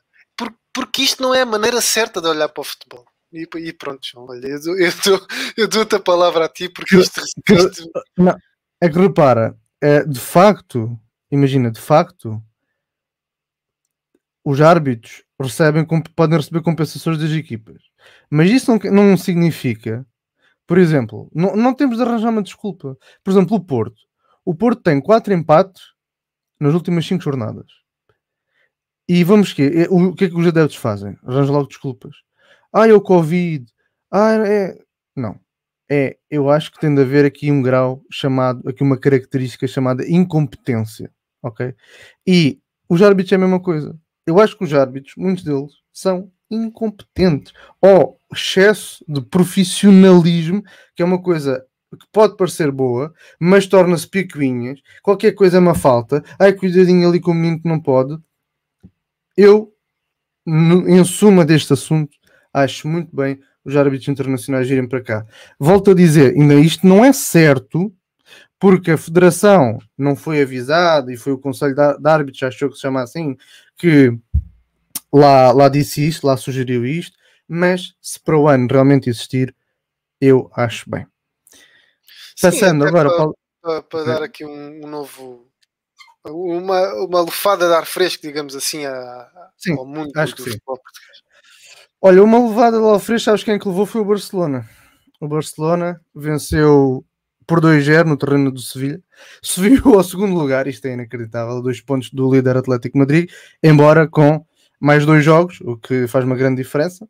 porque 0.75 1.03
isto 1.03 1.23
não 1.23 1.33
é 1.33 1.41
a 1.41 1.45
maneira 1.45 1.79
certa 1.79 2.21
de 2.21 2.27
olhar 2.27 2.49
para 2.49 2.59
o 2.59 2.65
futebol. 2.65 3.05
E, 3.31 3.47
e 3.55 3.71
pronto, 3.71 4.05
João, 4.05 4.27
olha, 4.27 4.45
eu, 4.45 4.61
dou, 4.61 4.77
eu, 4.77 4.91
dou, 5.05 5.27
eu 5.55 5.67
dou-te 5.69 5.95
a 5.95 5.99
palavra 6.01 6.45
a 6.45 6.49
ti 6.49 6.67
porque 6.67 6.97
isto. 6.97 7.21
isto... 7.49 7.89
Não, 8.17 8.35
é 8.81 8.89
que 8.89 8.99
repara, 8.99 9.57
é, 9.81 10.03
de 10.03 10.19
facto, 10.19 10.99
imagina, 11.31 11.71
de 11.71 11.79
facto, 11.79 12.43
os 14.43 14.59
árbitros 14.59 15.23
recebem, 15.41 15.87
podem 16.13 16.37
receber 16.37 16.61
compensações 16.61 17.17
das 17.17 17.31
equipas, 17.31 17.81
mas 18.29 18.51
isso 18.51 18.69
não, 18.69 18.91
não 18.91 19.17
significa, 19.17 20.05
por 20.67 20.77
exemplo, 20.77 21.31
não, 21.33 21.55
não 21.55 21.73
temos 21.73 21.95
de 21.95 22.03
arranjar 22.03 22.29
uma 22.29 22.43
desculpa. 22.43 22.97
Por 23.23 23.31
exemplo, 23.31 23.55
o 23.55 23.63
Porto. 23.63 24.01
O 24.43 24.53
Porto 24.53 24.81
tem 24.81 24.99
quatro 24.99 25.33
empates 25.33 25.81
nas 26.59 26.73
últimas 26.73 27.05
cinco 27.05 27.23
jornadas. 27.23 27.84
E 29.07 29.23
vamos 29.23 29.53
que 29.53 29.87
o 29.89 30.13
que 30.15 30.25
é 30.25 30.29
que 30.29 30.35
os 30.35 30.47
adeptos 30.47 30.77
fazem? 30.77 31.15
Arranjam 31.23 31.53
logo 31.55 31.67
desculpas. 31.67 32.15
Ah, 32.73 32.87
é 32.87 32.93
o 32.93 33.01
Covid. 33.01 33.65
Ah, 34.11 34.33
é. 34.45 34.77
Não. 35.15 35.39
É, 35.89 36.17
eu 36.29 36.49
acho 36.49 36.71
que 36.71 36.79
tem 36.79 36.93
de 36.93 37.01
haver 37.01 37.25
aqui 37.25 37.51
um 37.51 37.61
grau 37.61 38.01
chamado, 38.11 38.67
aqui 38.67 38.81
uma 38.81 38.97
característica 38.97 39.67
chamada 39.67 40.07
incompetência. 40.09 41.11
Ok? 41.43 41.75
E 42.25 42.59
os 42.89 43.01
árbitros 43.03 43.31
é 43.33 43.35
a 43.35 43.39
mesma 43.39 43.59
coisa. 43.59 43.95
Eu 44.25 44.39
acho 44.39 44.57
que 44.57 44.63
os 44.63 44.73
árbitros, 44.73 45.13
muitos 45.15 45.43
deles, 45.43 45.73
são 45.93 46.31
incompetentes. 46.49 47.53
Ou 47.79 48.19
excesso 48.33 49.05
de 49.07 49.21
profissionalismo, 49.21 50.63
que 50.95 51.03
é 51.03 51.05
uma 51.05 51.21
coisa 51.21 51.63
que 51.91 52.07
pode 52.11 52.35
parecer 52.35 52.71
boa, 52.71 53.13
mas 53.39 53.67
torna-se 53.67 54.07
picuinhas. 54.07 54.79
Qualquer 55.03 55.33
coisa 55.33 55.57
é 55.57 55.59
uma 55.59 55.75
falta. 55.75 56.23
Ai, 56.39 56.53
cuidadinho 56.53 57.07
ali 57.07 57.19
com 57.19 57.31
o 57.31 57.33
menino 57.35 57.61
que 57.61 57.69
não 57.69 57.79
pode 57.79 58.17
eu, 59.35 59.73
no, 60.45 60.87
em 60.87 61.03
suma 61.03 61.45
deste 61.45 61.73
assunto, 61.73 62.17
acho 62.53 62.87
muito 62.87 63.15
bem 63.15 63.39
os 63.63 63.75
árbitros 63.75 64.07
internacionais 64.07 64.69
irem 64.69 64.87
para 64.87 65.01
cá. 65.01 65.25
Volto 65.59 65.91
a 65.91 65.93
dizer, 65.95 66.33
ainda 66.35 66.55
isto 66.55 66.85
não 66.85 67.03
é 67.03 67.11
certo, 67.11 67.91
porque 68.59 68.91
a 68.91 68.97
federação 68.97 69.79
não 69.97 70.15
foi 70.15 70.41
avisada 70.41 71.11
e 71.11 71.17
foi 71.17 71.33
o 71.33 71.37
Conselho 71.37 71.75
de 71.75 72.09
Árbitros, 72.09 72.43
achou 72.43 72.69
que 72.69 72.75
se 72.75 72.81
chama 72.81 73.01
assim, 73.01 73.35
que 73.75 74.17
lá, 75.11 75.51
lá 75.51 75.69
disse 75.69 76.07
isto, 76.07 76.25
lá 76.27 76.37
sugeriu 76.37 76.85
isto, 76.85 77.17
mas 77.47 77.95
se 78.01 78.19
para 78.19 78.37
o 78.37 78.47
ano 78.47 78.67
realmente 78.69 79.09
existir, 79.09 79.55
eu 80.19 80.49
acho 80.55 80.89
bem. 80.89 81.05
Passando 82.41 82.83
Sim, 82.83 82.87
agora 82.87 83.09
para, 83.09 83.31
para, 83.61 83.81
para, 83.83 84.03
dar 84.03 84.23
aqui 84.23 84.45
um, 84.45 84.85
um, 84.85 84.87
novo 84.87 85.47
uma, 86.31 86.93
uma 87.05 87.21
lufada 87.21 87.67
de 87.67 87.73
ar 87.73 87.85
fresco, 87.85 88.23
digamos 88.23 88.55
assim, 88.55 88.85
a, 88.85 89.27
sim, 89.57 89.73
ao 89.73 89.85
mundo 89.85 90.11
acho 90.15 90.35
do 90.35 90.43
que 90.43 90.49
futebol 90.51 90.77
português. 90.77 91.23
Olha, 92.01 92.23
uma 92.23 92.47
levada 92.47 92.79
de 92.79 92.85
ar 92.85 92.99
fresco, 92.99 93.25
sabes 93.25 93.43
quem 93.43 93.59
que 93.59 93.67
levou 93.67 93.85
foi 93.85 94.01
o 94.01 94.05
Barcelona. 94.05 94.67
O 95.19 95.27
Barcelona 95.27 96.01
venceu 96.13 97.05
por 97.47 97.61
2-0 97.61 98.05
no 98.05 98.17
terreno 98.17 98.51
do 98.51 98.59
Sevilha. 98.59 99.01
Subiu 99.41 99.95
ao 99.95 100.03
segundo 100.03 100.33
lugar, 100.33 100.67
isto 100.67 100.85
é 100.85 100.93
inacreditável, 100.93 101.61
dois 101.61 101.81
pontos 101.81 102.09
do 102.11 102.33
líder 102.33 102.57
Atlético 102.57 102.97
Madrid, 102.97 103.29
embora 103.63 104.07
com 104.07 104.45
mais 104.79 105.05
dois 105.05 105.23
jogos, 105.23 105.61
o 105.61 105.77
que 105.77 106.07
faz 106.07 106.25
uma 106.25 106.35
grande 106.35 106.61
diferença. 106.61 107.07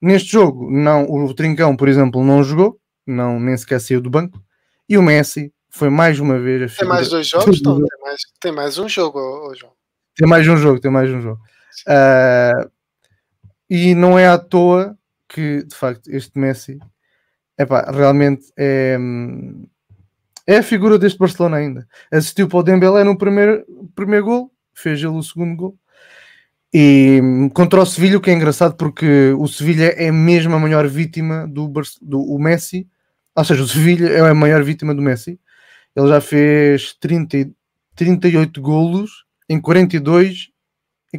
Neste 0.00 0.32
jogo, 0.32 0.70
não, 0.70 1.04
o 1.04 1.32
Trincão, 1.34 1.74
por 1.76 1.88
exemplo, 1.88 2.22
não 2.22 2.44
jogou, 2.44 2.78
não, 3.06 3.40
nem 3.40 3.56
sequer 3.56 3.80
saiu 3.80 4.00
do 4.00 4.10
banco, 4.10 4.40
e 4.88 4.98
o 4.98 5.02
Messi 5.02 5.52
foi 5.76 5.90
mais 5.90 6.18
uma 6.18 6.38
vez 6.38 6.72
a 6.72 6.76
Tem 6.78 6.88
mais 6.88 7.10
dois 7.10 7.28
jogos? 7.28 7.62
Não, 7.62 7.76
tem 7.76 8.00
mais, 8.00 8.20
tem 8.40 8.52
mais 8.52 8.78
um 8.78 8.88
jogo, 8.88 9.20
oh, 9.20 9.54
João. 9.54 9.72
Tem 10.16 10.26
mais 10.26 10.48
um 10.48 10.56
jogo, 10.56 10.80
tem 10.80 10.90
mais 10.90 11.10
um 11.10 11.20
jogo. 11.20 11.40
Uh, 11.86 12.70
e 13.68 13.94
não 13.94 14.18
é 14.18 14.26
à 14.26 14.38
toa 14.38 14.96
que, 15.28 15.64
de 15.64 15.74
facto, 15.74 16.08
este 16.08 16.38
Messi 16.38 16.78
epá, 17.58 17.90
realmente 17.90 18.46
é, 18.56 18.96
é 20.46 20.58
a 20.58 20.62
figura 20.62 20.98
deste 20.98 21.18
Barcelona 21.18 21.58
ainda. 21.58 21.86
Assistiu 22.10 22.48
para 22.48 22.58
o 22.58 22.62
Dembélé 22.62 23.04
no 23.04 23.18
primeiro, 23.18 23.64
primeiro 23.94 24.24
gol, 24.24 24.52
fez 24.72 24.98
ele 25.00 25.08
o 25.08 25.22
segundo 25.22 25.56
gol. 25.56 25.78
E 26.72 27.20
contra 27.54 27.80
o 27.80 27.86
Sevilha, 27.86 28.16
o 28.16 28.20
que 28.20 28.30
é 28.30 28.34
engraçado 28.34 28.76
porque 28.76 29.34
o 29.38 29.46
Sevilha 29.46 29.94
é 29.96 30.10
mesmo 30.10 30.54
a 30.54 30.58
maior 30.58 30.86
vítima 30.88 31.46
do, 31.46 31.70
do 32.00 32.38
Messi, 32.38 32.88
ou 33.34 33.44
seja, 33.44 33.62
o 33.62 33.68
Sevilha 33.68 34.08
é 34.08 34.20
a 34.20 34.34
maior 34.34 34.62
vítima 34.62 34.94
do 34.94 35.02
Messi. 35.02 35.38
Ele 35.96 36.08
já 36.08 36.20
fez 36.20 36.94
30, 37.00 37.50
38 37.94 38.60
golos 38.60 39.24
em 39.48 39.60
42 39.60 40.50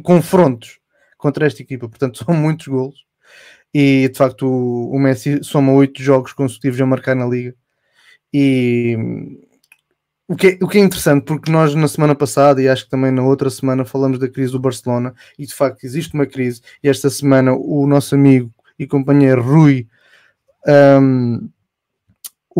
confrontos 0.02 0.78
contra 1.16 1.46
esta 1.46 1.60
equipa, 1.62 1.88
portanto 1.88 2.18
são 2.24 2.34
muitos 2.34 2.68
golos. 2.68 3.04
E 3.74 4.08
de 4.08 4.16
facto 4.16 4.46
o, 4.46 4.90
o 4.90 4.98
Messi 4.98 5.42
soma 5.42 5.72
8 5.72 6.02
jogos 6.02 6.32
consecutivos 6.32 6.80
a 6.80 6.86
marcar 6.86 7.14
na 7.14 7.26
liga 7.26 7.54
e 8.32 8.96
o 10.26 10.36
que, 10.36 10.48
é, 10.48 10.58
o 10.62 10.68
que 10.68 10.78
é 10.78 10.82
interessante, 10.82 11.24
porque 11.24 11.50
nós 11.50 11.74
na 11.74 11.88
semana 11.88 12.14
passada 12.14 12.62
e 12.62 12.68
acho 12.68 12.84
que 12.84 12.90
também 12.90 13.10
na 13.10 13.22
outra 13.22 13.48
semana 13.48 13.84
falamos 13.84 14.18
da 14.18 14.28
crise 14.28 14.52
do 14.52 14.60
Barcelona 14.60 15.14
e 15.38 15.46
de 15.46 15.54
facto 15.54 15.84
existe 15.84 16.12
uma 16.14 16.26
crise. 16.26 16.60
E 16.82 16.88
esta 16.88 17.08
semana 17.08 17.54
o 17.54 17.86
nosso 17.86 18.14
amigo 18.14 18.52
e 18.78 18.86
companheiro 18.86 19.42
Rui, 19.42 19.88
um, 21.00 21.48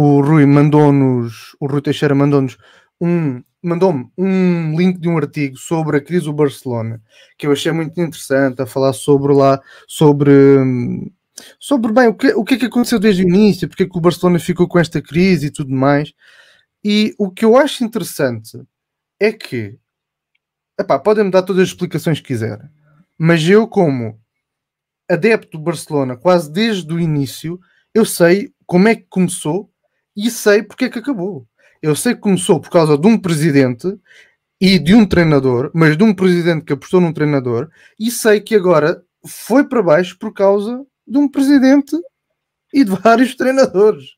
o 0.00 0.20
Rui 0.20 0.46
mandou-nos, 0.46 1.56
o 1.58 1.66
Rui 1.66 1.82
Teixeira 1.82 2.14
mandou-nos 2.14 2.56
um, 3.00 3.42
mandou-me 3.60 4.08
um 4.16 4.78
link 4.78 5.00
de 5.00 5.08
um 5.08 5.16
artigo 5.16 5.56
sobre 5.56 5.96
a 5.96 6.00
crise 6.00 6.26
do 6.26 6.32
Barcelona 6.32 7.02
que 7.36 7.48
eu 7.48 7.50
achei 7.50 7.72
muito 7.72 8.00
interessante 8.00 8.62
a 8.62 8.66
falar 8.66 8.92
sobre 8.92 9.32
lá, 9.32 9.60
sobre. 9.88 10.30
Um, 10.30 11.10
sobre 11.58 11.92
bem 11.92 12.06
o 12.06 12.14
que, 12.14 12.28
o 12.28 12.44
que 12.44 12.54
é 12.54 12.58
que 12.58 12.66
aconteceu 12.66 13.00
desde 13.00 13.24
o 13.24 13.28
início, 13.28 13.68
porque 13.68 13.82
é 13.82 13.88
que 13.88 13.98
o 13.98 14.00
Barcelona 14.00 14.38
ficou 14.38 14.68
com 14.68 14.78
esta 14.78 15.02
crise 15.02 15.46
e 15.46 15.50
tudo 15.50 15.72
mais. 15.72 16.12
E 16.84 17.12
o 17.18 17.28
que 17.28 17.44
eu 17.44 17.56
acho 17.56 17.82
interessante 17.82 18.56
é 19.18 19.32
que 19.32 19.80
podem-me 21.02 21.32
dar 21.32 21.42
todas 21.42 21.62
as 21.62 21.68
explicações 21.70 22.20
que 22.20 22.28
quiserem, 22.28 22.68
mas 23.18 23.48
eu, 23.48 23.66
como 23.66 24.20
adepto 25.10 25.58
do 25.58 25.64
Barcelona, 25.64 26.16
quase 26.16 26.52
desde 26.52 26.92
o 26.94 27.00
início, 27.00 27.58
eu 27.92 28.04
sei 28.04 28.52
como 28.64 28.86
é 28.86 28.94
que 28.94 29.06
começou 29.08 29.68
e 30.18 30.30
sei 30.30 30.62
porque 30.62 30.86
é 30.86 30.88
que 30.88 30.98
acabou. 30.98 31.46
Eu 31.80 31.94
sei 31.94 32.14
que 32.14 32.20
começou 32.20 32.60
por 32.60 32.70
causa 32.70 32.98
de 32.98 33.06
um 33.06 33.16
presidente 33.16 33.86
e 34.60 34.78
de 34.78 34.92
um 34.94 35.06
treinador, 35.06 35.70
mas 35.72 35.96
de 35.96 36.02
um 36.02 36.12
presidente 36.12 36.64
que 36.64 36.72
apostou 36.72 37.00
num 37.00 37.12
treinador, 37.12 37.70
e 37.98 38.10
sei 38.10 38.40
que 38.40 38.56
agora 38.56 39.00
foi 39.24 39.62
para 39.68 39.80
baixo 39.80 40.18
por 40.18 40.34
causa 40.34 40.84
de 41.06 41.16
um 41.16 41.28
presidente 41.28 41.96
e 42.74 42.82
de 42.82 42.90
vários 43.00 43.36
treinadores. 43.36 44.16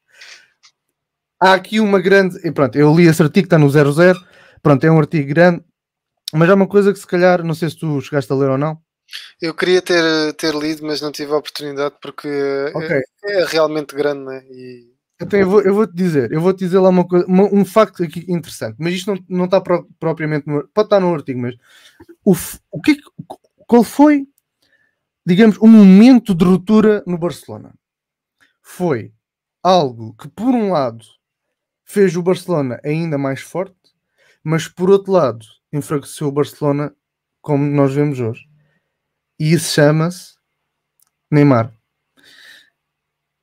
Há 1.38 1.54
aqui 1.54 1.80
uma 1.80 2.00
grande. 2.00 2.38
E 2.46 2.50
pronto, 2.50 2.76
eu 2.76 2.94
li 2.94 3.06
esse 3.06 3.22
artigo, 3.22 3.46
está 3.46 3.58
no 3.58 3.68
00. 3.68 4.18
Pronto, 4.62 4.84
é 4.84 4.90
um 4.90 4.98
artigo 4.98 5.28
grande, 5.28 5.62
mas 6.32 6.48
há 6.48 6.54
uma 6.54 6.66
coisa 6.66 6.92
que 6.92 6.98
se 6.98 7.06
calhar, 7.06 7.44
não 7.44 7.54
sei 7.54 7.68
se 7.68 7.78
tu 7.78 8.00
chegaste 8.00 8.32
a 8.32 8.36
ler 8.36 8.50
ou 8.50 8.58
não. 8.58 8.80
Eu 9.40 9.54
queria 9.54 9.82
ter, 9.82 10.32
ter 10.34 10.54
lido, 10.54 10.86
mas 10.86 11.00
não 11.00 11.10
tive 11.10 11.32
a 11.32 11.36
oportunidade 11.36 11.96
porque 12.00 12.28
okay. 12.74 13.00
é, 13.24 13.40
é, 13.40 13.44
realmente 13.44 13.94
grande, 13.94 14.24
né? 14.24 14.44
E... 14.50 14.89
Então 15.20 15.38
eu 15.38 15.48
vou, 15.48 15.60
eu 15.62 15.74
vou 15.74 15.86
te 15.86 15.94
dizer, 15.94 16.32
eu 16.32 16.40
vou 16.40 16.52
te 16.52 16.60
dizer 16.60 16.78
lá 16.78 16.88
uma 16.88 17.06
coisa, 17.06 17.26
uma, 17.26 17.44
um 17.44 17.64
facto 17.64 18.02
aqui 18.02 18.24
interessante, 18.28 18.76
mas 18.78 18.94
isto 18.94 19.14
não, 19.28 19.44
está 19.44 19.60
pro, 19.60 19.86
propriamente 19.98 20.46
no, 20.46 20.66
pode 20.68 20.86
estar 20.86 21.00
no 21.00 21.12
artigo, 21.12 21.40
mas 21.40 21.54
o, 22.24 22.34
o 22.70 22.80
que, 22.80 22.98
qual 23.66 23.84
foi 23.84 24.26
digamos, 25.30 25.58
um 25.58 25.68
momento 25.68 26.34
de 26.34 26.44
ruptura 26.44 27.04
no 27.06 27.18
Barcelona. 27.18 27.72
Foi 28.62 29.12
algo 29.62 30.14
que, 30.14 30.28
por 30.28 30.54
um 30.54 30.72
lado, 30.72 31.04
fez 31.84 32.16
o 32.16 32.22
Barcelona 32.22 32.80
ainda 32.84 33.18
mais 33.18 33.40
forte, 33.40 33.76
mas 34.42 34.66
por 34.66 34.90
outro 34.90 35.12
lado, 35.12 35.46
enfraqueceu 35.72 36.28
o 36.28 36.32
Barcelona 36.32 36.94
como 37.40 37.64
nós 37.64 37.94
vemos 37.94 38.18
hoje. 38.20 38.48
E 39.38 39.52
isso 39.52 39.74
chama-se 39.74 40.34
Neymar. 41.30 41.72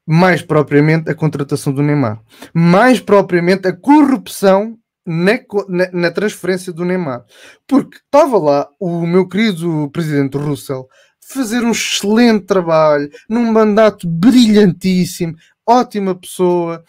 Mais 0.08 0.42
propriamente 0.42 1.10
a 1.10 1.16
contratação 1.16 1.74
do 1.74 1.84
Neymar. 1.84 2.22
Mais 2.54 3.00
propriamente 3.00 3.68
a 3.68 3.76
corrupção 3.76 4.78
na, 5.06 5.34
na, 5.68 5.92
na, 5.92 6.12
transferência 6.12 6.72
do 6.72 6.86
Neymar. 6.86 7.26
Porque 7.68 7.98
estava 7.98 8.38
lá 8.38 8.70
o 8.80 9.06
meu 9.06 9.28
querido 9.28 9.90
presidente 9.92 10.38
Russell 10.38 10.88
fazer 11.28 11.64
um 11.64 11.72
excelente 11.72 12.46
trabalho, 12.46 13.10
num 13.30 13.52
mandato 13.52 14.08
brilhantíssimo, 14.08 15.36
ótima 15.66 16.16
pessoa. 16.16 16.84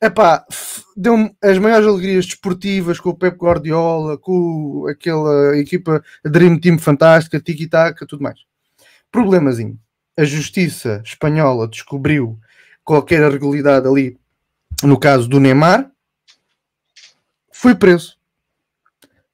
Epá, 0.00 0.44
deu-me 0.96 1.34
as 1.42 1.58
maiores 1.58 1.86
alegrias 1.86 2.26
desportivas 2.26 3.00
com 3.00 3.10
o 3.10 3.16
Pep 3.16 3.36
Guardiola, 3.36 4.18
com 4.18 4.86
aquela 4.90 5.56
equipa 5.56 6.02
Dream 6.24 6.58
Team 6.58 6.78
fantástica, 6.78 7.40
tiki-taka, 7.40 8.06
tudo 8.06 8.22
mais. 8.22 8.40
Problemazinho. 9.10 9.78
A 10.16 10.24
justiça 10.24 11.02
espanhola 11.04 11.66
descobriu 11.66 12.38
qualquer 12.84 13.22
irregularidade 13.22 13.86
ali, 13.88 14.18
no 14.82 14.98
caso 14.98 15.28
do 15.28 15.40
Neymar, 15.40 15.90
foi 17.50 17.74
preso. 17.74 18.18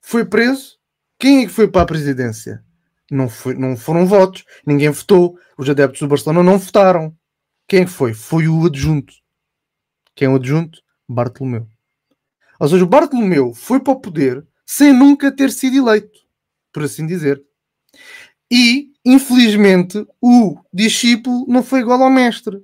Foi 0.00 0.24
preso. 0.24 0.78
Quem 1.18 1.42
é 1.42 1.46
que 1.46 1.52
foi 1.52 1.66
para 1.66 1.82
a 1.82 1.86
presidência? 1.86 2.64
Não, 3.10 3.28
foi, 3.28 3.54
não 3.54 3.76
foram 3.76 4.06
votos, 4.06 4.44
ninguém 4.66 4.90
votou. 4.90 5.38
Os 5.56 5.68
adeptos 5.68 6.00
do 6.00 6.08
Barcelona 6.08 6.42
não 6.42 6.58
votaram. 6.58 7.16
Quem 7.66 7.86
foi? 7.86 8.14
Foi 8.14 8.46
o 8.46 8.66
adjunto. 8.66 9.14
Quem 10.14 10.26
é 10.26 10.30
o 10.30 10.36
adjunto? 10.36 10.80
Bartolomeu. 11.08 11.66
Ou 12.60 12.68
seja, 12.68 12.84
o 12.84 12.88
Bartolomeu 12.88 13.54
foi 13.54 13.80
para 13.80 13.94
o 13.94 14.00
poder 14.00 14.46
sem 14.66 14.92
nunca 14.92 15.34
ter 15.34 15.50
sido 15.50 15.76
eleito, 15.76 16.20
por 16.72 16.82
assim 16.82 17.06
dizer. 17.06 17.42
E, 18.50 18.88
infelizmente, 19.04 20.06
o 20.20 20.56
discípulo 20.72 21.44
não 21.48 21.62
foi 21.62 21.80
igual 21.80 22.02
ao 22.02 22.10
mestre 22.10 22.58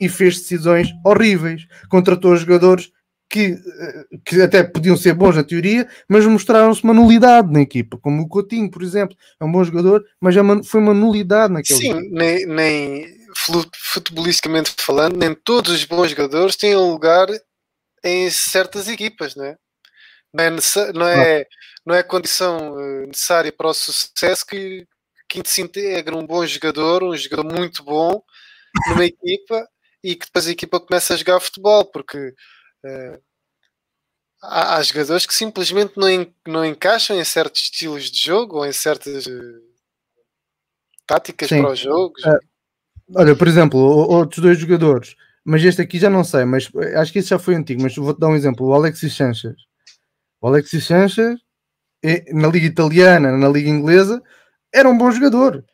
e 0.00 0.08
fez 0.08 0.38
decisões 0.38 0.88
horríveis. 1.04 1.66
Contratou 1.88 2.36
jogadores 2.36 2.90
que, 3.28 3.52
eh, 3.52 4.04
que 4.24 4.40
até 4.42 4.62
podiam 4.62 4.96
ser 4.96 5.14
bons 5.14 5.34
na 5.34 5.42
teoria, 5.42 5.88
mas 6.08 6.24
mostraram-se 6.24 6.84
uma 6.84 6.94
nulidade 6.94 7.52
na 7.52 7.62
equipa, 7.62 7.98
como 7.98 8.22
o 8.22 8.28
Coutinho, 8.28 8.70
por 8.70 8.82
exemplo, 8.82 9.16
é 9.40 9.44
um 9.44 9.50
bom 9.50 9.64
jogador, 9.64 10.04
mas 10.20 10.36
é 10.36 10.40
foi 10.62 10.80
uma 10.80 10.94
nulidade 10.94 11.52
naquele 11.52 11.80
Sim, 11.80 11.92
jogo. 11.92 12.08
nem, 12.12 12.46
nem 12.46 13.24
futebolisticamente 13.76 14.74
falando, 14.78 15.16
nem 15.16 15.34
todos 15.34 15.72
os 15.72 15.84
bons 15.84 16.10
jogadores 16.10 16.54
têm 16.54 16.76
um 16.76 16.92
lugar 16.92 17.26
em 18.04 18.30
certas 18.30 18.86
equipas, 18.86 19.34
não 19.34 19.44
é? 19.44 19.56
Não 20.32 20.44
é, 20.44 20.92
não 20.92 21.08
é, 21.08 21.46
não 21.86 21.94
é 21.94 22.02
condição 22.02 22.78
eh, 22.78 23.06
necessária 23.06 23.52
para 23.52 23.68
o 23.68 23.74
sucesso 23.74 24.46
que 24.46 24.86
Quinto 25.34 25.48
se 25.48 25.62
integra 25.62 26.16
um 26.16 26.26
bom 26.26 26.46
jogador, 26.46 27.02
um 27.02 27.16
jogador 27.16 27.52
muito 27.52 27.82
bom 27.82 28.22
numa 28.88 29.04
equipa 29.04 29.66
e 30.02 30.14
que 30.14 30.26
depois 30.26 30.46
a 30.46 30.50
equipa 30.52 30.80
começa 30.80 31.14
a 31.14 31.16
jogar 31.16 31.40
futebol, 31.40 31.84
porque 31.84 32.34
Uh, 32.84 33.18
há, 34.42 34.76
há, 34.76 34.82
jogadores 34.82 35.24
que 35.24 35.34
simplesmente 35.34 35.94
não, 35.96 36.08
en, 36.08 36.34
não 36.46 36.64
encaixam 36.64 37.18
em 37.18 37.24
certos 37.24 37.62
estilos 37.62 38.10
de 38.10 38.18
jogo 38.18 38.58
ou 38.58 38.66
em 38.66 38.72
certas. 38.72 39.26
Uh, 39.26 39.74
táticas 41.06 41.48
Sim. 41.48 41.62
para 41.62 41.72
os 41.72 41.78
jogos. 41.78 42.22
Uh, 42.24 42.38
olha, 43.16 43.34
por 43.34 43.48
exemplo, 43.48 43.78
outros 43.78 44.42
dois 44.42 44.58
jogadores, 44.58 45.16
mas 45.44 45.64
este 45.64 45.80
aqui 45.80 45.98
já 45.98 46.10
não 46.10 46.24
sei, 46.24 46.44
mas 46.44 46.70
acho 46.96 47.12
que 47.12 47.18
esse 47.18 47.28
já 47.28 47.38
foi 47.38 47.54
antigo, 47.54 47.82
mas 47.82 47.96
vou-te 47.96 48.20
dar 48.20 48.28
um 48.28 48.36
exemplo, 48.36 48.66
o 48.66 48.74
Alexis 48.74 49.16
Sanchez. 49.16 49.56
O 50.40 50.46
Alexis 50.46 50.86
Sanchez, 50.86 51.38
na 52.32 52.48
Liga 52.48 52.66
Italiana, 52.66 53.36
na 53.36 53.48
Liga 53.48 53.68
Inglesa, 53.68 54.22
era 54.74 54.90
um 54.90 54.98
bom 54.98 55.10
jogador, 55.10 55.64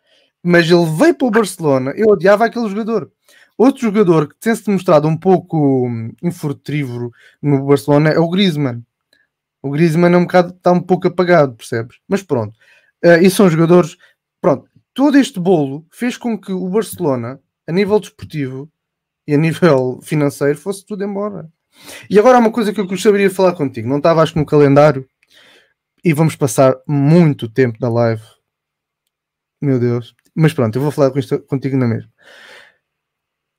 mas 0.42 0.70
ele 0.70 0.84
veio 0.96 1.14
para 1.14 1.26
o 1.26 1.30
Barcelona, 1.30 1.92
eu 1.96 2.08
odiava 2.08 2.44
aquele 2.44 2.68
jogador. 2.68 3.10
Outro 3.56 3.82
jogador 3.82 4.28
que 4.28 4.36
tem-se 4.40 4.64
demonstrado 4.64 5.08
um 5.08 5.16
pouco 5.16 5.86
hum, 5.86 6.12
infrutífero 6.22 7.10
no 7.42 7.66
Barcelona 7.66 8.10
é 8.10 8.18
o 8.18 8.28
Griezmann. 8.28 8.82
O 9.62 9.70
Griezmann 9.70 10.14
é 10.14 10.16
um 10.16 10.22
bocado, 10.22 10.54
está 10.56 10.72
um 10.72 10.80
pouco 10.80 11.08
apagado, 11.08 11.54
percebes? 11.54 11.98
Mas 12.08 12.22
pronto. 12.22 12.56
Uh, 13.04 13.22
e 13.22 13.30
são 13.30 13.50
jogadores. 13.50 13.96
Pronto, 14.40 14.66
todo 14.94 15.18
este 15.18 15.38
bolo 15.38 15.86
fez 15.90 16.16
com 16.16 16.38
que 16.38 16.52
o 16.52 16.68
Barcelona, 16.68 17.38
a 17.66 17.72
nível 17.72 18.00
desportivo 18.00 18.70
e 19.26 19.34
a 19.34 19.38
nível 19.38 20.00
financeiro, 20.04 20.58
fosse 20.58 20.84
tudo 20.86 21.04
embora. 21.04 21.46
E 22.08 22.18
agora 22.18 22.38
há 22.38 22.40
uma 22.40 22.50
coisa 22.50 22.72
que 22.72 22.80
eu 22.80 22.86
gostaria 22.86 23.28
de 23.28 23.34
falar 23.34 23.52
contigo. 23.52 23.88
Não 23.88 23.98
estava, 23.98 24.22
acho 24.22 24.38
no 24.38 24.46
calendário. 24.46 25.06
E 26.02 26.14
vamos 26.14 26.34
passar 26.34 26.74
muito 26.88 27.46
tempo 27.46 27.76
na 27.78 27.90
live. 27.90 28.22
Meu 29.60 29.78
Deus. 29.78 30.14
Mas 30.34 30.52
pronto, 30.54 30.76
eu 30.76 30.82
vou 30.82 30.90
falar 30.90 31.10
contigo 31.48 31.76
na 31.76 31.86
mesma. 31.86 32.10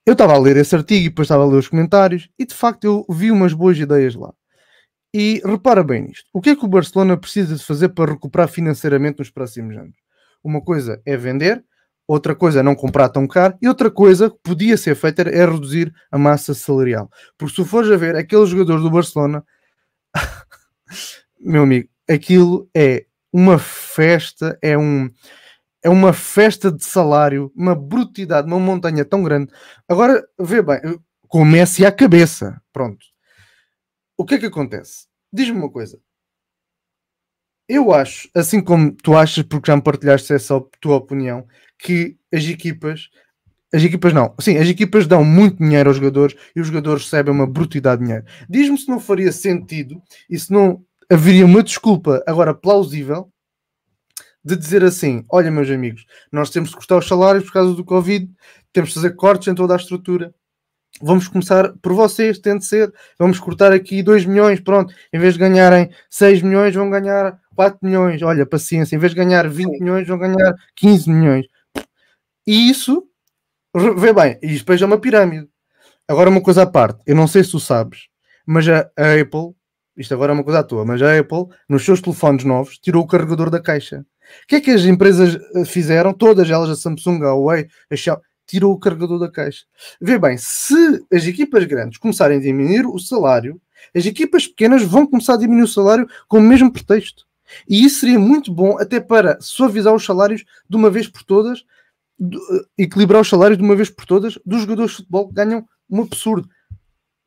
Eu 0.06 0.14
estava 0.14 0.34
a 0.34 0.40
ler 0.40 0.58
esse 0.58 0.76
artigo 0.76 1.06
e 1.06 1.10
depois 1.10 1.28
estava 1.28 1.44
a 1.44 1.48
ler 1.48 1.58
os 1.58 1.68
comentários 1.68 2.30
e 2.40 2.46
de 2.46 2.56
facto 2.56 2.86
eu 2.86 3.06
vi 3.10 3.32
umas 3.32 3.54
boas 3.54 3.78
ideias 3.78 4.16
lá. 4.16 4.34
E 5.14 5.42
repara 5.46 5.84
bem 5.84 6.04
nisto. 6.04 6.28
O 6.34 6.42
que 6.42 6.52
é 6.52 6.56
que 6.56 6.66
o 6.66 6.70
Barcelona 6.70 7.18
precisa 7.18 7.56
de 7.56 7.64
fazer 7.64 7.90
para 7.90 8.12
recuperar 8.12 8.48
financeiramente 8.48 9.20
nos 9.20 9.30
próximos 9.30 9.78
anos? 9.78 9.96
Uma 10.44 10.62
coisa 10.62 11.02
é 11.06 11.16
vender, 11.18 11.64
outra 12.08 12.34
coisa 12.34 12.62
é 12.62 12.64
não 12.64 12.74
comprar 12.74 13.10
tão 13.10 13.28
caro, 13.28 13.58
e 13.62 13.68
outra 13.68 13.92
coisa 13.92 14.30
que 14.30 14.38
podia 14.42 14.78
ser 14.78 14.96
feita 14.96 15.22
é 15.24 15.46
reduzir 15.46 15.94
a 16.10 16.18
massa 16.18 16.54
salarial. 16.54 17.10
Porque 17.38 17.56
se 17.56 17.68
fores 17.68 17.92
a 17.92 17.98
ver, 17.98 18.16
aqueles 18.16 18.50
jogadores 18.50 18.82
do 18.82 18.90
Barcelona, 18.90 19.46
meu 21.40 21.64
amigo, 21.64 21.90
aquilo 22.10 22.70
é 22.76 23.06
uma 23.32 23.60
festa, 23.60 24.58
é 24.62 24.78
um 24.78 25.10
é 25.84 25.90
uma 25.90 26.14
festa 26.14 26.72
de 26.72 26.84
salário, 26.84 27.52
uma 27.56 27.76
brutalidade, 27.76 28.48
uma 28.48 28.60
montanha 28.60 29.04
tão 29.04 29.24
grande. 29.24 29.52
Agora, 29.88 30.28
vê 30.40 30.62
bem, 30.62 30.80
comece 31.28 31.86
à 31.86 31.92
cabeça. 31.92 32.62
Pronto. 32.72 33.06
O 34.18 34.26
que 34.26 34.36
é 34.36 34.38
que 34.38 34.46
acontece? 34.46 35.08
Diz-me 35.34 35.58
uma 35.58 35.72
coisa. 35.72 36.00
Eu 37.68 37.94
acho, 37.94 38.30
assim 38.36 38.62
como 38.62 38.92
tu 38.92 39.16
achas, 39.16 39.44
porque 39.44 39.72
já 39.72 39.76
me 39.76 39.82
partilhaste 39.82 40.34
essa 40.34 40.60
tua 40.82 40.98
opinião, 40.98 41.48
que 41.80 42.18
as 42.34 42.44
equipas, 42.44 43.10
as 43.74 43.82
equipas 43.82 44.12
não, 44.14 44.36
sim, 44.42 44.58
as 44.58 44.68
equipas 44.68 45.08
dão 45.08 45.24
muito 45.24 45.58
dinheiro 45.64 45.90
aos 45.90 45.98
jogadores 45.98 46.36
e 46.56 46.60
os 46.60 46.68
jogadores 46.68 47.06
recebem 47.06 47.34
uma 47.34 47.48
brutalidade 47.48 48.02
de 48.02 48.08
dinheiro. 48.08 48.26
Diz-me 48.50 48.78
se 48.78 48.90
não 48.90 49.00
faria 49.00 49.32
sentido 49.32 50.02
e 50.30 50.38
se 50.38 50.52
não 50.52 50.84
haveria 51.10 51.46
uma 51.46 51.64
desculpa 51.64 52.22
agora 52.28 52.54
plausível 52.54 53.32
de 54.44 54.56
dizer 54.56 54.84
assim: 54.84 55.24
olha, 55.30 55.52
meus 55.52 55.70
amigos, 55.70 56.06
nós 56.32 56.50
temos 56.50 56.70
de 56.70 56.76
cortar 56.76 56.98
os 56.98 57.08
salários 57.08 57.46
por 57.46 57.54
causa 57.54 57.74
do 57.74 57.84
Covid, 57.84 58.30
temos 58.74 58.90
de 58.90 58.96
fazer 58.96 59.12
cortes 59.12 59.48
em 59.48 59.56
toda 59.56 59.74
a 59.74 59.78
estrutura. 59.78 60.34
Vamos 61.02 61.28
começar 61.28 61.74
por 61.82 61.94
vocês, 61.94 62.38
tem 62.38 62.58
de 62.58 62.66
ser. 62.66 62.94
Vamos 63.18 63.40
cortar 63.40 63.72
aqui 63.72 64.04
2 64.04 64.26
milhões, 64.26 64.60
pronto. 64.60 64.94
Em 65.14 65.20
vez 65.20 65.36
de 65.36 65.40
ganharem 65.40 65.90
6 66.10 66.42
milhões, 66.42 66.76
vão 66.76 66.90
ganhar 66.90 67.40
4 67.56 67.80
milhões. 67.82 68.22
Olha, 68.22 68.46
paciência. 68.46 68.96
Em 68.96 69.00
vez 69.00 69.14
de 69.14 69.18
ganhar 69.18 69.48
20 69.48 69.80
milhões, 69.80 70.08
vão 70.08 70.18
ganhar 70.18 70.54
15 70.76 71.10
milhões. 71.10 71.46
E 72.46 72.70
isso, 72.70 73.08
vê 73.98 74.12
bem, 74.14 74.38
e 74.42 74.58
depois 74.58 74.82
é 74.82 74.86
uma 74.86 75.00
pirâmide. 75.00 75.48
Agora, 76.08 76.30
uma 76.30 76.42
coisa 76.42 76.64
à 76.64 76.68
parte, 76.68 77.02
eu 77.06 77.16
não 77.16 77.28
sei 77.28 77.44
se 77.44 77.52
tu 77.52 77.60
sabes, 77.60 78.08
mas 78.46 78.68
a, 78.68 78.90
a 78.98 79.14
Apple, 79.22 79.56
isto 79.96 80.14
agora 80.14 80.34
é 80.34 80.36
uma 80.36 80.44
coisa 80.44 80.60
à 80.60 80.64
toa, 80.64 80.84
mas 80.84 81.02
a 81.02 81.18
Apple, 81.18 81.46
nos 81.70 81.86
seus 81.86 82.02
telefones 82.02 82.44
novos, 82.44 82.78
tirou 82.80 83.04
o 83.04 83.08
carregador 83.08 83.50
da 83.50 83.62
caixa. 83.62 84.06
O 84.44 84.48
que 84.48 84.56
é 84.56 84.62
que 84.62 84.72
as 84.72 84.86
empresas 84.86 85.38
eh, 85.56 85.66
fizeram? 85.66 86.14
Todas 86.14 86.50
elas, 86.50 86.70
a 86.70 86.76
Samsung, 86.76 87.24
a 87.24 87.34
Huawei, 87.34 87.68
a 87.90 87.96
Xiaomi, 87.96 88.22
tirou 88.46 88.74
o 88.74 88.80
carregador 88.80 89.20
da 89.20 89.32
caixa. 89.32 89.66
Vê 90.00 90.20
bem, 90.20 90.38
se 90.38 90.76
as 91.12 91.26
equipas 91.26 91.64
grandes 91.66 91.98
começarem 91.98 92.38
a 92.38 92.42
diminuir 92.42 92.86
o 92.86 93.00
salário, 93.00 93.62
as 93.96 94.06
equipas 94.06 94.48
pequenas 94.48 94.84
vão 94.84 95.08
começar 95.08 95.36
a 95.36 95.38
diminuir 95.38 95.64
o 95.64 95.68
salário 95.68 96.08
com 96.28 96.38
o 96.38 96.42
mesmo 96.42 96.72
pretexto. 96.72 97.26
E 97.68 97.84
isso 97.86 98.02
seria 98.02 98.20
muito 98.20 98.54
bom 98.54 98.78
até 98.80 99.00
para 99.00 99.38
suavizar 99.42 99.94
os 99.94 100.06
salários 100.06 100.44
de 100.70 100.76
uma 100.76 100.90
vez 100.90 101.08
por 101.08 101.24
todas, 101.24 101.64
eh, 102.22 102.66
equilibrar 102.78 103.22
os 103.22 103.30
salários 103.30 103.58
de 103.58 103.64
uma 103.64 103.76
vez 103.76 103.90
por 103.90 104.06
todas 104.06 104.38
dos 104.46 104.62
jogadores 104.62 104.92
de 104.92 104.98
futebol 104.98 105.28
que 105.28 105.34
ganham 105.34 105.66
um 105.90 106.02
absurdo. 106.02 106.50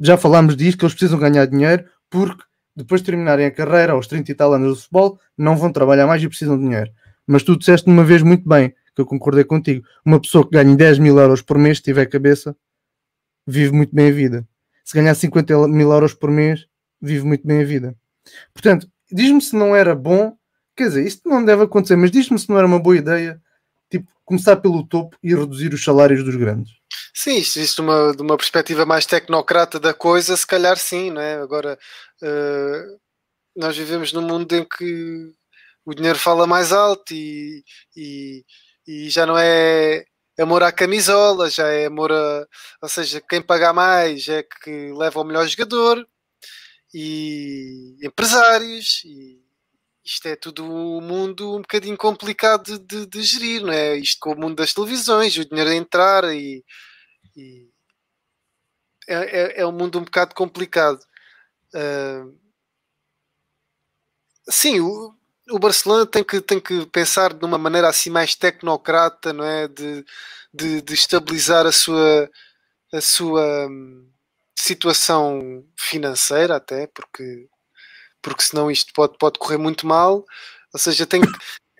Já 0.00 0.16
falámos 0.16 0.56
disso, 0.56 0.76
que 0.76 0.84
eles 0.84 0.94
precisam 0.94 1.18
ganhar 1.18 1.46
dinheiro 1.46 1.84
porque 2.10 2.42
depois 2.76 3.00
de 3.00 3.06
terminarem 3.06 3.46
a 3.46 3.50
carreira 3.50 3.92
aos 3.92 4.06
30 4.06 4.30
e 4.30 4.34
tal 4.34 4.52
anos 4.52 4.76
de 4.76 4.82
futebol, 4.82 5.18
não 5.36 5.56
vão 5.56 5.70
trabalhar 5.70 6.06
mais 6.06 6.22
e 6.22 6.28
precisam 6.28 6.56
de 6.56 6.64
dinheiro. 6.64 6.90
Mas 7.26 7.42
tu 7.42 7.56
disseste 7.56 7.88
uma 7.88 8.04
vez 8.04 8.22
muito 8.22 8.48
bem, 8.48 8.74
que 8.94 9.00
eu 9.00 9.06
concordei 9.06 9.44
contigo. 9.44 9.84
Uma 10.04 10.20
pessoa 10.20 10.44
que 10.44 10.50
ganha 10.50 10.74
10 10.76 10.98
mil 10.98 11.18
euros 11.18 11.42
por 11.42 11.58
mês, 11.58 11.78
se 11.78 11.84
tiver 11.84 12.06
cabeça, 12.06 12.56
vive 13.46 13.72
muito 13.72 13.94
bem 13.94 14.08
a 14.08 14.12
vida. 14.12 14.48
Se 14.84 14.94
ganhar 14.94 15.14
50 15.14 15.68
mil 15.68 15.90
euros 15.92 16.14
por 16.14 16.30
mês, 16.30 16.66
vive 17.00 17.24
muito 17.24 17.46
bem 17.46 17.62
a 17.62 17.64
vida. 17.64 17.96
Portanto, 18.52 18.88
diz-me 19.10 19.40
se 19.40 19.56
não 19.56 19.74
era 19.74 19.94
bom, 19.94 20.36
quer 20.76 20.88
dizer, 20.88 21.06
isto 21.06 21.28
não 21.28 21.44
deve 21.44 21.62
acontecer, 21.62 21.96
mas 21.96 22.10
diz-me 22.10 22.38
se 22.38 22.48
não 22.48 22.58
era 22.58 22.66
uma 22.66 22.78
boa 22.78 22.96
ideia, 22.96 23.40
começar 24.24 24.56
pelo 24.56 24.86
topo 24.86 25.16
e 25.22 25.34
reduzir 25.34 25.72
os 25.74 25.84
salários 25.84 26.24
dos 26.24 26.36
grandes. 26.36 26.72
Sim, 27.12 27.36
isto, 27.38 27.60
isto 27.60 27.76
de, 27.76 27.88
uma, 27.88 28.16
de 28.16 28.22
uma 28.22 28.36
perspectiva 28.36 28.86
mais 28.86 29.06
tecnocrata 29.06 29.78
da 29.78 29.94
coisa, 29.94 30.36
se 30.36 30.46
calhar 30.46 30.76
sim, 30.76 31.10
não 31.10 31.20
é? 31.20 31.34
Agora, 31.34 31.78
uh, 32.22 33.00
nós 33.56 33.76
vivemos 33.76 34.12
num 34.12 34.22
mundo 34.22 34.52
em 34.54 34.64
que 34.64 35.32
o 35.84 35.94
dinheiro 35.94 36.18
fala 36.18 36.46
mais 36.46 36.72
alto 36.72 37.12
e, 37.12 37.62
e, 37.96 38.44
e 38.86 39.10
já 39.10 39.26
não 39.26 39.36
é 39.38 40.04
amor 40.38 40.62
à 40.62 40.72
camisola, 40.72 41.50
já 41.50 41.68
é 41.68 41.86
amor 41.86 42.12
a. 42.12 42.46
Ou 42.82 42.88
seja, 42.88 43.20
quem 43.20 43.42
paga 43.42 43.72
mais 43.72 44.28
é 44.28 44.42
que 44.42 44.92
leva 44.92 45.20
o 45.20 45.24
melhor 45.24 45.46
jogador 45.46 46.06
e 46.92 47.96
empresários 48.02 49.02
e 49.04 49.43
isto 50.04 50.26
é 50.26 50.36
tudo 50.36 50.64
um 50.64 51.00
mundo 51.00 51.56
um 51.56 51.62
bocadinho 51.62 51.96
complicado 51.96 52.78
de, 52.78 52.78
de, 52.78 53.06
de, 53.06 53.22
gerir, 53.22 53.62
não 53.62 53.72
é? 53.72 53.96
Isto 53.96 54.18
com 54.20 54.32
o 54.32 54.38
mundo 54.38 54.56
das 54.56 54.74
televisões, 54.74 55.36
o 55.36 55.44
dinheiro 55.44 55.70
a 55.70 55.74
entrar 55.74 56.24
e, 56.24 56.64
e 57.36 57.68
é, 59.08 59.14
é, 59.14 59.60
é, 59.60 59.66
um 59.66 59.72
mundo 59.72 59.98
um 59.98 60.04
bocado 60.04 60.34
complicado. 60.34 61.00
Uh, 61.74 62.38
sim, 64.48 64.80
o, 64.80 65.14
o 65.50 65.58
Barcelona 65.58 66.06
tem 66.06 66.24
que, 66.24 66.40
tem 66.40 66.60
que 66.60 66.86
pensar 66.86 67.32
de 67.34 67.44
uma 67.44 67.58
maneira 67.58 67.88
assim 67.88 68.10
mais 68.10 68.34
tecnocrata, 68.34 69.32
não 69.32 69.44
é? 69.44 69.68
De, 69.68 70.04
de, 70.52 70.82
de 70.82 70.94
estabilizar 70.94 71.66
a 71.66 71.72
sua, 71.72 72.30
a 72.92 73.00
sua 73.00 73.66
hum, 73.68 74.10
situação 74.58 75.64
financeira 75.78 76.56
até, 76.56 76.86
porque, 76.88 77.48
porque 78.24 78.42
senão 78.42 78.70
isto 78.70 78.92
pode, 78.94 79.16
pode 79.18 79.38
correr 79.38 79.58
muito 79.58 79.86
mal. 79.86 80.24
Ou 80.72 80.80
seja, 80.80 81.06
tem 81.06 81.20
que, 81.20 81.28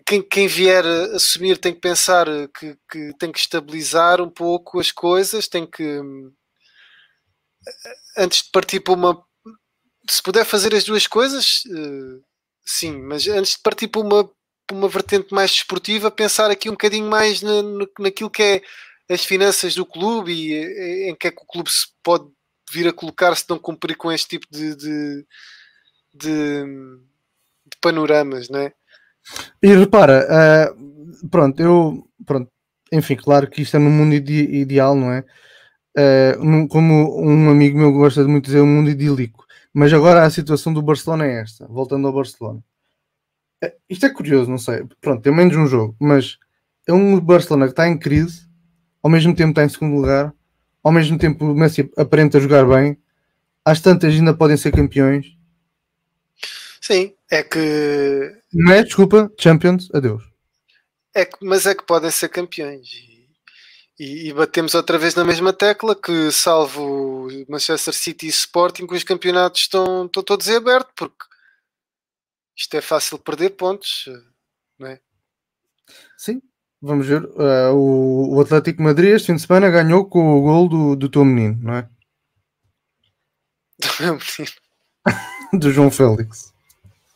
quem, 0.05 0.21
quem 0.21 0.47
vier 0.47 0.85
assumir 1.13 1.57
tem 1.57 1.73
que 1.73 1.81
pensar 1.81 2.27
que, 2.57 2.77
que 2.89 3.13
tem 3.19 3.31
que 3.31 3.39
estabilizar 3.39 4.21
um 4.21 4.29
pouco 4.29 4.79
as 4.79 4.91
coisas, 4.91 5.47
tem 5.47 5.65
que 5.65 6.01
antes 8.17 8.43
de 8.43 8.51
partir 8.51 8.79
para 8.79 8.93
uma 8.93 9.25
se 10.09 10.21
puder 10.21 10.45
fazer 10.45 10.75
as 10.75 10.83
duas 10.83 11.07
coisas, 11.07 11.63
uh, 11.65 12.23
Sim, 12.65 13.03
mas 13.03 13.27
antes 13.27 13.51
de 13.51 13.59
partir 13.59 13.87
para 13.87 14.01
uma, 14.01 14.23
para 14.65 14.75
uma 14.75 14.89
vertente 14.89 15.31
mais 15.33 15.51
desportiva, 15.51 16.09
pensar 16.09 16.49
aqui 16.49 16.67
um 16.67 16.73
bocadinho 16.73 17.07
mais 17.07 17.41
na, 17.41 17.61
naquilo 17.99 18.29
que 18.29 18.41
é 18.41 18.61
as 19.13 19.23
finanças 19.23 19.75
do 19.75 19.85
clube 19.85 20.31
e 20.33 20.53
eh, 20.53 21.09
em 21.09 21.15
que 21.15 21.27
é 21.27 21.31
que 21.31 21.43
o 21.43 21.45
clube 21.45 21.69
se 21.69 21.87
pode 22.03 22.27
vir 22.71 22.87
a 22.87 22.93
colocar 22.93 23.35
se 23.35 23.45
não 23.47 23.59
cumprir 23.59 23.95
com 23.95 24.11
este 24.11 24.29
tipo 24.29 24.47
de, 24.49 24.75
de, 24.75 25.25
de, 26.15 26.63
de 26.63 27.77
panoramas, 27.81 28.49
não 28.49 28.59
é? 28.59 28.73
E 29.61 29.67
repara, 29.73 30.27
uh, 30.71 31.29
pronto, 31.29 31.59
eu 31.59 32.07
pronto, 32.25 32.49
enfim, 32.91 33.15
claro 33.15 33.49
que 33.49 33.61
isto 33.61 33.75
é 33.75 33.79
no 33.79 33.89
mundo 33.89 34.13
ide 34.13 34.33
ideal, 34.33 34.95
não 34.95 35.11
é? 35.11 35.23
Uh, 35.97 36.67
como 36.67 37.21
um 37.21 37.49
amigo 37.49 37.77
meu 37.77 37.91
gosta 37.91 38.23
de 38.23 38.29
muito 38.29 38.45
dizer, 38.45 38.61
um 38.61 38.67
mundo 38.67 38.89
idílico. 38.89 39.45
Mas 39.73 39.91
agora 39.91 40.23
a 40.23 40.29
situação 40.29 40.73
do 40.73 40.81
Barcelona 40.81 41.25
é 41.25 41.41
esta, 41.41 41.67
voltando 41.67 42.07
ao 42.07 42.13
Barcelona. 42.13 42.63
É, 43.63 43.75
isto 43.89 44.05
é 44.05 44.09
curioso, 44.09 44.49
não 44.49 44.57
sei. 44.57 44.85
Pronto, 45.01 45.21
tem 45.21 45.33
menos 45.33 45.55
um 45.55 45.67
jogo, 45.67 45.95
mas 45.99 46.37
é 46.87 46.93
um 46.93 47.19
Barcelona 47.19 47.65
que 47.65 47.71
está 47.71 47.87
em 47.87 47.97
crise, 47.97 48.47
ao 49.01 49.09
mesmo 49.09 49.35
tempo 49.35 49.49
está 49.49 49.63
em 49.63 49.69
segundo 49.69 49.95
lugar, 49.95 50.33
ao 50.83 50.91
mesmo 50.91 51.17
tempo 51.17 51.45
o 51.45 51.55
Messi 51.55 51.91
aparenta 51.97 52.39
jogar 52.39 52.65
bem, 52.65 52.97
às 53.65 53.81
tantas 53.81 54.13
ainda 54.13 54.33
podem 54.33 54.55
ser 54.55 54.71
campeões. 54.71 55.35
Sim, 56.85 57.15
é 57.31 57.41
que. 57.41 58.39
Não 58.53 58.71
é? 58.71 58.83
Desculpa, 58.83 59.31
Champions, 59.39 59.89
adeus. 59.91 60.21
é 61.15 61.25
que, 61.25 61.43
mas 61.43 61.65
é 61.65 61.73
que 61.73 61.83
podem 61.83 62.11
ser 62.11 62.29
campeões. 62.29 62.87
E, 62.87 63.27
e, 63.99 64.29
e, 64.29 64.33
batemos 64.33 64.75
outra 64.75 64.99
vez 64.99 65.15
na 65.15 65.25
mesma 65.25 65.51
tecla 65.51 65.95
que, 65.99 66.31
salvo 66.31 67.27
Manchester 67.49 67.91
City 67.91 68.27
e 68.27 68.29
Sporting, 68.29 68.85
os 68.87 69.03
campeonatos 69.03 69.61
estão, 69.61 70.05
estão 70.05 70.21
todos 70.21 70.47
em 70.47 70.57
aberto, 70.57 70.91
porque 70.95 71.25
isto 72.55 72.75
é 72.75 72.81
fácil 72.81 73.17
perder 73.17 73.51
pontos, 73.51 74.07
não 74.77 74.87
é? 74.87 74.99
Sim, 76.15 76.39
vamos 76.79 77.07
ver. 77.07 77.23
Uh, 77.23 77.73
o, 77.73 78.35
o, 78.35 78.41
Atlético 78.41 78.83
Madrid 78.83 79.15
este 79.15 79.25
fim 79.25 79.35
de 79.37 79.41
semana 79.41 79.71
ganhou 79.71 80.05
com 80.05 80.37
o 80.37 80.41
gol 80.41 80.69
do, 80.69 80.95
do 80.95 81.09
teu 81.09 81.25
menino, 81.25 81.57
não 81.63 81.73
é? 81.77 81.89
Do 83.81 84.03
meu 84.03 84.19
menino. 84.19 84.53
do 85.59 85.71
João 85.71 85.89
Félix. 85.89 86.54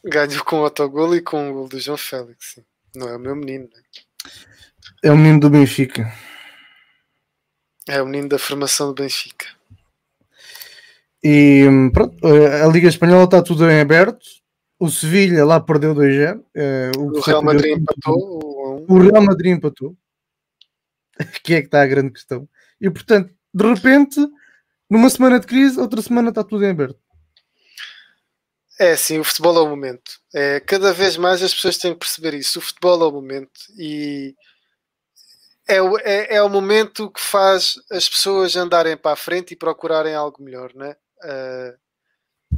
Ganhou 0.04 0.43
com 0.45 0.62
o 0.62 0.64
autogol 0.64 1.16
e 1.16 1.22
com 1.22 1.50
o 1.50 1.54
gol 1.54 1.68
do 1.68 1.80
João 1.80 1.97
Félix. 1.97 2.54
Sim. 2.56 2.64
Não 2.95 3.08
é 3.08 3.16
o 3.16 3.20
meu 3.20 3.36
menino. 3.36 3.66
Né? 3.66 3.82
É 5.04 5.12
o 5.12 5.18
menino 5.18 5.39
do 5.41 5.50
Benfica. 5.50 6.12
É 7.88 8.02
o 8.02 8.06
menino 8.06 8.30
da 8.30 8.39
formação 8.39 8.93
do 8.93 9.02
Benfica. 9.02 9.45
E 11.24 11.66
pronto, 11.93 12.16
a 12.26 12.68
Liga 12.68 12.88
Espanhola 12.88 13.26
está 13.26 13.41
tudo 13.41 13.70
em 13.70 13.82
aberto. 13.82 14.26
O 14.80 14.89
Sevilha 14.89 15.45
lá 15.45 15.60
perdeu 15.60 15.93
2-0. 15.93 16.41
É, 16.56 16.91
o, 16.97 17.18
o 17.18 17.20
Real 17.20 17.43
Madrid 17.43 17.78
empatou. 17.78 18.86
O 18.88 19.00
Real 19.00 19.22
Madrid 19.22 19.58
empatou. 19.58 19.95
que 21.43 21.54
é 21.56 21.62
que 21.62 21.68
está 21.68 21.82
a 21.82 21.88
grande 21.88 22.12
questão. 22.12 22.47
E 22.80 22.89
portanto, 22.89 23.34
de 23.54 23.66
repente, 23.66 24.20
numa 24.89 25.10
semana 25.10 25.39
de 25.39 25.47
crise, 25.47 25.80
outra 25.80 26.02
semana 26.02 26.30
está 26.30 26.43
tudo 26.43 26.64
em 26.64 26.70
aberto. 26.70 27.00
É 28.82 28.95
sim, 28.95 29.19
o 29.19 29.25
futebol 29.25 29.57
é 29.57 29.61
o 29.61 29.67
momento. 29.67 30.21
É, 30.34 30.61
cada 30.61 30.93
vez 30.93 31.17
mais 31.17 31.43
as 31.43 31.53
pessoas 31.53 31.77
têm 31.77 31.91
que 31.91 31.99
perceber 31.99 32.34
isso. 32.34 32.59
O 32.59 32.61
futebol 32.61 33.03
é 33.03 33.07
o 33.07 33.11
momento 33.11 33.59
e 33.77 34.34
é, 35.67 35.82
o, 35.82 35.97
é, 35.99 36.36
é 36.36 36.41
o 36.41 36.47
momento 36.47 37.11
que 37.11 37.19
faz 37.19 37.75
as 37.91 38.07
pessoas 38.07 38.55
andarem 38.55 38.95
para 38.95 39.11
a 39.11 39.17
frente 39.17 39.51
e 39.51 39.57
procurarem 39.57 40.15
algo 40.15 40.41
melhor, 40.41 40.73
né? 40.73 40.95
Uh, 41.21 41.77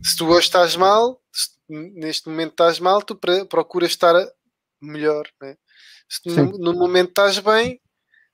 se 0.07 0.15
tu 0.15 0.27
hoje 0.27 0.45
estás 0.45 0.75
mal, 0.75 1.19
neste 1.67 2.29
momento 2.29 2.51
estás 2.51 2.79
mal, 2.79 3.01
tu 3.01 3.19
procuras 3.49 3.89
estar 3.89 4.15
melhor, 4.79 5.27
né? 5.41 5.57
Se 6.07 6.29
no, 6.29 6.51
no 6.57 6.73
momento 6.73 7.09
estás 7.09 7.39
bem, 7.39 7.81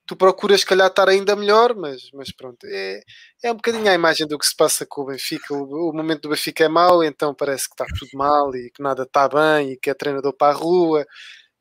tu 0.07 0.15
procuras, 0.15 0.61
se 0.61 0.65
calhar, 0.65 0.87
estar 0.87 1.09
ainda 1.09 1.35
melhor, 1.35 1.75
mas, 1.75 2.09
mas 2.13 2.31
pronto, 2.31 2.65
é, 2.65 3.01
é 3.43 3.51
um 3.51 3.55
bocadinho 3.55 3.89
a 3.89 3.93
imagem 3.93 4.25
do 4.25 4.39
que 4.39 4.47
se 4.47 4.55
passa 4.55 4.85
com 4.85 5.01
o 5.01 5.05
Benfica. 5.07 5.53
O, 5.53 5.89
o 5.89 5.93
momento 5.93 6.21
do 6.21 6.29
Benfica 6.29 6.63
é 6.63 6.69
mau, 6.69 7.03
então 7.03 7.35
parece 7.35 7.67
que 7.67 7.73
está 7.73 7.85
tudo 7.99 8.17
mal 8.17 8.55
e 8.55 8.71
que 8.71 8.81
nada 8.81 9.03
está 9.03 9.27
bem 9.27 9.73
e 9.73 9.77
que 9.77 9.89
é 9.89 9.93
treinador 9.93 10.33
para 10.33 10.53
a 10.53 10.55
rua. 10.55 11.05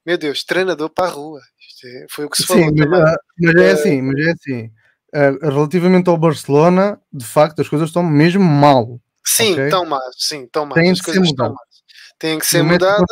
Meu 0.07 0.17
Deus, 0.17 0.45
treinador 0.45 0.89
para 0.89 1.09
a 1.09 1.11
rua. 1.11 1.41
É, 1.85 2.07
foi 2.09 2.25
o 2.25 2.31
que 2.31 2.39
se 2.39 2.47
falou. 2.47 2.65
Sim, 2.65 2.75
mas, 2.89 3.01
ah, 3.01 3.17
mas, 3.41 3.55
é 3.57 3.71
assim, 3.73 4.01
mas 4.01 4.27
é 4.27 4.31
assim. 4.31 4.71
Uh, 5.15 5.51
relativamente 5.51 6.09
ao 6.09 6.17
Barcelona, 6.17 7.01
de 7.13 7.27
facto, 7.27 7.61
as 7.61 7.69
coisas 7.69 7.89
estão 7.89 8.03
mesmo 8.05 8.45
mal. 8.45 9.01
Sim, 9.25 9.53
okay? 9.53 9.65
estão 9.65 9.85
mal, 9.85 10.01
sim, 10.17 10.45
estão 10.45 10.65
mal. 10.65 10.75
Têm 10.75 10.91
as 10.93 11.01
coisas 11.01 11.27
estão 11.27 11.49
mal. 11.49 11.57
Têm 12.19 12.39
que 12.39 12.47
ser 12.47 12.63
mudadas 12.63 13.05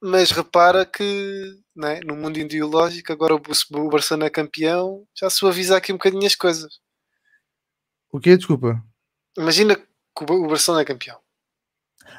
mas 0.00 0.30
repara 0.30 0.86
que 0.86 1.58
né, 1.76 2.00
no 2.04 2.16
mundo 2.16 2.38
ideológico, 2.38 3.12
agora 3.12 3.34
o 3.34 3.88
Barcelona 3.90 4.26
é 4.26 4.30
campeão, 4.30 5.06
já 5.14 5.28
suaviza 5.28 5.76
aqui 5.76 5.92
um 5.92 5.96
bocadinho 5.96 6.26
as 6.26 6.34
coisas. 6.34 6.80
O 8.10 8.18
quê? 8.18 8.36
Desculpa. 8.36 8.82
Imagina 9.36 9.76
que 9.76 9.84
o 10.20 10.48
Barcelona 10.48 10.82
é 10.82 10.86
campeão. 10.86 11.18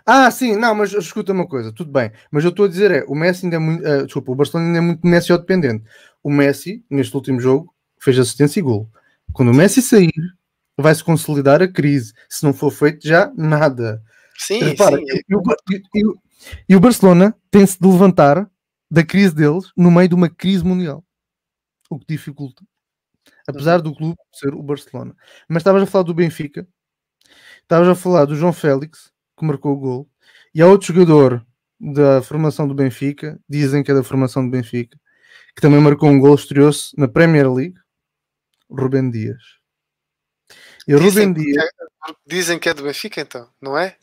Ah, 0.06 0.30
sim, 0.30 0.56
não, 0.56 0.76
mas 0.76 0.94
escuta 0.94 1.32
uma 1.32 1.48
coisa, 1.48 1.72
tudo 1.74 1.92
bem. 1.92 2.12
Mas 2.32 2.44
eu 2.44 2.50
estou 2.50 2.66
a 2.66 2.70
dizer 2.70 2.92
é, 2.92 3.04
o 3.08 3.16
Messi 3.16 3.46
ainda 3.46 3.56
é 3.56 3.60
muito. 3.60 3.86
Uh, 3.86 4.06
desculpa, 4.06 4.32
o 4.32 4.36
Barcelona 4.36 4.68
ainda 4.68 4.78
é 4.78 4.82
muito 4.82 5.08
Messi 5.08 5.38
dependente. 5.38 5.84
O 6.24 6.30
Messi, 6.30 6.86
neste 6.90 7.16
último 7.16 7.40
jogo, 7.40 7.74
fez 8.00 8.20
assistência 8.20 8.60
e 8.60 8.64
gol. 8.64 8.90
Quando 9.34 9.50
o 9.50 9.54
Messi 9.54 9.82
sair, 9.82 10.14
vai-se 10.78 11.04
consolidar 11.04 11.62
a 11.62 11.68
crise. 11.68 12.14
Se 12.30 12.44
não 12.44 12.54
for 12.54 12.72
feito 12.72 13.08
já, 13.08 13.32
nada. 13.36 14.02
Sim, 14.38 14.64
Repara, 14.64 14.98
sim. 14.98 15.06
Eu, 15.28 15.42
eu, 15.42 15.82
eu, 15.96 16.18
e 16.70 16.76
o 16.76 16.80
Barcelona 16.80 17.36
tem-se 17.50 17.80
de 17.80 17.88
levantar 17.88 18.50
da 18.90 19.06
crise 19.06 19.36
deles 19.36 19.72
no 19.76 19.92
meio 19.92 20.10
de 20.10 20.16
uma 20.16 20.30
crise 20.30 20.64
mundial. 20.64 21.04
O 21.90 22.00
que 22.00 22.06
dificulta. 22.08 22.64
Apesar 23.48 23.82
do 23.82 23.96
clube 23.96 24.18
ser 24.34 24.54
o 24.54 24.62
Barcelona. 24.62 25.16
Mas 25.48 25.62
estavas 25.62 25.84
a 25.84 25.86
falar 25.86 26.04
do 26.04 26.14
Benfica, 26.14 26.68
estavas 27.62 27.88
a 27.88 27.96
falar 27.96 28.26
do 28.26 28.36
João 28.36 28.52
Félix, 28.52 29.12
que 29.38 29.46
marcou 29.46 29.74
o 29.74 29.80
gol, 29.80 30.10
e 30.54 30.62
há 30.62 30.68
outro 30.68 30.94
jogador 30.94 31.46
da 31.80 32.22
formação 32.22 32.68
do 32.68 32.74
Benfica, 32.74 33.40
dizem 33.48 33.84
que 33.84 33.92
é 33.92 33.94
da 33.94 34.04
formação 34.04 34.44
do 34.44 34.52
Benfica, 34.52 35.00
que 35.56 35.62
também 35.62 35.80
marcou 35.80 36.10
um 36.10 36.20
gol, 36.20 36.36
estreou-se 36.36 36.98
na 36.98 37.08
Premier 37.08 37.52
League, 37.52 37.76
Rubem 38.70 39.10
Dias. 39.10 39.42
E 40.88 40.94
Rubem 40.94 41.34
Dias. 41.34 41.64
É, 41.64 42.14
dizem 42.26 42.60
que 42.60 42.70
é 42.70 42.74
do 42.74 42.84
Benfica, 42.84 43.22
então, 43.22 43.50
não 43.62 43.78
é? 43.78 43.98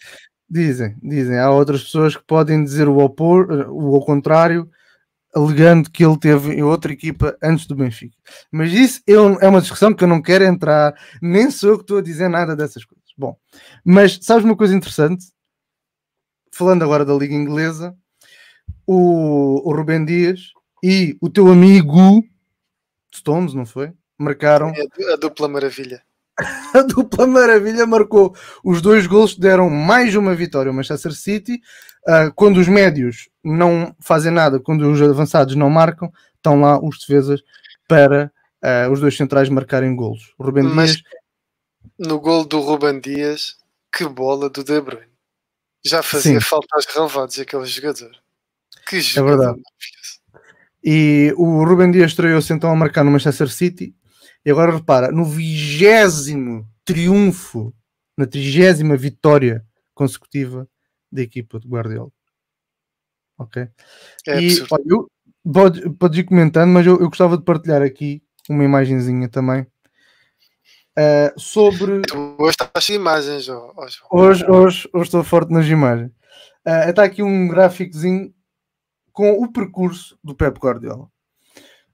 Dizem, 0.49 0.97
dizem. 1.03 1.38
Há 1.38 1.51
outras 1.51 1.84
pessoas 1.84 2.16
que 2.16 2.22
podem 2.22 2.62
dizer 2.62 2.88
o, 2.88 2.99
opor, 2.99 3.49
o 3.70 3.95
ao 3.95 4.05
contrário, 4.05 4.70
alegando 5.34 5.90
que 5.90 6.05
ele 6.05 6.18
teve 6.18 6.55
em 6.55 6.62
outra 6.62 6.92
equipa 6.92 7.36
antes 7.42 7.66
do 7.66 7.74
Benfica. 7.74 8.16
Mas 8.53 8.72
isso 8.72 9.03
é 9.07 9.49
uma 9.49 9.61
discussão 9.61 9.92
que 9.92 10.05
eu 10.05 10.09
não 10.09 10.22
quero 10.22 10.45
entrar, 10.45 10.95
nem 11.20 11.51
sou 11.51 11.70
eu 11.70 11.76
que 11.76 11.84
estou 11.84 11.99
a 11.99 12.03
dizer 12.03 12.28
nada 12.28 12.55
dessas 12.55 12.84
coisas. 12.84 13.05
Bom, 13.16 13.36
mas 13.84 14.18
sabes 14.22 14.45
uma 14.45 14.57
coisa 14.57 14.74
interessante? 14.74 15.26
Falando 16.53 16.82
agora 16.82 17.05
da 17.05 17.14
Liga 17.14 17.34
Inglesa, 17.34 17.97
o, 18.86 19.68
o 19.68 19.74
Rubem 19.74 20.05
Dias 20.05 20.53
e 20.82 21.16
o 21.20 21.28
teu 21.28 21.49
amigo 21.49 22.24
Stones, 23.14 23.55
não 23.55 23.66
foi? 23.66 23.92
Marcaram 24.18 24.68
é 24.70 25.12
a 25.12 25.16
dupla 25.16 25.49
maravilha 25.49 26.03
a 26.74 26.82
dupla 26.82 27.26
maravilha 27.26 27.87
marcou 27.87 28.35
os 28.64 28.82
dois 28.82 29.07
gols 29.07 29.35
que 29.35 29.41
deram 29.41 29.70
mais 29.70 30.14
uma 30.14 30.35
vitória 30.35 30.68
ao 30.70 30.74
Manchester 30.74 31.12
City. 31.12 31.61
Uh, 32.07 32.32
quando 32.35 32.59
os 32.59 32.68
médios 32.68 33.28
não 33.43 33.95
fazem 34.01 34.32
nada, 34.32 34.61
quando 34.61 34.91
os 34.91 35.01
avançados 35.01 35.55
não 35.55 35.70
marcam, 35.70 36.12
estão 36.37 36.61
lá 36.61 36.78
os 36.78 36.99
defesas 36.99 37.41
para 37.89 38.32
uh, 38.62 38.91
os 38.93 39.01
dois 39.01 39.16
centrais 39.16 39.49
marcarem 39.49 39.95
golos. 39.95 40.35
O 40.39 40.45
Ruben 40.45 40.64
Mas 40.64 40.97
Dias... 40.97 41.03
no 41.99 42.20
gol 42.20 42.45
do 42.45 42.61
Ruben 42.61 43.01
Dias, 43.01 43.57
que 43.93 44.07
bola 44.07 44.51
do 44.51 44.62
De 44.64 44.80
Bruyne. 44.80 45.14
Já 45.85 46.03
fazia 46.03 46.41
Sim. 46.41 46.47
falta 46.47 46.66
aos 46.72 46.87
relevados 46.87 47.39
aquele 47.39 47.66
jogador. 47.66 48.11
Que 48.89 49.01
jogador 49.01 49.32
é 49.32 49.37
verdade. 49.37 49.62
E 50.82 51.32
o 51.37 51.64
Ruben 51.64 51.91
Dias 51.91 52.11
estreou-se 52.11 52.53
então 52.53 52.70
a 52.70 52.76
marcar 52.76 53.05
no 53.05 53.11
Manchester 53.11 53.49
City 53.49 53.95
e 54.45 54.51
agora 54.51 54.72
repara, 54.72 55.11
no 55.11 55.24
vigésimo 55.24 56.68
triunfo, 56.84 57.74
na 58.16 58.26
trigésima 58.26 58.97
vitória 58.97 59.64
consecutiva 59.95 60.68
da 61.11 61.22
equipa 61.22 61.59
de 61.59 61.66
Guardiola. 61.66 62.11
Ok? 63.38 63.68
É 64.26 64.40
e 64.40 64.61
olha, 64.70 64.84
eu, 64.86 65.11
pode, 65.53 65.90
pode 65.90 66.20
ir 66.20 66.24
comentando, 66.24 66.70
mas 66.70 66.86
eu, 66.86 67.01
eu 67.01 67.09
gostava 67.09 67.36
de 67.38 67.45
partilhar 67.45 67.82
aqui 67.82 68.22
uma 68.49 68.64
imagenzinha 68.64 69.28
também. 69.28 69.66
Uh, 70.97 71.40
sobre. 71.40 72.03
Hoje 72.38 72.51
estás 72.61 72.84
sem 72.84 72.97
imagens, 72.97 73.49
hoje, 73.49 73.99
hoje, 74.11 74.45
hoje, 74.49 74.88
hoje 74.92 75.05
estou 75.05 75.24
forte 75.24 75.53
nas 75.53 75.66
imagens. 75.66 76.11
Uh, 76.66 76.90
está 76.90 77.03
aqui 77.03 77.22
um 77.22 77.49
gráficozinho 77.49 78.32
com 79.12 79.32
o 79.32 79.51
percurso 79.51 80.16
do 80.22 80.34
Pep 80.34 80.57
Guardiola 80.59 81.09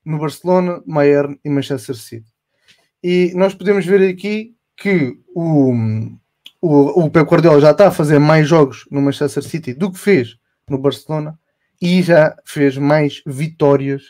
no 0.05 0.19
Barcelona, 0.19 0.83
Bayern 0.87 1.39
e 1.45 1.51
Manchester 1.51 1.97
City. 1.97 2.30
E 3.03 3.33
nós 3.35 3.55
podemos 3.55 3.85
ver 3.87 4.09
aqui 4.09 4.55
que 4.77 5.19
o, 5.35 5.73
o, 6.61 7.05
o 7.05 7.11
Pep 7.11 7.29
Guardiola 7.29 7.61
já 7.61 7.71
está 7.71 7.89
a 7.89 7.93
fazer 7.93 8.19
mais 8.19 8.49
jogos 8.49 8.87
no 8.91 9.01
Manchester 9.01 9.43
City 9.43 9.75
do 9.75 9.91
que 9.91 9.99
fez 9.99 10.37
no 10.69 10.79
Barcelona 10.79 11.39
e 11.81 12.03
já 12.03 12.37
fez 12.45 12.77
mais 12.77 13.23
vitórias 13.27 14.03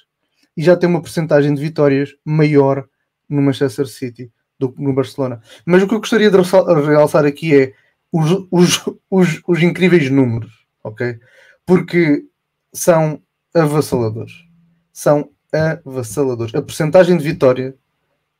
e 0.56 0.62
já 0.62 0.76
tem 0.76 0.88
uma 0.88 1.00
porcentagem 1.00 1.54
de 1.54 1.60
vitórias 1.60 2.14
maior 2.24 2.86
no 3.28 3.40
Manchester 3.40 3.86
City 3.86 4.30
do 4.58 4.72
que 4.72 4.82
no 4.82 4.92
Barcelona. 4.92 5.40
Mas 5.64 5.82
o 5.82 5.88
que 5.88 5.94
eu 5.94 6.00
gostaria 6.00 6.30
de 6.30 6.36
realçar 6.36 7.24
aqui 7.24 7.56
é 7.56 7.72
os, 8.12 8.46
os, 8.50 8.84
os, 9.08 9.42
os 9.46 9.62
incríveis 9.62 10.10
números, 10.10 10.66
ok? 10.82 11.18
Porque 11.64 12.24
são 12.72 13.22
avassaladores. 13.54 14.32
São 14.92 15.30
avassaladores. 15.84 16.54
A 16.54 16.62
porcentagem 16.62 17.16
de 17.16 17.24
vitória 17.24 17.76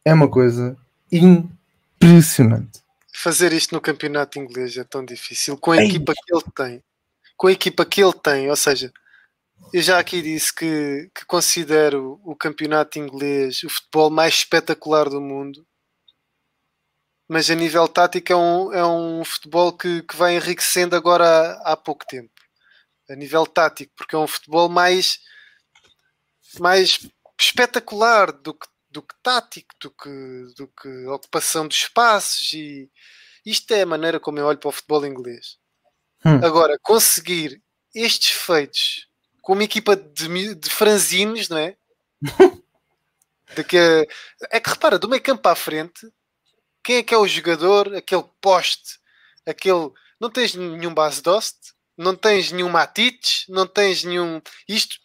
é 0.05 0.12
uma 0.12 0.30
coisa 0.30 0.76
impressionante. 1.11 2.82
Fazer 3.12 3.53
isto 3.53 3.74
no 3.74 3.80
campeonato 3.80 4.38
inglês 4.38 4.76
é 4.76 4.84
tão 4.84 5.05
difícil 5.05 5.57
com 5.59 5.72
a 5.72 5.78
Ei. 5.78 5.88
equipa 5.88 6.14
que 6.14 6.34
ele 6.34 6.44
tem. 6.55 6.84
Com 7.36 7.46
a 7.48 7.53
equipa 7.53 7.84
que 7.84 8.03
ele 8.03 8.14
tem, 8.14 8.48
ou 8.48 8.57
seja, 8.57 8.92
eu 9.72 9.82
já 9.82 9.98
aqui 9.98 10.22
disse 10.22 10.55
que, 10.55 11.11
que 11.14 11.24
considero 11.26 12.20
o 12.24 12.34
campeonato 12.34 12.98
inglês 12.98 13.62
o 13.62 13.68
futebol 13.68 14.11
mais 14.11 14.34
espetacular 14.34 15.09
do 15.09 15.20
mundo, 15.20 15.66
mas 17.28 17.48
a 17.51 17.55
nível 17.55 17.86
tático 17.86 18.32
é 18.32 18.36
um, 18.36 18.72
é 18.72 18.84
um 18.84 19.24
futebol 19.24 19.72
que, 19.72 20.03
que 20.03 20.16
vai 20.16 20.34
enriquecendo 20.34 20.96
agora 20.96 21.24
há, 21.24 21.72
há 21.72 21.76
pouco 21.76 22.05
tempo. 22.07 22.32
A 23.09 23.14
nível 23.14 23.46
tático, 23.46 23.92
porque 23.96 24.16
é 24.16 24.18
um 24.18 24.26
futebol 24.26 24.68
mais 24.68 25.20
mais 26.59 27.09
espetacular 27.38 28.32
do 28.32 28.53
que, 28.55 28.66
do 28.91 29.03
que 29.03 29.14
tático, 29.22 29.74
do 29.80 29.91
que, 29.91 30.55
do 30.57 30.68
que 30.68 31.07
ocupação 31.07 31.68
de 31.68 31.74
espaços 31.74 32.53
e 32.53 32.91
isto 33.45 33.72
é 33.72 33.82
a 33.82 33.86
maneira 33.86 34.20
como 34.20 34.38
eu 34.38 34.47
olho 34.47 34.59
para 34.59 34.68
o 34.68 34.72
futebol 34.72 35.07
inglês. 35.07 35.59
Hum. 36.24 36.45
Agora, 36.45 36.78
conseguir 36.82 37.62
estes 37.95 38.30
feitos 38.30 39.09
com 39.41 39.55
uma 39.55 39.64
equipa 39.64 39.97
de, 39.97 40.55
de 40.55 40.70
franzinos, 40.70 41.49
não 41.49 41.59
é? 41.59 41.76
de 43.57 43.64
que, 43.64 43.76
é 44.51 44.61
que 44.61 44.70
repara, 44.70 44.99
do 44.99 45.09
meio 45.09 45.22
campo 45.22 45.49
à 45.49 45.55
frente, 45.55 46.12
quem 46.84 46.97
é 46.97 47.03
que 47.03 47.14
é 47.14 47.18
o 47.18 47.26
jogador, 47.26 47.95
aquele 47.95 48.24
poste, 48.41 48.99
aquele. 49.47 49.91
Não 50.18 50.30
tens 50.30 50.55
nenhum 50.55 50.93
base 50.93 51.22
dost, 51.22 51.57
não 51.97 52.14
tens 52.14 52.53
nenhum 52.53 52.68
Matites, 52.68 53.47
não 53.49 53.66
tens 53.66 54.05
nenhum. 54.05 54.41
Isto 54.68 54.99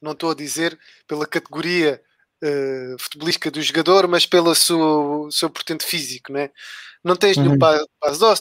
não 0.00 0.12
estou 0.12 0.32
a 0.32 0.34
dizer 0.34 0.78
pela 1.06 1.26
categoria 1.26 2.02
uh, 2.42 2.98
futebolística 2.98 3.50
do 3.50 3.62
jogador, 3.62 4.08
mas 4.08 4.26
pelo 4.26 4.54
seu, 4.54 5.28
seu 5.30 5.48
portento 5.48 5.84
físico, 5.84 6.32
né? 6.32 6.50
Não 7.04 7.16
tens 7.16 7.36
uhum. 7.36 7.44
nenhum 7.44 7.58
Paz 7.58 7.86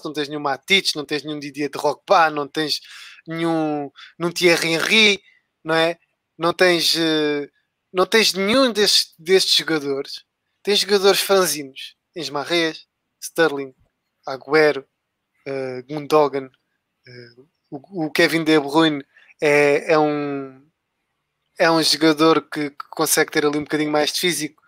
não 0.04 0.14
tens 0.14 0.28
nenhum 0.28 0.42
Matites, 0.42 0.94
não 0.94 1.06
tens 1.06 1.24
nenhum 1.24 1.40
Didier 1.40 1.70
de 1.70 1.78
Rockba, 1.78 2.30
não 2.30 2.48
tens 2.48 2.80
nenhum, 3.28 3.92
nenhum 4.18 4.32
Thierry 4.32 4.74
Henry, 4.74 5.22
não 5.64 5.76
é? 5.76 5.98
Não 6.38 6.54
tens, 6.54 6.96
uh, 6.96 7.50
não 7.94 8.06
tens 8.06 8.34
nenhum 8.34 8.72
destes, 8.72 9.14
destes 9.18 9.56
jogadores. 9.56 10.24
Tens 10.64 10.80
jogadores 10.80 11.22
franzinos. 11.22 11.96
Tens 12.14 12.30
Marrez, 12.30 12.86
Sterling, 13.20 13.74
Agüero, 14.28 14.86
uh, 15.48 15.84
Gundogan, 15.88 16.46
uh, 16.48 17.48
o, 17.70 18.06
o, 18.06 18.12
Kevin 18.12 18.44
De 18.44 18.60
Bruyne 18.60 19.04
é, 19.42 19.94
é 19.94 19.98
um 19.98 20.62
é 21.62 21.70
um 21.70 21.82
jogador 21.84 22.42
que, 22.42 22.72
que, 22.72 22.86
consegue 22.90 23.32
ter 23.32 23.46
ali 23.46 23.56
um 23.60 23.64
bocadinho 23.64 23.92
mais 23.92 24.12
de 24.12 24.20
físico, 24.20 24.60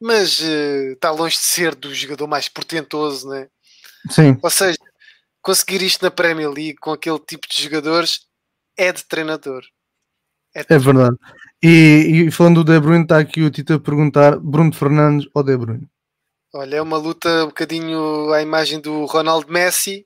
mas 0.00 0.40
uh, 0.40 0.92
está 0.92 1.12
longe 1.12 1.36
de 1.36 1.42
ser 1.42 1.76
do 1.76 1.94
jogador 1.94 2.26
mais 2.26 2.48
portentoso, 2.48 3.28
né? 3.28 3.48
Sim. 4.10 4.36
Ou 4.42 4.50
seja, 4.50 4.76
conseguir 5.40 5.82
isto 5.82 6.02
na 6.02 6.10
Premier 6.10 6.50
League 6.50 6.78
com 6.78 6.90
aquele 6.90 7.20
tipo 7.20 7.46
de 7.48 7.62
jogadores 7.62 8.26
é 8.76 8.92
de 8.92 9.04
treinador. 9.04 9.62
É, 10.52 10.64
de 10.64 10.74
é 10.74 10.78
verdade. 10.78 11.16
E, 11.62 12.26
e, 12.26 12.30
falando 12.32 12.64
do 12.64 12.72
De 12.72 12.80
Bruyne, 12.80 13.04
está 13.04 13.20
aqui 13.20 13.42
o 13.42 13.50
Tito 13.50 13.74
a 13.74 13.78
perguntar: 13.78 14.36
Bruno 14.36 14.72
Fernandes 14.72 15.28
ou 15.32 15.44
De 15.44 15.56
Bruyne? 15.56 15.88
Olha, 16.52 16.76
é 16.76 16.82
uma 16.82 16.96
luta 16.96 17.44
um 17.44 17.48
bocadinho 17.48 18.32
à 18.32 18.42
imagem 18.42 18.80
do 18.80 19.04
Ronaldo 19.04 19.52
Messi. 19.52 20.04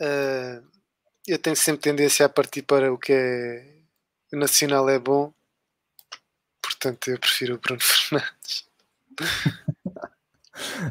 Uh, 0.00 0.66
eu 1.24 1.38
tenho 1.38 1.54
sempre 1.54 1.82
tendência 1.82 2.26
a 2.26 2.28
partir 2.28 2.62
para 2.62 2.92
o 2.92 2.98
que 2.98 3.12
é 3.12 3.75
nacional 4.32 4.88
é 4.88 4.98
bom. 4.98 5.32
Portanto, 6.62 7.08
eu 7.08 7.18
prefiro 7.18 7.54
o 7.54 7.58
Bruno 7.58 7.80
Fernandes. 7.82 8.66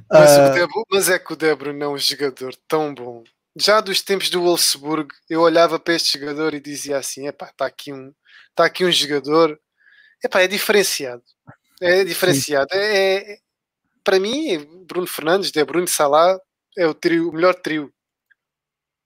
mas, 0.09 0.37
uh... 0.37 0.53
Debro, 0.53 0.85
mas, 0.89 1.09
é 1.09 1.19
que 1.19 1.33
o 1.33 1.35
Debro 1.35 1.73
não 1.73 1.87
é 1.87 1.89
um 1.89 1.97
jogador 1.97 2.55
tão 2.67 2.93
bom. 2.93 3.23
Já 3.57 3.79
dos 3.79 4.01
tempos 4.01 4.29
do 4.29 4.41
Wolfsburg, 4.41 5.13
eu 5.29 5.41
olhava 5.41 5.79
para 5.79 5.93
este 5.93 6.19
jogador 6.19 6.53
e 6.53 6.59
dizia 6.59 6.97
assim: 6.97 7.27
epá, 7.27 7.47
está 7.49 7.65
aqui 7.65 7.93
um, 7.93 8.13
está 8.49 8.65
aqui 8.65 8.83
um 8.85 8.91
jogador, 8.91 9.59
epá, 10.23 10.41
é 10.41 10.47
diferenciado. 10.47 11.23
É 11.81 12.03
diferenciado. 12.03 12.67
É, 12.73 13.33
é, 13.33 13.37
para 14.03 14.19
mim, 14.19 14.85
Bruno 14.85 15.07
Fernandes, 15.07 15.51
De 15.51 15.63
Bruyne, 15.63 15.87
Salah 15.87 16.39
é 16.77 16.85
o, 16.87 16.93
trio, 16.93 17.29
o 17.29 17.33
melhor 17.33 17.55
trio 17.55 17.93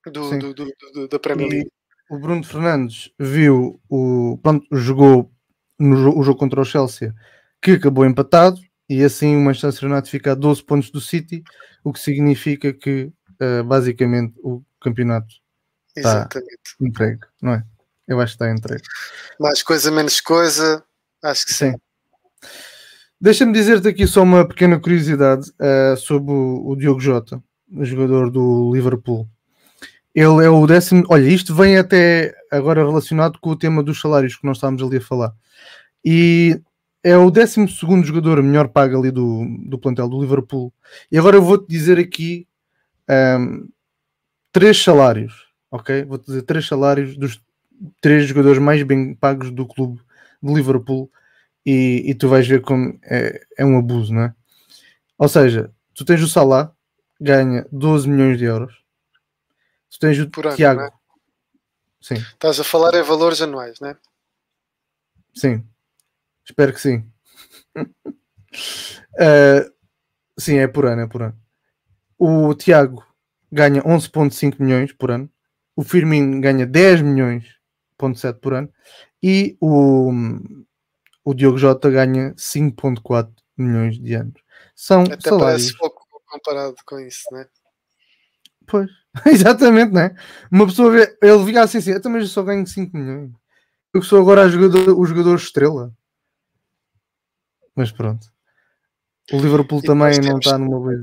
do, 0.06 0.38
do, 0.38 0.54
do, 0.54 0.74
do, 0.94 1.08
da 1.08 1.20
Premier 1.20 1.50
League. 1.50 1.72
O 2.10 2.18
Bruno 2.18 2.44
Fernandes 2.44 3.12
viu 3.20 3.80
o. 3.88 4.40
Pronto, 4.42 4.66
jogou 4.72 5.32
no 5.78 6.18
o 6.18 6.24
jogo 6.24 6.40
contra 6.40 6.60
o 6.60 6.66
Chelsea, 6.66 7.14
que 7.62 7.72
acabou 7.72 8.06
empatado, 8.06 8.60
e 8.90 9.04
assim 9.04 9.36
o 9.36 9.42
Manchester 9.42 9.90
United 9.90 10.10
fica 10.10 10.32
a 10.32 10.36
12 10.36 10.64
pontos 10.64 10.90
do 10.90 11.00
City, 11.00 11.44
o 11.84 11.94
que 11.94 12.00
significa 12.00 12.74
que 12.74 13.12
uh, 13.42 13.64
basicamente 13.64 14.34
o 14.44 14.64
campeonato 14.82 15.36
está 15.96 16.28
entregue, 16.82 17.22
não 17.42 17.54
é? 17.54 17.64
Eu 18.08 18.20
acho 18.20 18.36
que 18.36 18.44
está 18.44 18.52
entregue. 18.52 18.84
Mais 19.40 19.62
coisa, 19.62 19.92
menos 19.92 20.20
coisa, 20.20 20.84
acho 21.24 21.46
que 21.46 21.54
sim. 21.54 21.72
sim. 21.72 21.78
Deixa-me 23.22 23.54
dizer-te 23.54 23.88
aqui 23.88 24.08
só 24.08 24.24
uma 24.24 24.48
pequena 24.48 24.80
curiosidade 24.80 25.52
uh, 25.52 25.96
sobre 25.98 26.32
o, 26.32 26.70
o 26.70 26.76
Diogo 26.76 27.00
Jota, 27.00 27.44
o 27.72 27.86
jogador 27.86 28.32
do 28.32 28.72
Liverpool. 28.74 29.30
Ele 30.14 30.46
é 30.46 30.50
o 30.50 30.66
décimo. 30.66 31.04
Olha, 31.10 31.28
isto 31.28 31.54
vem 31.54 31.78
até 31.78 32.34
agora 32.52 32.86
relacionado 32.86 33.40
com 33.40 33.52
o 33.52 33.56
tema 33.56 33.84
dos 33.84 34.00
salários 34.02 34.36
que 34.36 34.46
nós 34.46 34.58
estávamos 34.58 34.82
ali 34.82 34.98
a 34.98 35.02
falar. 35.02 35.34
E 36.04 36.60
é 37.04 37.18
o 37.18 37.32
décimo 37.32 37.68
segundo 37.68 38.06
jogador 38.06 38.42
melhor 38.42 38.70
pago 38.70 38.98
ali 38.98 39.12
do, 39.12 39.46
do 39.66 39.78
plantel 39.78 40.10
do 40.10 40.20
Liverpool. 40.20 40.74
E 41.12 41.18
agora 41.18 41.38
eu 41.38 41.42
vou-te 41.42 41.68
dizer 41.68 42.00
aqui 42.00 42.48
um, 43.10 43.68
três 44.52 44.82
salários, 44.84 45.48
ok? 45.72 46.04
Vou-te 46.04 46.26
dizer 46.26 46.42
três 46.44 46.68
salários 46.68 47.16
dos 47.18 47.42
três 48.02 48.28
jogadores 48.28 48.60
mais 48.60 48.84
bem 48.84 49.16
pagos 49.16 49.52
do 49.52 49.66
clube 49.66 50.02
de 50.42 50.54
Liverpool 50.54 51.10
e, 51.66 52.04
e 52.06 52.14
tu 52.14 52.28
vais 52.28 52.48
ver 52.48 52.62
como 52.62 53.00
é, 53.04 53.42
é 53.58 53.66
um 53.66 53.78
abuso, 53.78 54.14
não 54.14 54.24
é? 54.24 54.34
Ou 55.18 55.28
seja, 55.28 55.72
tu 55.94 56.06
tens 56.06 56.22
o 56.22 56.28
Salah, 56.28 56.72
ganha 57.20 57.66
12 57.72 58.10
milhões 58.10 58.38
de 58.38 58.46
euros. 58.46 58.79
Tu 59.92 60.00
tens 60.00 60.20
o 60.20 60.30
Por 60.30 60.48
ano, 60.48 60.56
Tiago. 60.56 60.82
É? 60.82 60.92
Sim. 62.02 62.16
Estás 62.16 62.60
a 62.60 62.64
falar 62.64 62.94
em 62.96 63.04
valores 63.04 63.42
anuais, 63.42 63.80
não 63.80 63.90
é? 63.90 63.98
Sim. 65.34 65.66
Espero 66.46 66.74
que 66.74 66.82
sim. 66.82 67.10
uh, 67.76 67.86
sim, 70.38 70.58
é 70.58 70.68
por 70.68 70.86
ano, 70.86 71.02
é 71.02 71.08
por 71.08 71.22
ano. 71.24 71.38
O 72.18 72.54
Tiago 72.54 73.06
ganha 73.52 73.82
11.5 73.84 74.60
milhões 74.60 74.92
por 74.94 75.12
ano. 75.12 75.30
O 75.76 75.84
Firmino 75.84 76.42
ganha 76.42 76.66
10 76.66 77.02
milhões, 77.02 77.46
ponto 77.98 78.20
7 78.20 78.40
por 78.40 78.54
ano. 78.54 78.72
E 79.22 79.58
o, 79.62 80.12
o 81.24 81.34
Diogo 81.34 81.58
Jota 81.58 81.90
ganha 81.90 82.34
5.4 82.36 83.32
milhões 83.58 84.00
de 84.00 84.14
anos. 84.14 84.42
São 84.76 85.04
Até 85.04 85.30
salários. 85.30 85.74
parece 85.74 85.78
pouco 85.78 86.08
comparado 86.26 86.76
com 86.86 87.00
isso, 87.00 87.24
né? 87.32 87.48
Pois, 88.68 88.90
exatamente, 89.26 89.92
né? 89.92 90.16
Uma 90.52 90.68
pessoa 90.68 90.92
vê, 90.92 91.18
ele 91.22 91.46
fica 91.46 91.64
assim, 91.64 91.80
assim, 91.80 91.92
eu 91.92 92.28
só 92.28 92.44
ganho 92.44 92.66
5 92.66 92.96
milhões. 92.96 93.32
Eu 93.94 94.02
sou 94.04 94.20
agora 94.20 94.48
jogador, 94.48 94.98
o 94.98 95.06
jogador 95.06 95.36
estrela. 95.36 95.92
Mas 97.76 97.92
pronto. 97.92 98.28
O 99.32 99.38
Liverpool 99.40 99.82
também 99.82 100.20
não 100.20 100.38
está 100.38 100.58
numa 100.58 100.80
boa 100.80 100.94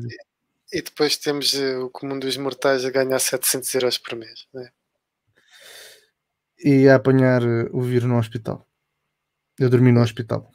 E 0.72 0.82
depois 0.82 1.16
temos 1.16 1.54
uh, 1.54 1.84
o 1.84 1.90
comum 1.90 2.18
dos 2.18 2.36
mortais 2.36 2.84
a 2.84 2.90
ganhar 2.90 3.18
700 3.18 3.74
euros 3.74 3.98
por 3.98 4.16
mês, 4.16 4.46
né? 4.52 4.68
E 6.58 6.88
a 6.88 6.96
apanhar 6.96 7.42
uh, 7.42 7.68
o 7.72 7.80
vírus 7.82 8.08
no 8.08 8.18
hospital. 8.18 8.66
Eu 9.58 9.70
dormi 9.70 9.90
no 9.90 10.00
hospital. 10.00 10.50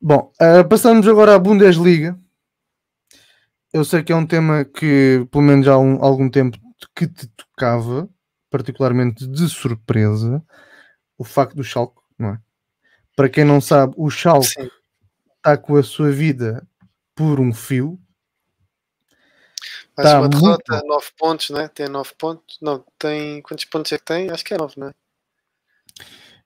Bom, 0.00 0.32
uh, 0.40 0.68
passamos 0.68 1.06
agora 1.08 1.34
à 1.34 1.38
Bundesliga. 1.38 2.18
Eu 3.72 3.84
sei 3.84 4.02
que 4.02 4.12
é 4.12 4.16
um 4.16 4.26
tema 4.26 4.64
que, 4.64 5.26
pelo 5.30 5.44
menos 5.44 5.68
há 5.68 5.78
um, 5.78 6.02
algum 6.02 6.30
tempo, 6.30 6.58
que 6.94 7.06
te 7.06 7.26
tocava, 7.28 8.08
particularmente 8.50 9.26
de 9.26 9.48
surpresa, 9.48 10.42
o 11.18 11.24
facto 11.24 11.56
do 11.56 11.64
Schalke, 11.64 12.00
não 12.18 12.30
é? 12.30 12.40
Para 13.14 13.28
quem 13.30 13.44
não 13.44 13.60
sabe, 13.60 13.94
o 13.96 14.10
Schalke 14.10 14.46
Sim. 14.46 14.70
está 15.36 15.56
com 15.56 15.76
a 15.76 15.82
sua 15.82 16.10
vida 16.10 16.66
por 17.14 17.40
um 17.40 17.52
fio. 17.52 17.98
Mais 19.96 20.10
tá 20.10 20.20
uma 20.20 20.28
derrota, 20.28 20.72
muito... 20.72 20.86
9 20.86 21.06
pontos, 21.16 21.50
né? 21.50 21.68
Tem 21.68 21.88
9 21.88 22.12
pontos. 22.18 22.58
Não, 22.60 22.84
tem. 22.98 23.40
Quantos 23.40 23.64
pontos 23.64 23.90
é 23.92 23.98
que 23.98 24.04
tem? 24.04 24.30
Acho 24.30 24.44
que 24.44 24.52
é 24.52 24.58
9, 24.58 24.74
não 24.76 24.88
é? 24.88 24.94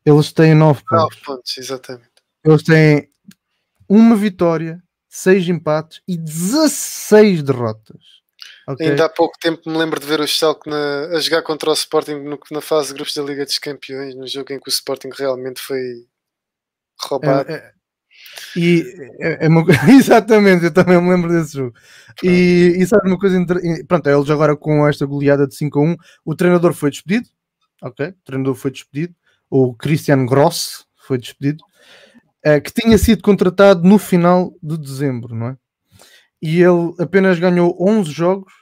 Eles 0.06 0.32
têm 0.32 0.54
9 0.54 0.84
pontos. 0.84 1.16
9 1.16 1.24
pontos, 1.24 1.58
exatamente. 1.58 2.10
Eles 2.44 2.62
têm 2.62 3.10
uma 3.88 4.14
vitória, 4.14 4.80
6 5.08 5.48
empates 5.48 6.00
e 6.06 6.16
16 6.16 7.42
derrotas. 7.42 8.19
Okay. 8.72 8.90
Ainda 8.90 9.06
há 9.06 9.08
pouco 9.08 9.38
tempo 9.40 9.68
me 9.68 9.76
lembro 9.76 9.98
de 9.98 10.06
ver 10.06 10.20
o 10.20 10.26
Schalke 10.26 10.68
na, 10.68 11.06
a 11.16 11.20
jogar 11.20 11.42
contra 11.42 11.70
o 11.70 11.72
Sporting 11.72 12.16
no, 12.16 12.38
na 12.50 12.60
fase 12.60 12.88
de 12.88 12.94
grupos 12.94 13.14
da 13.14 13.22
Liga 13.22 13.44
dos 13.44 13.58
Campeões, 13.58 14.14
no 14.14 14.26
jogo 14.26 14.52
em 14.52 14.60
que 14.60 14.68
o 14.68 14.70
Sporting 14.70 15.10
realmente 15.16 15.60
foi 15.60 16.06
roubado. 17.00 17.50
É, 17.50 17.54
é, 17.54 17.72
e 18.56 18.84
é, 19.18 19.46
é 19.46 19.48
uma, 19.48 19.64
exatamente, 19.88 20.64
eu 20.64 20.72
também 20.72 21.00
me 21.00 21.10
lembro 21.10 21.30
desse 21.30 21.54
jogo. 21.54 21.74
E, 22.22 22.76
e 22.78 22.86
sabe 22.86 23.08
uma 23.08 23.18
coisa, 23.18 23.44
pronto, 23.88 24.08
eles 24.08 24.30
agora 24.30 24.56
com 24.56 24.86
esta 24.86 25.06
goleada 25.06 25.46
de 25.46 25.54
5 25.54 25.78
a 25.78 25.82
1, 25.82 25.96
o 26.24 26.34
treinador 26.34 26.72
foi 26.72 26.90
despedido, 26.90 27.28
ok? 27.82 28.08
O 28.08 28.24
treinador 28.24 28.54
foi 28.54 28.70
despedido, 28.70 29.14
o 29.48 29.74
Christian 29.74 30.26
Gross 30.26 30.86
foi 31.06 31.18
despedido, 31.18 31.64
uh, 32.46 32.60
que 32.62 32.72
tinha 32.72 32.96
sido 32.98 33.22
contratado 33.22 33.82
no 33.82 33.98
final 33.98 34.54
de 34.62 34.78
dezembro, 34.78 35.34
não 35.34 35.48
é? 35.48 35.56
E 36.42 36.62
ele 36.62 36.94
apenas 36.98 37.38
ganhou 37.38 37.76
11 37.78 38.10
jogos. 38.10 38.52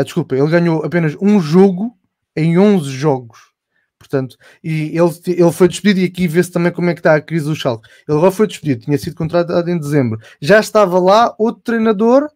Uh, 0.00 0.04
desculpa, 0.04 0.36
ele 0.36 0.48
ganhou 0.48 0.84
apenas 0.84 1.16
um 1.20 1.40
jogo 1.40 1.96
em 2.36 2.58
11 2.58 2.90
jogos. 2.90 3.52
Portanto, 3.98 4.36
e 4.62 4.98
ele, 4.98 5.10
ele 5.26 5.52
foi 5.52 5.68
despedido 5.68 6.00
e 6.00 6.04
aqui 6.04 6.26
vê-se 6.26 6.50
também 6.50 6.72
como 6.72 6.90
é 6.90 6.94
que 6.94 7.00
está 7.00 7.14
a 7.14 7.20
crise 7.20 7.44
do 7.44 7.54
Schalke. 7.54 7.88
Ele 8.08 8.18
agora 8.18 8.32
foi 8.32 8.46
despedido, 8.46 8.84
tinha 8.84 8.98
sido 8.98 9.14
contratado 9.16 9.70
em 9.70 9.78
dezembro. 9.78 10.20
Já 10.40 10.58
estava 10.58 10.98
lá 10.98 11.34
outro 11.38 11.62
treinador 11.62 12.28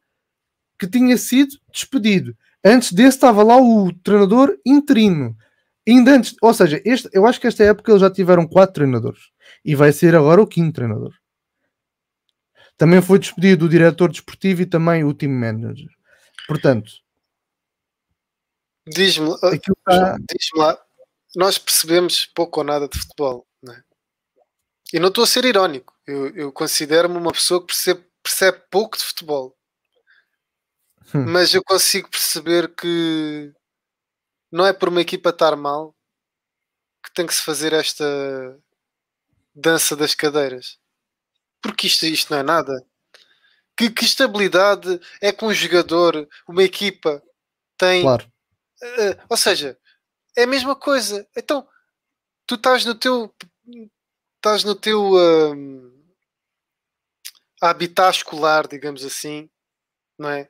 que 0.78 0.86
tinha 0.86 1.16
sido 1.16 1.56
despedido. 1.72 2.36
Antes 2.64 2.92
desse 2.92 3.16
estava 3.16 3.42
lá 3.42 3.56
o 3.56 3.92
treinador 3.92 4.56
interino. 4.64 5.36
Ainda 5.86 6.16
antes, 6.16 6.34
ou 6.42 6.52
seja, 6.52 6.80
este, 6.84 7.08
eu 7.12 7.26
acho 7.26 7.40
que 7.40 7.46
esta 7.46 7.62
época 7.64 7.92
eles 7.92 8.00
já 8.00 8.10
tiveram 8.10 8.46
quatro 8.46 8.74
treinadores 8.74 9.20
e 9.64 9.74
vai 9.74 9.92
ser 9.92 10.16
agora 10.16 10.42
o 10.42 10.46
quinto 10.46 10.74
treinador. 10.74 11.12
Também 12.76 13.00
foi 13.00 13.18
despedido 13.18 13.66
o 13.66 13.68
diretor 13.68 14.10
desportivo 14.10 14.62
e 14.62 14.66
também 14.66 15.04
o 15.04 15.14
team 15.14 15.32
manager. 15.32 15.88
Portanto, 16.46 16.90
diz-me 18.86 19.30
está... 19.34 20.16
diz 20.18 20.48
lá, 20.54 20.78
nós 21.34 21.58
percebemos 21.58 22.26
pouco 22.26 22.60
ou 22.60 22.64
nada 22.64 22.88
de 22.88 22.98
futebol, 22.98 23.46
não 23.62 23.74
é? 23.74 23.82
E 24.92 25.00
não 25.00 25.08
estou 25.08 25.24
a 25.24 25.26
ser 25.26 25.44
irónico, 25.44 25.94
eu, 26.06 26.28
eu 26.36 26.52
considero-me 26.52 27.16
uma 27.16 27.32
pessoa 27.32 27.60
que 27.60 27.66
percebe, 27.66 28.04
percebe 28.22 28.62
pouco 28.70 28.96
de 28.96 29.04
futebol, 29.04 29.56
hum. 31.14 31.24
mas 31.26 31.54
eu 31.54 31.62
consigo 31.64 32.08
perceber 32.08 32.74
que 32.74 33.52
não 34.50 34.64
é 34.64 34.72
por 34.72 34.88
uma 34.88 35.00
equipa 35.00 35.30
estar 35.30 35.56
mal 35.56 35.94
que 37.02 37.12
tem 37.12 37.26
que 37.26 37.34
se 37.34 37.42
fazer 37.42 37.72
esta 37.72 38.04
dança 39.54 39.96
das 39.96 40.14
cadeiras. 40.14 40.78
Porque 41.62 41.86
isto, 41.86 42.04
isto 42.06 42.32
não 42.32 42.38
é 42.38 42.42
nada. 42.42 42.86
Que, 43.76 43.90
que 43.90 44.04
estabilidade 44.04 45.00
é 45.20 45.32
que 45.32 45.44
um 45.44 45.52
jogador, 45.52 46.28
uma 46.48 46.62
equipa, 46.62 47.22
tem. 47.76 48.02
Claro. 48.02 48.30
Uh, 48.82 49.24
ou 49.28 49.36
seja, 49.36 49.78
é 50.36 50.44
a 50.44 50.46
mesma 50.46 50.76
coisa. 50.76 51.26
Então, 51.36 51.66
tu 52.46 52.56
estás 52.56 52.84
no 52.84 52.94
teu. 52.94 53.34
Estás 54.38 54.64
no 54.64 54.74
teu. 54.74 55.12
Uh, 55.12 55.96
habitat 57.60 58.16
escolar, 58.16 58.66
digamos 58.68 59.04
assim, 59.04 59.48
não 60.18 60.30
é? 60.30 60.48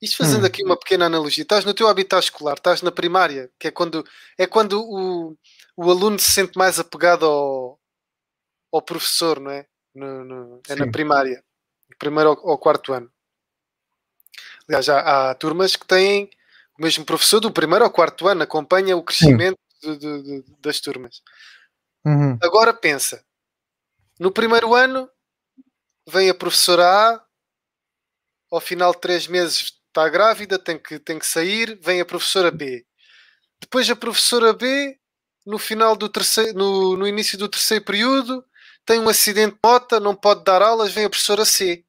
Isto 0.00 0.18
fazendo 0.18 0.42
hum. 0.42 0.46
aqui 0.46 0.62
uma 0.64 0.78
pequena 0.78 1.06
analogia, 1.06 1.42
estás 1.42 1.64
no 1.64 1.72
teu 1.72 1.88
habitat 1.88 2.24
escolar, 2.24 2.54
estás 2.54 2.82
na 2.82 2.92
primária, 2.92 3.50
que 3.58 3.68
é 3.68 3.70
quando, 3.70 4.04
é 4.36 4.46
quando 4.46 4.82
o, 4.82 5.36
o 5.76 5.90
aluno 5.90 6.18
se 6.18 6.30
sente 6.30 6.58
mais 6.58 6.78
apegado 6.78 7.24
ao, 7.24 7.80
ao 8.72 8.82
professor, 8.82 9.40
não 9.40 9.50
é? 9.50 9.66
No, 9.94 10.24
no, 10.24 10.62
é 10.68 10.74
na 10.74 10.90
primária, 10.90 11.42
primeiro 11.98 12.30
ao, 12.30 12.50
ao, 12.50 12.58
quarto 12.58 12.92
ano. 12.92 13.10
Aliás, 14.68 14.88
há, 14.88 15.30
há, 15.30 15.34
turmas 15.36 15.76
que 15.76 15.86
têm 15.86 16.28
o 16.78 16.82
mesmo 16.82 17.04
professor 17.04 17.40
do 17.40 17.52
primeiro 17.52 17.84
ao 17.84 17.90
quarto 17.90 18.26
ano, 18.26 18.42
acompanha 18.42 18.96
o 18.96 19.02
crescimento 19.02 19.58
de, 19.82 19.96
de, 19.96 20.22
de, 20.22 20.44
das 20.60 20.80
turmas. 20.80 21.22
Uhum. 22.04 22.38
Agora 22.42 22.74
pensa, 22.74 23.24
no 24.18 24.30
primeiro 24.32 24.74
ano 24.74 25.08
vem 26.08 26.28
a 26.28 26.34
professora 26.34 26.84
A, 26.84 27.24
ao 28.50 28.60
final 28.60 28.92
de 28.92 29.00
três 29.00 29.26
meses 29.26 29.72
está 29.88 30.08
grávida, 30.08 30.58
tem 30.58 30.78
que, 30.78 30.98
tem 30.98 31.18
que 31.18 31.26
sair, 31.26 31.78
vem 31.80 32.00
a 32.00 32.04
professora 32.04 32.50
B. 32.50 32.84
Depois 33.60 33.88
a 33.88 33.96
professora 33.96 34.52
B, 34.52 34.98
no 35.46 35.58
final 35.58 35.96
do 35.96 36.08
terceiro, 36.08 36.52
no, 36.54 36.96
no 36.96 37.06
início 37.06 37.38
do 37.38 37.48
terceiro 37.48 37.84
período, 37.84 38.44
tem 38.84 38.98
um 38.98 39.08
acidente 39.08 39.54
de 39.54 39.60
moto, 39.64 39.98
não 40.00 40.14
pode 40.14 40.44
dar 40.44 40.60
aulas, 40.60 40.92
vem 40.92 41.04
a 41.04 41.10
professora 41.10 41.44
C. 41.44 41.84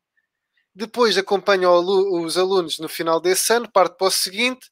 Depois 0.76 1.17
acompanha 1.17 1.69
os 1.69 2.38
alunos 2.38 2.80
no 2.80 2.89
final 2.89 3.21
desse 3.21 3.53
ano, 3.53 3.71
parte 3.71 3.97
para 3.97 4.07
o 4.07 4.11
seguinte. 4.11 4.69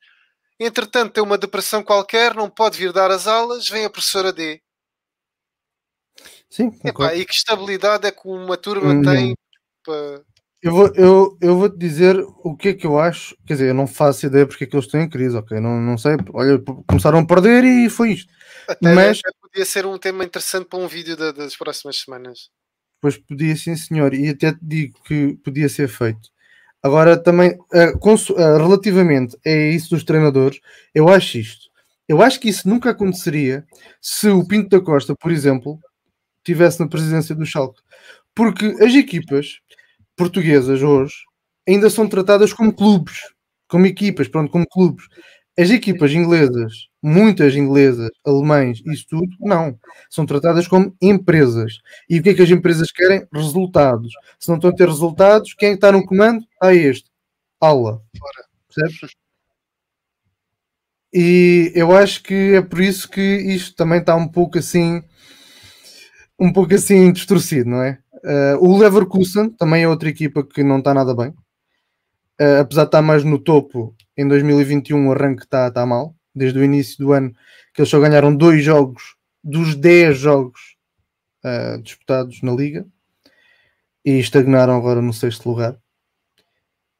Entretanto, 0.59 1.13
tem 1.13 1.23
uma 1.23 1.37
depressão 1.37 1.81
qualquer, 1.81 2.35
não 2.35 2.49
pode 2.49 2.77
vir 2.77 2.91
dar 2.91 3.09
as 3.09 3.25
aulas, 3.25 3.69
vem 3.69 3.85
a 3.85 3.89
professora 3.89 4.33
D. 4.33 4.61
Sim, 6.49 6.71
Epá, 6.83 7.15
e 7.15 7.25
que 7.25 7.33
estabilidade 7.33 8.05
é 8.05 8.11
que 8.11 8.27
uma 8.27 8.57
turma 8.57 8.93
hum. 8.93 9.01
tem 9.01 9.35
para... 9.83 10.21
Eu 10.61 10.71
vou, 10.71 10.93
eu, 10.95 11.37
eu 11.41 11.57
vou 11.57 11.69
te 11.69 11.77
dizer 11.77 12.15
o 12.43 12.55
que 12.55 12.69
é 12.69 12.73
que 12.73 12.87
eu 12.87 12.97
acho. 12.97 13.35
Quer 13.45 13.53
dizer, 13.55 13.69
eu 13.69 13.73
não 13.73 13.85
faço 13.85 14.25
ideia 14.25 14.47
porque 14.47 14.63
é 14.63 14.67
que 14.67 14.73
eles 14.73 14.85
estão 14.85 15.01
em 15.01 15.09
crise, 15.09 15.35
ok? 15.35 15.59
Não, 15.59 15.81
não 15.81 15.97
sei. 15.97 16.15
Olha, 16.33 16.57
começaram 16.87 17.19
a 17.19 17.25
perder 17.25 17.65
e 17.65 17.89
foi 17.89 18.13
isto. 18.13 18.31
Até, 18.65 18.93
Mas 18.93 19.19
até 19.19 19.37
podia 19.41 19.65
ser 19.65 19.85
um 19.85 19.97
tema 19.97 20.23
interessante 20.23 20.65
para 20.67 20.79
um 20.79 20.87
vídeo 20.87 21.17
da, 21.17 21.33
das 21.33 21.57
próximas 21.57 21.97
semanas. 21.97 22.49
Pois 23.03 23.17
podia, 23.17 23.53
sim, 23.57 23.75
senhor. 23.75 24.13
E 24.13 24.29
até 24.29 24.53
te 24.53 24.59
digo 24.61 24.97
que 25.03 25.33
podia 25.43 25.67
ser 25.67 25.89
feito. 25.89 26.29
Agora, 26.81 27.17
também, 27.21 27.51
uh, 27.51 27.97
uh, 27.97 28.57
relativamente 28.57 29.37
a 29.45 29.49
isso 29.49 29.89
dos 29.89 30.05
treinadores, 30.05 30.61
eu 30.95 31.09
acho 31.09 31.37
isto. 31.37 31.69
Eu 32.07 32.21
acho 32.21 32.39
que 32.39 32.47
isso 32.47 32.65
nunca 32.69 32.91
aconteceria 32.91 33.65
se 34.01 34.29
o 34.29 34.47
Pinto 34.47 34.69
da 34.69 34.79
Costa, 34.81 35.13
por 35.19 35.33
exemplo, 35.33 35.77
tivesse 36.45 36.79
na 36.79 36.87
presidência 36.87 37.35
do 37.35 37.45
Schalke. 37.45 37.81
Porque 38.33 38.67
as 38.81 38.95
equipas 38.95 39.59
portuguesas 40.15 40.81
hoje 40.81 41.15
ainda 41.67 41.89
são 41.89 42.07
tratadas 42.07 42.53
como 42.53 42.71
clubes, 42.73 43.17
como 43.67 43.85
equipas, 43.85 44.29
pronto, 44.29 44.49
como 44.49 44.65
clubes. 44.65 45.05
As 45.57 45.69
equipas 45.69 46.11
inglesas, 46.11 46.87
muitas 47.01 47.55
inglesas, 47.55 48.09
alemães, 48.25 48.81
isso 48.87 49.05
tudo, 49.07 49.29
não. 49.39 49.77
São 50.09 50.25
tratadas 50.25 50.67
como 50.67 50.95
empresas. 50.99 51.79
E 52.09 52.19
o 52.19 52.23
que 52.23 52.29
é 52.29 52.33
que 52.33 52.41
as 52.41 52.49
empresas 52.49 52.91
querem? 52.91 53.27
Resultados. 53.31 54.11
Se 54.39 54.49
não 54.49 54.55
estão 54.55 54.71
a 54.71 54.75
ter 54.75 54.87
resultados, 54.87 55.53
quem 55.53 55.73
está 55.73 55.91
no 55.91 56.03
comando? 56.05 56.43
Ah, 56.59 56.73
este. 56.73 57.11
Aula. 57.61 58.01
Percebes? 58.67 59.13
E 61.13 61.71
eu 61.75 61.95
acho 61.95 62.23
que 62.23 62.55
é 62.55 62.61
por 62.61 62.81
isso 62.81 63.07
que 63.07 63.21
isto 63.21 63.75
também 63.75 63.99
está 63.99 64.15
um 64.15 64.27
pouco 64.27 64.57
assim, 64.57 65.03
um 66.39 66.51
pouco 66.51 66.73
assim 66.73 67.11
distorcido, 67.11 67.69
não 67.69 67.83
é? 67.83 67.99
Uh, 68.23 68.57
o 68.59 68.77
Leverkusen 68.77 69.51
também 69.51 69.83
é 69.83 69.87
outra 69.87 70.09
equipa 70.09 70.43
que 70.43 70.63
não 70.63 70.79
está 70.79 70.93
nada 70.93 71.13
bem. 71.15 71.31
Uh, 72.39 72.61
apesar 72.61 72.83
de 72.83 72.87
estar 72.87 73.01
mais 73.01 73.23
no 73.23 73.37
topo, 73.39 73.95
em 74.17 74.27
2021 74.27 75.07
o 75.07 75.11
arranque 75.11 75.43
está 75.43 75.69
tá 75.71 75.85
mal. 75.85 76.15
Desde 76.35 76.57
o 76.57 76.63
início 76.63 76.97
do 76.97 77.13
ano, 77.13 77.31
que 77.73 77.81
eles 77.81 77.89
só 77.89 77.99
ganharam 77.99 78.35
dois 78.35 78.63
jogos 78.63 79.15
dos 79.43 79.75
10 79.75 80.17
jogos 80.17 80.75
uh, 81.43 81.81
disputados 81.81 82.41
na 82.41 82.53
Liga 82.53 82.85
e 84.05 84.19
estagnaram 84.19 84.75
agora 84.75 85.01
no 85.01 85.13
sexto 85.13 85.49
lugar. 85.49 85.77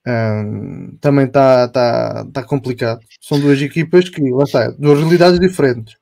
Um, 0.06 0.98
também 0.98 1.26
está 1.26 1.68
tá, 1.70 2.26
tá 2.32 2.44
complicado. 2.44 3.00
São 3.22 3.40
duas 3.40 3.62
equipas 3.62 4.10
que, 4.10 4.22
lá 4.32 4.44
está, 4.44 4.70
duas 4.72 5.00
realidades 5.00 5.40
diferentes. 5.40 5.96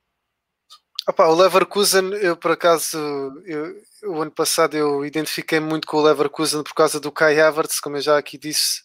Opa, 1.07 1.27
o 1.27 1.35
Leverkusen, 1.35 2.13
eu 2.13 2.35
por 2.35 2.51
acaso, 2.51 2.97
eu, 3.45 3.75
o 4.05 4.21
ano 4.21 4.31
passado 4.31 4.75
eu 4.75 5.05
identifiquei 5.05 5.59
muito 5.59 5.87
com 5.87 5.97
o 5.97 6.01
Leverkusen 6.01 6.63
por 6.63 6.73
causa 6.73 6.99
do 6.99 7.11
Kai 7.11 7.39
Havertz, 7.39 7.79
como 7.79 7.97
eu 7.97 8.01
já 8.01 8.17
aqui 8.17 8.37
disse, 8.37 8.83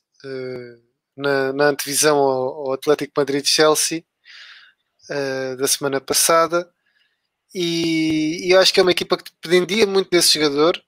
na, 1.16 1.52
na 1.52 1.64
antevisão 1.68 2.18
ao, 2.18 2.66
ao 2.66 2.72
Atlético 2.72 3.12
Madrid-Chelsea 3.16 4.04
uh, 5.10 5.56
da 5.56 5.66
semana 5.66 6.00
passada. 6.00 6.70
E, 7.54 8.48
e, 8.48 8.50
eu 8.52 8.60
acho 8.60 8.72
que 8.72 8.80
é 8.80 8.82
uma 8.82 8.92
equipa 8.92 9.16
que 9.16 9.30
dependia 9.42 9.86
muito 9.86 10.10
desse 10.10 10.34
jogador, 10.34 10.82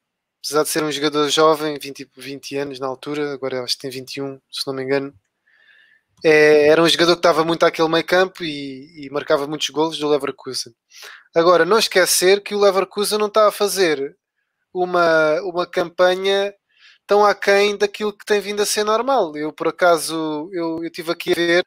apesar 0.45 0.63
de 0.65 0.69
ser 0.69 0.85
um 0.85 0.93
jogador 0.93 1.29
jovem, 1.31 1.79
20, 1.79 2.11
20 2.17 2.57
anos 2.57 2.79
na 2.79 2.87
altura, 2.87 3.33
agora 3.33 3.63
acho 3.63 3.75
que 3.77 3.83
tem 3.83 3.91
21, 3.91 4.41
se 4.51 4.67
não 4.67 4.75
me 4.75 4.83
engano. 4.83 5.15
É, 6.25 6.69
era 6.69 6.83
um 6.83 6.89
jogador 6.89 7.13
que 7.13 7.21
estava 7.21 7.45
muito 7.45 7.65
àquele 7.65 7.89
meio 7.89 8.05
campo 8.05 8.43
e, 8.45 9.07
e, 9.07 9.11
marcava 9.11 9.47
muitos 9.47 9.71
golos 9.71 9.99
do 9.99 10.09
Leverkusen. 10.09 10.75
Agora, 11.35 11.65
não 11.65 11.79
esquecer 11.79 12.43
que 12.43 12.55
o 12.55 12.61
Leverkusen 12.61 13.19
não 13.19 13.29
está 13.29 13.49
a 13.49 13.53
fazer 13.53 14.17
uma, 14.75 15.41
uma 15.43 15.67
campanha 15.67 16.53
tão 17.09 17.25
aquém 17.25 17.77
daquilo 17.77 18.13
que 18.13 18.25
tem 18.27 18.39
vindo 18.39 18.61
a 18.61 18.67
ser 18.67 18.85
normal. 18.85 19.35
Eu, 19.35 19.51
por 19.51 19.69
acaso, 19.69 20.51
eu, 20.53 20.85
eu 20.85 20.91
tive 20.91 21.11
aqui 21.11 21.33
a 21.33 21.35
ver, 21.35 21.67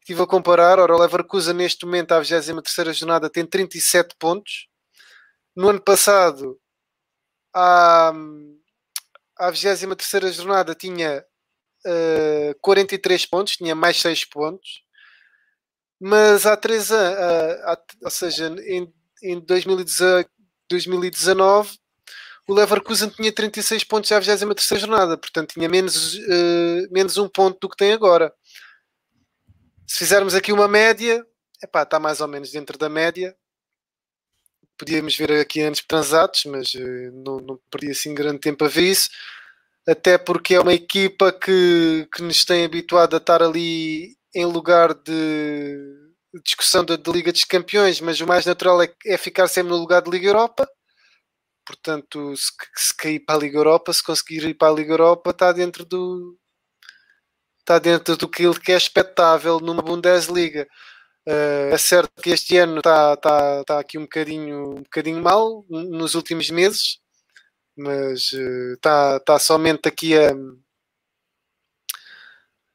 estive 0.00 0.20
a 0.22 0.26
comparar, 0.26 0.80
ora, 0.80 0.94
o 0.94 1.00
Leverkusen 1.00 1.54
neste 1.54 1.86
momento, 1.86 2.12
à 2.12 2.20
23ª 2.20 2.92
jornada, 2.92 3.30
tem 3.30 3.46
37 3.46 4.16
pontos. 4.18 4.66
No 5.54 5.68
ano 5.68 5.80
passado, 5.80 6.58
à, 7.54 8.12
à 9.38 9.52
23ª 9.52 10.32
jornada, 10.32 10.74
tinha 10.74 11.24
uh, 11.86 12.50
eh, 12.50 12.56
43 12.60 13.26
pontos, 13.26 13.56
tinha 13.56 13.74
mais 13.76 14.00
6 14.00 14.24
pontos. 14.24 14.82
Mas 16.00 16.44
há 16.44 16.56
3 16.56 16.90
anos, 16.90 17.18
uh, 17.20 17.86
ou 18.02 18.10
seja, 18.10 18.48
em, 18.66 18.92
em 19.22 19.38
2018, 19.38 20.28
2019, 20.68 21.78
o 22.48 22.54
Leverkusen 22.54 23.08
tinha 23.10 23.32
36 23.32 23.84
pontos 23.84 24.10
à 24.10 24.18
23 24.18 24.80
jornada, 24.80 25.16
portanto 25.16 25.52
tinha 25.54 25.68
menos, 25.68 26.14
uh, 26.14 26.88
menos 26.90 27.16
um 27.16 27.28
ponto 27.28 27.58
do 27.60 27.68
que 27.68 27.76
tem 27.76 27.92
agora. 27.92 28.32
Se 29.86 29.98
fizermos 29.98 30.34
aqui 30.34 30.52
uma 30.52 30.66
média, 30.66 31.24
epá, 31.62 31.82
está 31.82 32.00
mais 32.00 32.20
ou 32.20 32.28
menos 32.28 32.50
dentro 32.50 32.76
da 32.78 32.88
média. 32.88 33.36
Podíamos 34.76 35.16
ver 35.16 35.32
aqui 35.40 35.60
anos 35.60 35.82
transatos, 35.86 36.44
mas 36.46 36.74
uh, 36.74 37.12
não, 37.24 37.38
não 37.38 37.60
perdi 37.70 37.90
assim 37.90 38.14
grande 38.14 38.40
tempo 38.40 38.64
a 38.64 38.68
ver 38.68 38.90
isso. 38.90 39.08
Até 39.86 40.16
porque 40.16 40.54
é 40.54 40.60
uma 40.60 40.74
equipa 40.74 41.32
que, 41.32 42.08
que 42.14 42.22
nos 42.22 42.44
tem 42.44 42.64
habituado 42.64 43.14
a 43.14 43.18
estar 43.18 43.42
ali 43.42 44.16
em 44.34 44.44
lugar 44.46 44.94
de 44.94 46.12
discussão 46.44 46.84
da, 46.84 46.96
da, 46.96 47.12
Liga 47.12 47.32
dos 47.32 47.44
Campeões, 47.44 48.00
mas 48.00 48.20
o 48.20 48.26
mais 48.26 48.46
natural 48.46 48.80
é, 48.82 48.92
é, 49.06 49.18
ficar 49.18 49.48
sempre 49.48 49.72
no 49.72 49.78
lugar 49.78 50.02
de 50.02 50.10
Liga 50.10 50.28
Europa. 50.28 50.68
Portanto, 51.66 52.36
se, 52.36 52.50
se 52.76 52.96
cair 52.96 53.20
para 53.20 53.36
a 53.36 53.38
Liga 53.38 53.58
Europa, 53.58 53.92
se 53.92 54.02
conseguir 54.02 54.44
ir 54.44 54.54
para 54.54 54.68
a 54.72 54.74
Liga 54.74 54.92
Europa, 54.92 55.30
está 55.30 55.52
dentro 55.52 55.84
do 55.84 56.38
está 57.62 57.78
dentro 57.78 58.16
do 58.16 58.28
que 58.28 58.72
é 58.72 58.76
expectável 58.76 59.60
numa 59.60 59.82
Bundesliga. 59.82 60.68
Uh, 61.26 61.72
é 61.72 61.78
certo 61.78 62.20
que 62.20 62.30
este 62.30 62.56
ano 62.58 62.78
está, 62.78 63.14
está, 63.14 63.60
está 63.60 63.78
aqui 63.78 63.96
um 63.96 64.02
bocadinho, 64.02 64.70
um 64.70 64.82
bocadinho 64.82 65.22
mal 65.22 65.64
nos 65.68 66.16
últimos 66.16 66.50
meses, 66.50 66.98
mas 67.76 68.32
uh, 68.32 68.74
está, 68.74 69.18
está 69.18 69.38
somente 69.38 69.88
aqui 69.88 70.18
a, 70.18 70.32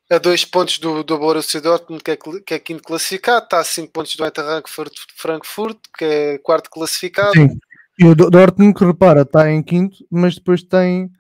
a 0.09 0.17
dois 0.17 0.45
pontos 0.45 0.79
do, 0.79 1.03
do 1.03 1.17
Borussia 1.17 1.59
Dortmund, 1.59 2.01
que 2.01 2.11
é, 2.11 2.17
que 2.45 2.53
é 2.53 2.59
quinto 2.59 2.83
classificado, 2.83 3.43
está 3.43 3.59
a 3.59 3.65
cinco 3.65 3.91
pontos 3.91 4.15
do 4.15 4.23
Eintracht 4.23 4.71
Frankfurt, 5.17 5.79
que 5.97 6.05
é 6.05 6.38
quarto 6.38 6.69
classificado. 6.69 7.33
Sim. 7.33 7.59
E 8.00 8.06
o 8.06 8.16
Dortmund, 8.16 8.78
que 8.78 8.86
repara, 8.86 9.22
está 9.22 9.52
em 9.52 9.64
quinto, 9.64 10.06
mas 10.12 10.36
depois 10.36 10.62
tem 10.62 11.12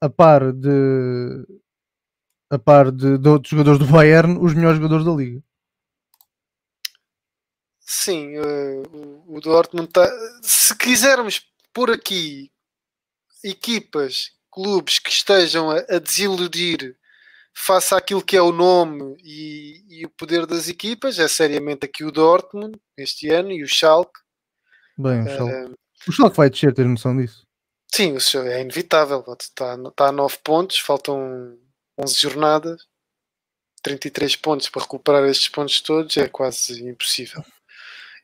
a 0.00 0.08
par 0.08 0.52
de 0.52 1.46
a 2.50 2.58
par 2.58 2.90
de, 2.90 3.16
de 3.16 3.28
outros 3.28 3.50
jogadores 3.50 3.78
do 3.78 3.86
Bayern, 3.86 4.38
os 4.38 4.52
melhores 4.52 4.76
jogadores 4.76 5.04
da 5.04 5.12
liga. 5.12 5.42
Sim, 7.80 8.38
uh, 8.38 9.24
o 9.26 9.40
Dortmund 9.40 9.88
está. 9.88 10.10
Se 10.42 10.76
quisermos 10.76 11.46
pôr 11.72 11.90
aqui 11.90 12.50
equipas, 13.44 14.32
clubes 14.50 14.98
que 14.98 15.10
estejam 15.10 15.70
a, 15.70 15.76
a 15.76 15.98
desiludir 15.98 16.96
face 17.54 17.94
àquilo 17.94 18.24
que 18.24 18.36
é 18.36 18.42
o 18.42 18.52
nome 18.52 19.16
e, 19.22 20.00
e, 20.00 20.06
o 20.06 20.10
poder 20.10 20.46
das 20.46 20.68
equipas, 20.68 21.18
é 21.18 21.28
seriamente 21.28 21.84
aqui 21.84 22.04
o 22.04 22.12
Dortmund 22.12 22.78
este 22.96 23.30
ano 23.30 23.50
e 23.50 23.62
o 23.62 23.68
Schalke. 23.68 24.20
Bem, 24.96 25.22
o 25.22 25.28
Schalke, 25.28 25.72
uh, 25.72 25.78
o 26.08 26.12
Schalke 26.12 26.36
vai 26.36 26.50
descer, 26.50 26.74
tens 26.74 26.88
noção 26.88 27.16
disso? 27.16 27.46
Sim, 27.94 28.16
é 28.46 28.60
inevitável. 28.60 29.24
Está, 29.38 29.74
está 29.74 30.08
a 30.08 30.12
9 30.12 30.38
pontos, 30.42 30.78
faltam 30.78 31.58
11 31.98 32.14
jornadas, 32.20 32.86
33 33.82 34.36
pontos 34.36 34.68
para 34.68 34.82
recuperar 34.82 35.24
estes 35.24 35.48
pontos 35.48 35.80
todos 35.80 36.16
é 36.16 36.28
quase 36.28 36.82
impossível. 36.88 37.44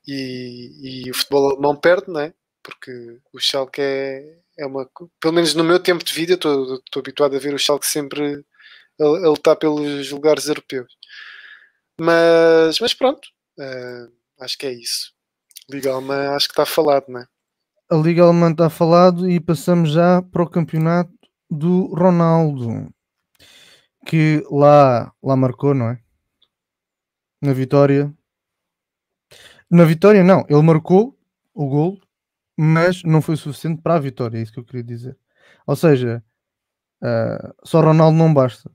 E, 0.06 1.04
e 1.04 1.10
o 1.10 1.14
futebol 1.14 1.50
alemão 1.50 1.76
perde, 1.76 2.10
não 2.10 2.20
é? 2.20 2.32
Porque 2.62 3.20
o 3.32 3.38
Schalke 3.38 3.80
é, 3.80 4.40
é 4.58 4.66
uma. 4.66 4.88
Pelo 5.20 5.34
menos 5.34 5.54
no 5.54 5.64
meu 5.64 5.78
tempo 5.80 6.04
de 6.04 6.14
vida, 6.14 6.34
estou, 6.34 6.76
estou 6.76 7.00
habituado 7.00 7.36
a 7.36 7.38
ver 7.38 7.54
o 7.54 7.58
Schalke 7.58 7.86
sempre 7.86 8.44
a, 9.00 9.04
a 9.04 9.28
lutar 9.28 9.56
pelos 9.56 10.10
lugares 10.10 10.48
europeus. 10.48 10.96
Mas, 12.00 12.78
mas 12.80 12.94
pronto, 12.94 13.28
uh, 13.58 14.12
acho 14.40 14.56
que 14.56 14.66
é 14.66 14.72
isso. 14.72 15.12
Liga 15.70 15.92
Alemã, 15.92 16.30
acho 16.30 16.48
que 16.48 16.52
está 16.52 16.64
falado, 16.64 17.06
não 17.08 17.20
é? 17.20 17.28
A 17.90 17.96
Liga 17.96 18.22
Alemã 18.22 18.50
está 18.50 18.68
falado 18.68 19.28
e 19.30 19.40
passamos 19.40 19.92
já 19.92 20.20
para 20.22 20.42
o 20.42 20.50
campeonato 20.50 21.12
do 21.50 21.86
Ronaldo, 21.94 22.92
que 24.06 24.44
lá, 24.50 25.12
lá 25.22 25.36
marcou, 25.36 25.74
não 25.74 25.90
é? 25.90 26.00
Na 27.40 27.52
vitória 27.52 28.12
na 29.70 29.84
vitória, 29.84 30.24
não. 30.24 30.44
Ele 30.48 30.62
marcou 30.62 31.16
o 31.54 31.66
gol, 31.68 32.00
mas 32.56 33.02
não 33.02 33.20
foi 33.20 33.36
suficiente 33.36 33.82
para 33.82 33.96
a 33.96 34.00
vitória. 34.00 34.38
É 34.38 34.42
isso 34.42 34.52
que 34.52 34.58
eu 34.58 34.64
queria 34.64 34.82
dizer. 34.82 35.16
Ou 35.66 35.76
seja, 35.76 36.24
uh, 37.02 37.54
só 37.64 37.80
Ronaldo 37.80 38.16
não 38.16 38.32
basta. 38.32 38.70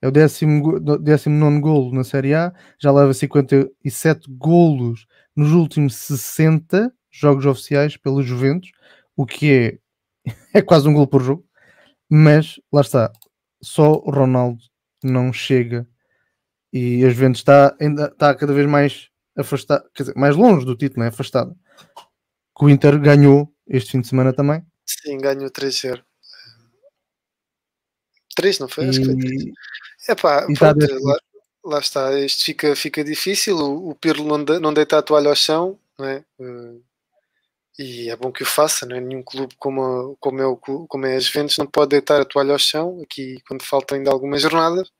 É 0.00 0.08
o 0.08 0.12
19 0.12 1.60
golo 1.60 1.92
na 1.92 2.04
Série 2.04 2.32
A, 2.34 2.52
já 2.78 2.92
leva 2.92 3.12
57 3.12 4.30
golos 4.30 5.06
nos 5.34 5.52
últimos 5.52 5.96
60 5.96 6.92
jogos 7.18 7.46
oficiais 7.46 7.96
pelo 7.96 8.22
Juventus, 8.22 8.70
o 9.16 9.26
que 9.26 9.52
é, 9.52 9.78
é 10.54 10.62
quase 10.62 10.88
um 10.88 10.94
gol 10.94 11.06
por 11.06 11.22
jogo. 11.22 11.44
Mas 12.08 12.58
lá 12.72 12.80
está, 12.80 13.12
só 13.62 13.92
o 13.92 14.10
Ronaldo 14.10 14.60
não 15.02 15.32
chega 15.32 15.86
e 16.72 17.04
a 17.04 17.10
Juventus 17.10 17.40
está, 17.40 17.76
ainda, 17.80 18.06
está 18.06 18.34
cada 18.34 18.52
vez 18.52 18.66
mais 18.66 19.08
afastado, 19.36 19.88
quer 19.94 20.04
dizer, 20.04 20.16
mais 20.16 20.36
longe 20.36 20.66
do 20.66 20.76
título, 20.76 21.04
é 21.04 21.08
afastado. 21.08 21.56
Que 22.56 22.64
o 22.64 22.70
Inter 22.70 22.98
ganhou 23.00 23.52
este 23.66 23.92
fim 23.92 24.00
de 24.00 24.08
semana 24.08 24.32
também. 24.32 24.64
Sim, 24.84 25.18
ganhou 25.18 25.50
3-0. 25.50 26.02
3, 28.34 28.58
não 28.58 28.68
foi? 28.68 28.86
E... 28.86 28.88
Acho 28.88 29.00
que 29.00 29.06
foi 29.06 29.16
3. 29.16 29.44
Epá, 30.08 30.46
tá 30.46 30.74
pronto, 30.74 31.04
lá, 31.04 31.18
lá, 31.64 31.78
está, 31.78 32.18
isto 32.20 32.44
fica, 32.44 32.74
fica 32.74 33.04
difícil. 33.04 33.56
O, 33.56 33.90
o 33.90 33.94
Pirlo 33.94 34.26
não, 34.26 34.42
de, 34.42 34.58
não 34.58 34.72
deita 34.72 34.98
a 34.98 35.02
toalha 35.02 35.28
ao 35.28 35.36
chão, 35.36 35.78
não 35.98 36.06
é? 36.06 36.24
Uh, 36.38 36.82
e 37.78 38.10
é 38.10 38.16
bom 38.16 38.32
que 38.32 38.42
o 38.42 38.46
faça, 38.46 38.84
não 38.84 38.96
é? 38.96 39.00
Nenhum 39.00 39.22
clube 39.22 39.54
como, 39.56 40.16
como, 40.20 40.40
é 40.40 40.46
o, 40.46 40.56
como 40.56 41.06
é 41.06 41.16
as 41.16 41.24
Juventus 41.26 41.58
não 41.58 41.66
pode 41.66 41.90
deitar 41.90 42.20
a 42.20 42.24
toalha 42.24 42.52
ao 42.52 42.58
chão, 42.58 43.00
aqui 43.02 43.40
quando 43.46 43.62
faltam 43.62 43.96
ainda 43.96 44.10
algumas 44.10 44.42
jornadas. 44.42 44.90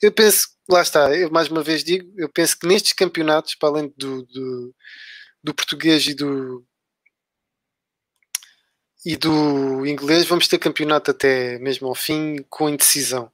Eu 0.00 0.12
penso, 0.12 0.48
lá 0.68 0.82
está, 0.82 1.14
eu 1.14 1.30
mais 1.30 1.48
uma 1.48 1.62
vez 1.62 1.84
digo, 1.84 2.10
eu 2.16 2.28
penso 2.28 2.58
que 2.58 2.66
nestes 2.66 2.94
campeonatos, 2.94 3.54
para 3.54 3.68
além 3.68 3.92
do, 3.96 4.22
do, 4.24 4.74
do 5.42 5.54
português 5.54 6.06
e 6.06 6.14
do, 6.14 6.64
e 9.04 9.16
do 9.16 9.86
inglês, 9.86 10.24
vamos 10.24 10.48
ter 10.48 10.58
campeonato 10.58 11.10
até 11.10 11.58
mesmo 11.58 11.88
ao 11.88 11.94
fim 11.94 12.38
com 12.48 12.70
indecisão. 12.70 13.30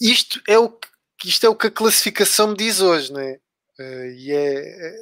Isto 0.00 0.40
é 0.46 0.58
o 0.58 0.68
que, 0.70 0.88
isto 1.28 1.44
é 1.44 1.48
o 1.48 1.56
que 1.56 1.66
a 1.66 1.70
classificação 1.70 2.48
me 2.48 2.56
diz 2.56 2.80
hoje, 2.80 3.12
não 3.12 3.20
é? 3.20 3.40
Uh, 3.78 4.06
e 4.16 4.32
é, 4.32 5.00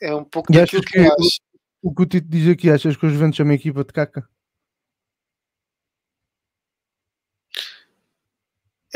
é 0.00 0.14
um 0.14 0.24
pouco 0.24 0.50
e 0.52 0.56
daquilo 0.56 0.82
que, 0.82 0.92
que 0.92 0.98
eu 0.98 1.12
acho. 1.12 1.45
O, 1.82 1.94
que 1.94 2.02
o 2.02 2.06
Tito 2.06 2.28
diz 2.28 2.48
aqui, 2.48 2.70
achas 2.70 2.96
que 2.96 3.06
os 3.06 3.12
Juventus 3.12 3.38
é 3.38 3.42
uma 3.42 3.54
equipa 3.54 3.84
de 3.84 3.92
caca? 3.92 4.28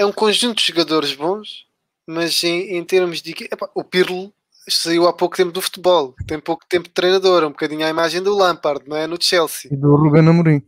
é 0.00 0.06
um 0.06 0.12
conjunto 0.12 0.58
de 0.58 0.66
jogadores 0.66 1.14
bons, 1.14 1.66
mas 2.06 2.42
em, 2.42 2.76
em 2.76 2.84
termos 2.84 3.20
de. 3.20 3.32
Epá, 3.52 3.68
o 3.74 3.84
Pirlo 3.84 4.32
saiu 4.68 5.06
há 5.06 5.12
pouco 5.12 5.36
tempo 5.36 5.52
do 5.52 5.60
futebol, 5.60 6.14
tem 6.26 6.40
pouco 6.40 6.64
tempo 6.66 6.88
de 6.88 6.94
treinador, 6.94 7.44
um 7.44 7.50
bocadinho 7.50 7.84
à 7.84 7.90
imagem 7.90 8.22
do 8.22 8.34
Lampard, 8.34 8.88
não 8.88 8.96
é? 8.96 9.06
No 9.06 9.18
Chelsea. 9.20 9.70
E 9.72 9.76
do 9.76 9.94
Ruben 9.94 10.26
Amorim. 10.26 10.62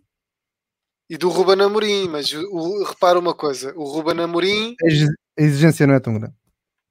E 1.09 1.17
do 1.17 1.31
Ruben 1.31 1.63
Amorim, 1.63 2.09
mas 2.09 2.33
o, 2.33 2.43
o, 2.51 2.85
repara 2.85 3.19
uma 3.19 3.35
coisa: 3.35 3.73
o 3.75 3.85
Ruben 3.85 4.23
Amorim. 4.23 4.77
A 5.39 5.43
exigência 5.43 5.87
não 5.87 5.95
é 5.95 6.01
tão 6.01 6.19
grande. 6.19 6.35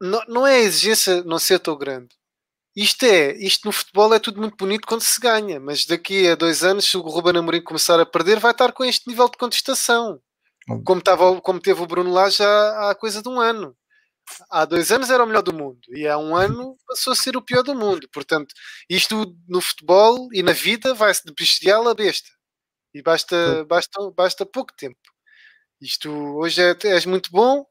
Não, 0.02 0.22
não 0.28 0.48
é 0.48 0.56
a 0.56 0.62
exigência 0.62 1.24
não 1.24 1.38
ser 1.38 1.60
tão 1.60 1.78
grande. 1.78 2.10
Isto 2.76 3.04
é, 3.06 3.34
isto 3.38 3.66
no 3.66 3.72
futebol 3.72 4.14
é 4.14 4.20
tudo 4.20 4.40
muito 4.40 4.56
bonito 4.56 4.88
quando 4.88 5.02
se 5.02 5.20
ganha, 5.20 5.60
mas 5.60 5.86
daqui 5.86 6.28
a 6.30 6.36
dois 6.36 6.64
anos, 6.64 6.86
se 6.86 6.98
o 6.98 7.02
Ruben 7.02 7.38
Amorim 7.38 7.62
começar 7.62 8.00
a 8.00 8.06
perder, 8.06 8.40
vai 8.40 8.52
estar 8.52 8.72
com 8.72 8.84
este 8.86 9.10
nível 9.10 9.30
de 9.30 9.38
contestação. 9.38 10.22
Como, 10.86 11.02
tava, 11.02 11.42
como 11.42 11.60
teve 11.60 11.82
o 11.82 11.88
Bruno 11.88 12.12
lá 12.14 12.30
já 12.30 12.90
há 12.90 12.96
coisa 12.96 13.22
de 13.22 13.28
um 13.28 13.40
ano. 13.40 13.76
Há 14.50 14.66
dois 14.66 14.92
anos 14.92 15.10
era 15.10 15.24
o 15.24 15.28
melhor 15.28 15.42
do 15.42 15.54
mundo 15.54 15.82
e 15.90 16.08
há 16.08 16.18
um 16.18 16.36
ano 16.36 16.78
passou 16.88 17.14
a 17.14 17.16
ser 17.16 17.36
o 17.36 17.42
pior 17.42 17.64
do 17.64 17.76
mundo. 17.76 18.08
Portanto, 18.14 18.54
isto 18.90 19.36
no 19.48 19.60
futebol 19.62 20.30
e 20.34 20.44
na 20.44 20.54
vida 20.54 20.94
vai-se 20.94 21.26
de 21.26 21.34
bestial 21.34 21.88
a 21.90 21.94
besta. 21.96 22.30
E 22.94 23.02
basta, 23.02 23.66
basta, 23.66 24.12
basta 24.12 24.46
pouco 24.46 24.74
tempo. 24.78 25.00
Isto 25.82 26.10
hoje 26.38 26.62
é, 26.62 26.78
és 26.88 27.06
muito 27.06 27.32
bom 27.32 27.66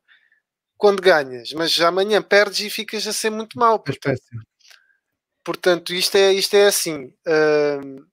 quando 0.77 1.03
ganhas, 1.03 1.53
mas 1.53 1.79
amanhã 1.81 2.23
perdes 2.23 2.61
e 2.61 2.71
ficas 2.71 3.07
a 3.07 3.13
ser 3.13 3.31
muito 3.31 3.59
mal. 3.59 3.79
Portanto, 3.81 4.21
portanto 5.45 5.93
isto, 5.93 6.17
é, 6.17 6.33
isto 6.33 6.55
é 6.55 6.67
assim. 6.67 7.07
Uh, 7.27 8.07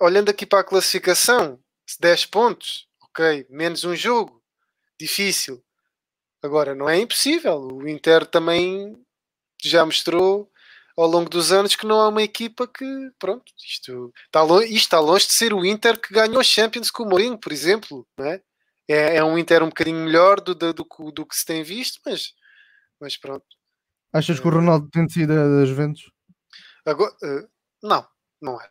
olhando 0.00 0.30
aqui 0.30 0.44
para 0.46 0.60
a 0.60 0.64
classificação, 0.64 1.58
10 2.00 2.26
pontos, 2.26 2.88
ok, 3.02 3.46
menos 3.50 3.84
um 3.84 3.94
jogo, 3.94 4.42
difícil. 4.98 5.62
Agora, 6.42 6.74
não 6.74 6.88
é 6.88 6.98
impossível. 6.98 7.56
O 7.56 7.88
Inter 7.88 8.26
também 8.26 9.00
já 9.62 9.84
mostrou 9.84 10.50
ao 10.96 11.06
longo 11.06 11.30
dos 11.30 11.52
anos 11.52 11.76
que 11.76 11.86
não 11.86 12.00
há 12.00 12.08
uma 12.08 12.22
equipa 12.22 12.66
que, 12.66 12.84
pronto, 13.18 13.44
isto 13.56 14.12
está 14.26 14.42
longe, 14.42 14.66
isto 14.66 14.76
está 14.76 15.00
longe 15.00 15.26
de 15.26 15.34
ser 15.34 15.54
o 15.54 15.64
Inter 15.64 15.98
que 16.00 16.12
ganhou 16.12 16.40
os 16.40 16.46
Champions 16.46 16.90
com 16.90 17.04
o 17.04 17.08
Mourinho, 17.08 17.38
por 17.38 17.52
exemplo, 17.52 18.06
não 18.18 18.26
é? 18.26 18.42
É, 18.88 19.16
é 19.16 19.24
um 19.24 19.38
Inter 19.38 19.62
um 19.62 19.68
bocadinho 19.68 20.04
melhor 20.04 20.40
do, 20.40 20.54
do, 20.54 20.72
do, 20.72 20.84
do, 21.12 21.26
que 21.26 21.36
se 21.36 21.44
tem 21.44 21.62
visto, 21.62 22.00
mas, 22.04 22.32
mas 23.00 23.16
pronto. 23.16 23.46
Achas 24.12 24.38
que 24.38 24.46
o 24.46 24.50
Ronaldo 24.50 24.90
tem 24.90 25.08
sido 25.08 25.34
das 25.34 25.68
Juventus? 25.68 26.12
Agora, 26.84 27.12
uh, 27.22 27.48
não, 27.82 28.06
não 28.40 28.60
é. 28.60 28.70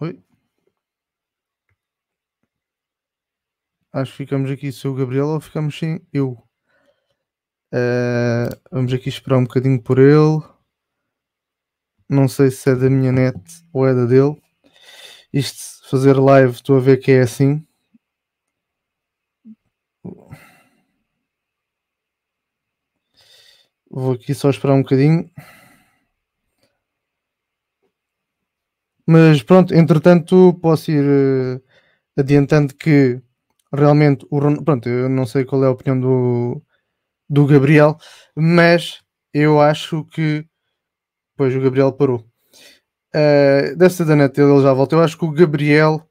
Oi? 0.00 0.22
Acho 3.92 4.12
que 4.12 4.16
ficamos 4.18 4.50
aqui 4.50 4.72
sem 4.72 4.90
o 4.90 4.94
Gabriel 4.94 5.26
ou 5.26 5.40
ficamos 5.40 5.78
sem 5.78 6.00
eu. 6.12 6.32
Uh, 7.72 8.48
vamos 8.70 8.92
aqui 8.92 9.08
esperar 9.08 9.36
um 9.38 9.44
bocadinho 9.44 9.82
por 9.82 9.98
ele. 9.98 10.42
Não 12.08 12.26
sei 12.28 12.50
se 12.50 12.70
é 12.70 12.74
da 12.74 12.88
minha 12.88 13.12
net 13.12 13.38
ou 13.72 13.86
é 13.86 13.94
da 13.94 14.06
dele. 14.06 14.40
Isto, 15.32 15.88
fazer 15.90 16.14
live, 16.14 16.52
estou 16.54 16.76
a 16.76 16.80
ver 16.80 16.98
que 16.98 17.10
é 17.12 17.20
assim. 17.20 17.66
Vou 23.96 24.14
aqui 24.14 24.34
só 24.34 24.50
esperar 24.50 24.74
um 24.74 24.82
bocadinho. 24.82 25.30
Mas 29.06 29.40
pronto, 29.40 29.72
entretanto, 29.72 30.52
posso 30.60 30.90
ir 30.90 31.04
uh, 31.04 31.62
adiantando 32.18 32.74
que 32.74 33.22
realmente 33.72 34.26
o 34.30 34.38
Ronaldo, 34.40 34.64
pronto, 34.64 34.88
eu 34.88 35.08
não 35.08 35.24
sei 35.24 35.44
qual 35.44 35.62
é 35.62 35.68
a 35.68 35.70
opinião 35.70 36.00
do, 36.00 36.62
do 37.28 37.46
Gabriel, 37.46 37.96
mas 38.34 39.00
eu 39.32 39.60
acho 39.60 40.04
que 40.06 40.44
pois 41.36 41.54
o 41.54 41.60
Gabriel 41.60 41.92
parou. 41.92 42.26
Uh, 43.14 43.76
dessa 43.76 44.04
da 44.04 44.16
net 44.16 44.40
ele 44.40 44.60
já 44.60 44.72
volta. 44.72 44.96
Eu 44.96 45.02
acho 45.02 45.16
que 45.16 45.24
o 45.24 45.30
Gabriel, 45.30 46.04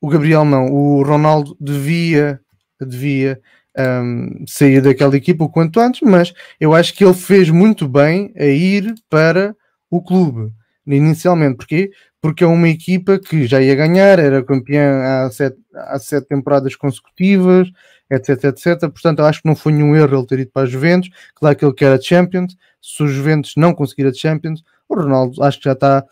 o 0.00 0.08
Gabriel 0.08 0.44
não, 0.46 0.72
o 0.72 1.02
Ronaldo 1.02 1.54
devia, 1.60 2.40
devia 2.80 3.38
um, 3.78 4.44
sair 4.46 4.80
daquela 4.80 5.16
equipa 5.16 5.44
o 5.44 5.48
quanto 5.48 5.80
antes, 5.80 6.00
mas 6.02 6.32
eu 6.60 6.74
acho 6.74 6.94
que 6.94 7.04
ele 7.04 7.14
fez 7.14 7.50
muito 7.50 7.88
bem 7.88 8.32
a 8.36 8.44
ir 8.44 8.94
para 9.08 9.54
o 9.90 10.02
clube 10.02 10.52
inicialmente. 10.86 11.56
Porquê? 11.56 11.90
Porque 12.20 12.44
é 12.44 12.46
uma 12.46 12.68
equipa 12.68 13.18
que 13.18 13.46
já 13.46 13.60
ia 13.60 13.74
ganhar, 13.74 14.18
era 14.18 14.42
campeã 14.44 15.24
há 15.24 15.30
sete, 15.30 15.56
há 15.74 15.98
sete 15.98 16.28
temporadas 16.28 16.74
consecutivas, 16.76 17.68
etc, 18.10 18.44
etc. 18.44 18.80
Portanto, 18.80 19.20
eu 19.20 19.26
acho 19.26 19.42
que 19.42 19.48
não 19.48 19.56
foi 19.56 19.72
nenhum 19.72 19.94
erro 19.94 20.18
ele 20.18 20.26
ter 20.26 20.38
ido 20.40 20.50
para 20.50 20.62
a 20.62 20.66
Juventus. 20.66 21.10
Claro 21.34 21.56
que 21.56 21.64
ele 21.64 21.74
quer 21.74 21.92
a 21.92 22.00
Champions. 22.00 22.56
Se 22.80 23.02
o 23.02 23.08
Juventus 23.08 23.54
não 23.56 23.74
conseguir 23.74 24.06
a 24.06 24.12
Champions, 24.12 24.62
o 24.88 24.94
Ronaldo 24.94 25.42
acho 25.42 25.58
que 25.58 25.64
já 25.64 25.72
está, 25.72 26.04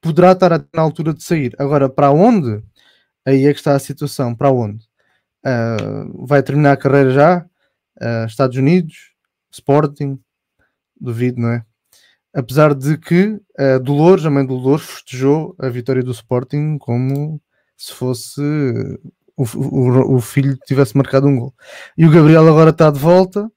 poderá 0.00 0.32
estar 0.32 0.50
na 0.72 0.82
altura 0.82 1.14
de 1.14 1.22
sair. 1.22 1.54
Agora, 1.58 1.88
para 1.88 2.10
onde? 2.10 2.62
Aí 3.26 3.46
é 3.46 3.52
que 3.52 3.58
está 3.58 3.74
a 3.74 3.78
situação. 3.78 4.34
Para 4.34 4.50
onde? 4.50 4.84
Uh, 5.46 6.26
vai 6.26 6.42
terminar 6.42 6.72
a 6.72 6.76
carreira 6.76 7.10
já? 7.10 7.46
Uh, 8.00 8.26
Estados 8.26 8.56
Unidos? 8.56 9.12
Sporting? 9.50 10.18
Duvido, 10.98 11.40
não 11.40 11.50
é? 11.50 11.64
Apesar 12.34 12.74
de 12.74 12.98
que 12.98 13.40
uh, 13.58 13.80
Dolores, 13.80 14.24
a 14.24 14.30
mãe 14.30 14.44
do 14.44 14.58
Dolores, 14.58 14.86
festejou 14.86 15.54
a 15.58 15.68
vitória 15.68 16.02
do 16.02 16.12
Sporting 16.12 16.78
como 16.78 17.40
se 17.76 17.92
fosse 17.92 18.40
o, 19.36 19.44
o, 19.56 20.16
o 20.16 20.20
filho 20.20 20.56
tivesse 20.66 20.96
marcado 20.96 21.26
um 21.26 21.38
gol. 21.38 21.54
E 21.96 22.06
o 22.06 22.10
Gabriel 22.10 22.48
agora 22.48 22.70
está 22.70 22.90
de 22.90 22.98
volta. 22.98 23.50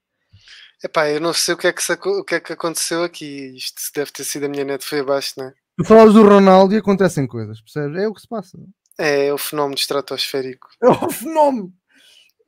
Epá, 0.82 1.08
eu 1.08 1.20
não 1.20 1.32
sei 1.32 1.54
o 1.54 1.56
que, 1.56 1.66
é 1.66 1.72
que, 1.72 2.08
o 2.08 2.24
que 2.24 2.34
é 2.36 2.40
que 2.40 2.52
aconteceu 2.52 3.02
aqui. 3.02 3.56
Isto 3.56 3.80
deve 3.94 4.12
ter 4.12 4.24
sido 4.24 4.46
a 4.46 4.48
minha 4.48 4.64
net 4.64 4.84
foi 4.84 5.00
abaixo, 5.00 5.34
não 5.38 5.46
é? 5.46 5.54
Tu 5.76 5.84
falas 5.84 6.14
do 6.14 6.22
Ronaldo 6.22 6.74
e 6.74 6.78
acontecem 6.78 7.26
coisas, 7.26 7.60
percebes? 7.60 8.00
É 8.00 8.08
o 8.08 8.14
que 8.14 8.20
se 8.20 8.28
passa. 8.28 8.58
É, 8.98 9.26
é 9.26 9.32
o 9.32 9.38
fenómeno 9.38 9.76
estratosférico. 9.76 10.68
É 10.82 10.88
o 10.88 11.10
fenómeno! 11.10 11.72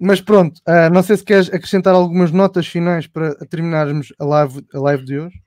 Mas 0.00 0.20
pronto, 0.20 0.58
uh, 0.66 0.92
não 0.92 1.02
sei 1.02 1.16
se 1.16 1.24
queres 1.24 1.48
acrescentar 1.48 1.94
algumas 1.94 2.32
notas 2.32 2.66
finais 2.66 3.06
para 3.06 3.34
terminarmos 3.46 4.12
a 4.18 4.24
live, 4.24 4.66
a 4.72 4.78
live 4.80 5.04
de 5.04 5.18
hoje. 5.18 5.42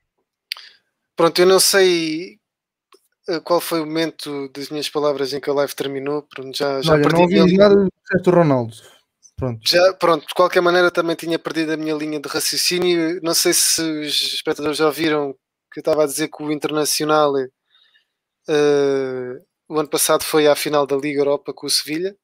Pronto, 1.15 1.39
eu 1.39 1.45
não 1.47 1.59
sei 1.59 2.39
eh, 3.27 3.39
qual 3.39 3.61
foi 3.61 3.81
o 3.81 3.85
momento 3.85 4.49
das 4.49 4.69
minhas 4.69 4.89
palavras 4.89 5.33
em 5.33 5.39
que 5.39 5.49
a 5.49 5.53
live 5.53 5.73
terminou. 5.75 6.23
Pronto, 6.23 6.55
já, 6.55 6.81
já 6.81 6.93
Olha, 6.93 7.03
perdi 7.03 7.35
não 7.35 7.41
ouvi 7.41 7.57
nada 7.57 7.75
do 7.75 8.31
Ronaldo. 8.31 8.73
Pronto. 9.35 9.59
Já, 9.65 9.93
pronto, 9.93 10.27
de 10.27 10.33
qualquer 10.33 10.61
maneira 10.61 10.91
também 10.91 11.15
tinha 11.15 11.39
perdido 11.39 11.73
a 11.73 11.77
minha 11.77 11.95
linha 11.95 12.19
de 12.19 12.29
raciocínio. 12.29 13.19
Não 13.23 13.33
sei 13.33 13.53
se 13.53 13.81
os 13.81 14.33
espectadores 14.33 14.77
já 14.77 14.89
viram 14.89 15.33
que 15.71 15.79
eu 15.79 15.81
estava 15.81 16.03
a 16.03 16.07
dizer 16.07 16.27
que 16.29 16.43
o 16.43 16.51
Internacional 16.51 17.33
uh, 17.35 17.45
o 19.67 19.79
ano 19.79 19.89
passado 19.89 20.23
foi 20.23 20.47
à 20.47 20.55
final 20.55 20.85
da 20.85 20.95
Liga 20.95 21.19
Europa 21.19 21.53
com 21.53 21.65
o 21.65 21.69
Sevilha. 21.69 22.15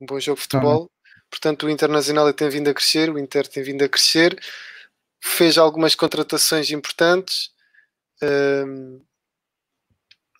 Um 0.00 0.06
bom 0.06 0.20
jogo 0.20 0.36
de 0.36 0.42
futebol. 0.42 0.90
Ah, 0.90 0.98
Portanto, 1.30 1.66
o 1.66 1.70
Internacional 1.70 2.32
tem 2.32 2.48
vindo 2.48 2.68
a 2.68 2.74
crescer, 2.74 3.10
o 3.10 3.18
Inter 3.18 3.46
tem 3.46 3.62
vindo 3.62 3.84
a 3.84 3.88
crescer 3.88 4.38
fez 5.20 5.58
algumas 5.58 5.94
contratações 5.94 6.70
importantes 6.70 7.50
um, 8.22 9.00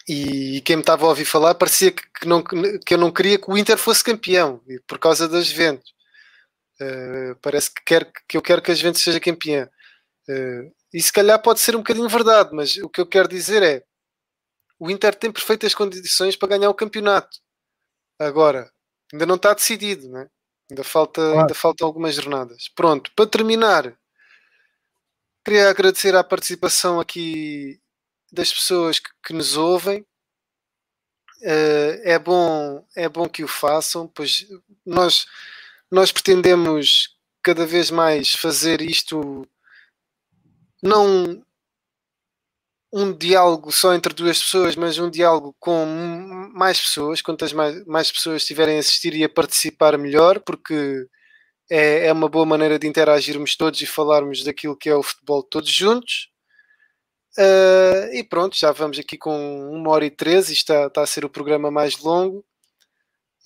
e 0.08 0.62
quem 0.62 0.76
me 0.76 0.82
estava 0.82 1.04
a 1.04 1.08
ouvir 1.08 1.24
falar 1.24 1.54
parecia 1.54 1.92
que, 1.92 2.02
que, 2.20 2.26
não, 2.26 2.42
que 2.42 2.94
eu 2.94 2.98
não 2.98 3.12
queria 3.12 3.38
que 3.38 3.50
o 3.50 3.58
Inter 3.58 3.76
fosse 3.76 4.02
campeão 4.02 4.62
por 4.86 4.98
causa 4.98 5.28
das 5.28 5.46
Juventus. 5.46 5.92
Uh, 6.80 7.36
parece 7.42 7.70
que, 7.70 7.82
quer, 7.84 8.10
que 8.26 8.36
eu 8.36 8.40
quero 8.40 8.62
que 8.62 8.70
a 8.70 8.74
Juventus 8.74 9.02
seja 9.02 9.20
campeã. 9.20 9.68
Uh, 10.26 10.72
e 10.94 11.02
se 11.02 11.12
calhar 11.12 11.40
pode 11.42 11.60
ser 11.60 11.76
um 11.76 11.80
bocadinho 11.80 12.08
verdade, 12.08 12.50
mas 12.54 12.78
o 12.78 12.88
que 12.88 13.00
eu 13.00 13.06
quero 13.06 13.28
dizer 13.28 13.62
é 13.62 13.84
o 14.78 14.90
Inter 14.90 15.14
tem 15.14 15.30
perfeitas 15.30 15.74
condições 15.74 16.36
para 16.36 16.48
ganhar 16.48 16.70
o 16.70 16.74
campeonato. 16.74 17.36
Agora, 18.18 18.72
ainda 19.12 19.26
não 19.26 19.36
está 19.36 19.54
decidido, 19.54 20.08
né? 20.08 20.28
ainda, 20.70 20.84
falta, 20.84 21.20
claro. 21.20 21.40
ainda 21.40 21.54
faltam 21.54 21.86
algumas 21.86 22.14
jornadas. 22.14 22.68
Pronto, 22.74 23.10
para 23.14 23.26
terminar, 23.26 23.96
Queria 25.48 25.70
agradecer 25.70 26.14
a 26.14 26.22
participação 26.22 27.00
aqui 27.00 27.80
das 28.30 28.52
pessoas 28.52 28.98
que, 28.98 29.08
que 29.24 29.32
nos 29.32 29.56
ouvem. 29.56 30.02
Uh, 31.40 32.02
é 32.02 32.18
bom 32.18 32.84
é 32.94 33.08
bom 33.08 33.26
que 33.26 33.42
o 33.42 33.48
façam, 33.48 34.06
pois 34.08 34.46
nós 34.84 35.24
nós 35.90 36.12
pretendemos 36.12 37.16
cada 37.42 37.64
vez 37.64 37.90
mais 37.90 38.34
fazer 38.34 38.82
isto 38.82 39.48
não 40.82 41.42
um 42.92 43.12
diálogo 43.12 43.70
só 43.70 43.94
entre 43.94 44.14
duas 44.14 44.42
pessoas, 44.42 44.74
mas 44.76 44.98
um 44.98 45.10
diálogo 45.10 45.54
com 45.58 45.84
mais 46.54 46.80
pessoas, 46.80 47.20
quantas 47.20 47.52
mais, 47.52 47.84
mais 47.86 48.10
pessoas 48.10 48.42
estiverem 48.42 48.76
a 48.76 48.80
assistir 48.80 49.14
e 49.14 49.24
a 49.24 49.28
participar 49.28 49.98
melhor, 49.98 50.40
porque 50.40 51.06
é, 51.70 52.06
é 52.06 52.12
uma 52.12 52.28
boa 52.28 52.46
maneira 52.46 52.78
de 52.78 52.86
interagirmos 52.86 53.56
todos 53.56 53.80
e 53.82 53.86
falarmos 53.86 54.42
daquilo 54.42 54.76
que 54.76 54.88
é 54.88 54.94
o 54.94 55.02
futebol 55.02 55.42
todos 55.42 55.70
juntos. 55.70 56.30
Uh, 57.38 58.14
e 58.14 58.24
pronto, 58.24 58.56
já 58.58 58.72
vamos 58.72 58.98
aqui 58.98 59.16
com 59.16 59.70
uma 59.70 59.90
hora 59.90 60.04
e 60.04 60.10
treze, 60.10 60.52
isto 60.52 60.72
está, 60.72 60.86
está 60.86 61.02
a 61.02 61.06
ser 61.06 61.24
o 61.24 61.30
programa 61.30 61.70
mais 61.70 61.98
longo. 61.98 62.44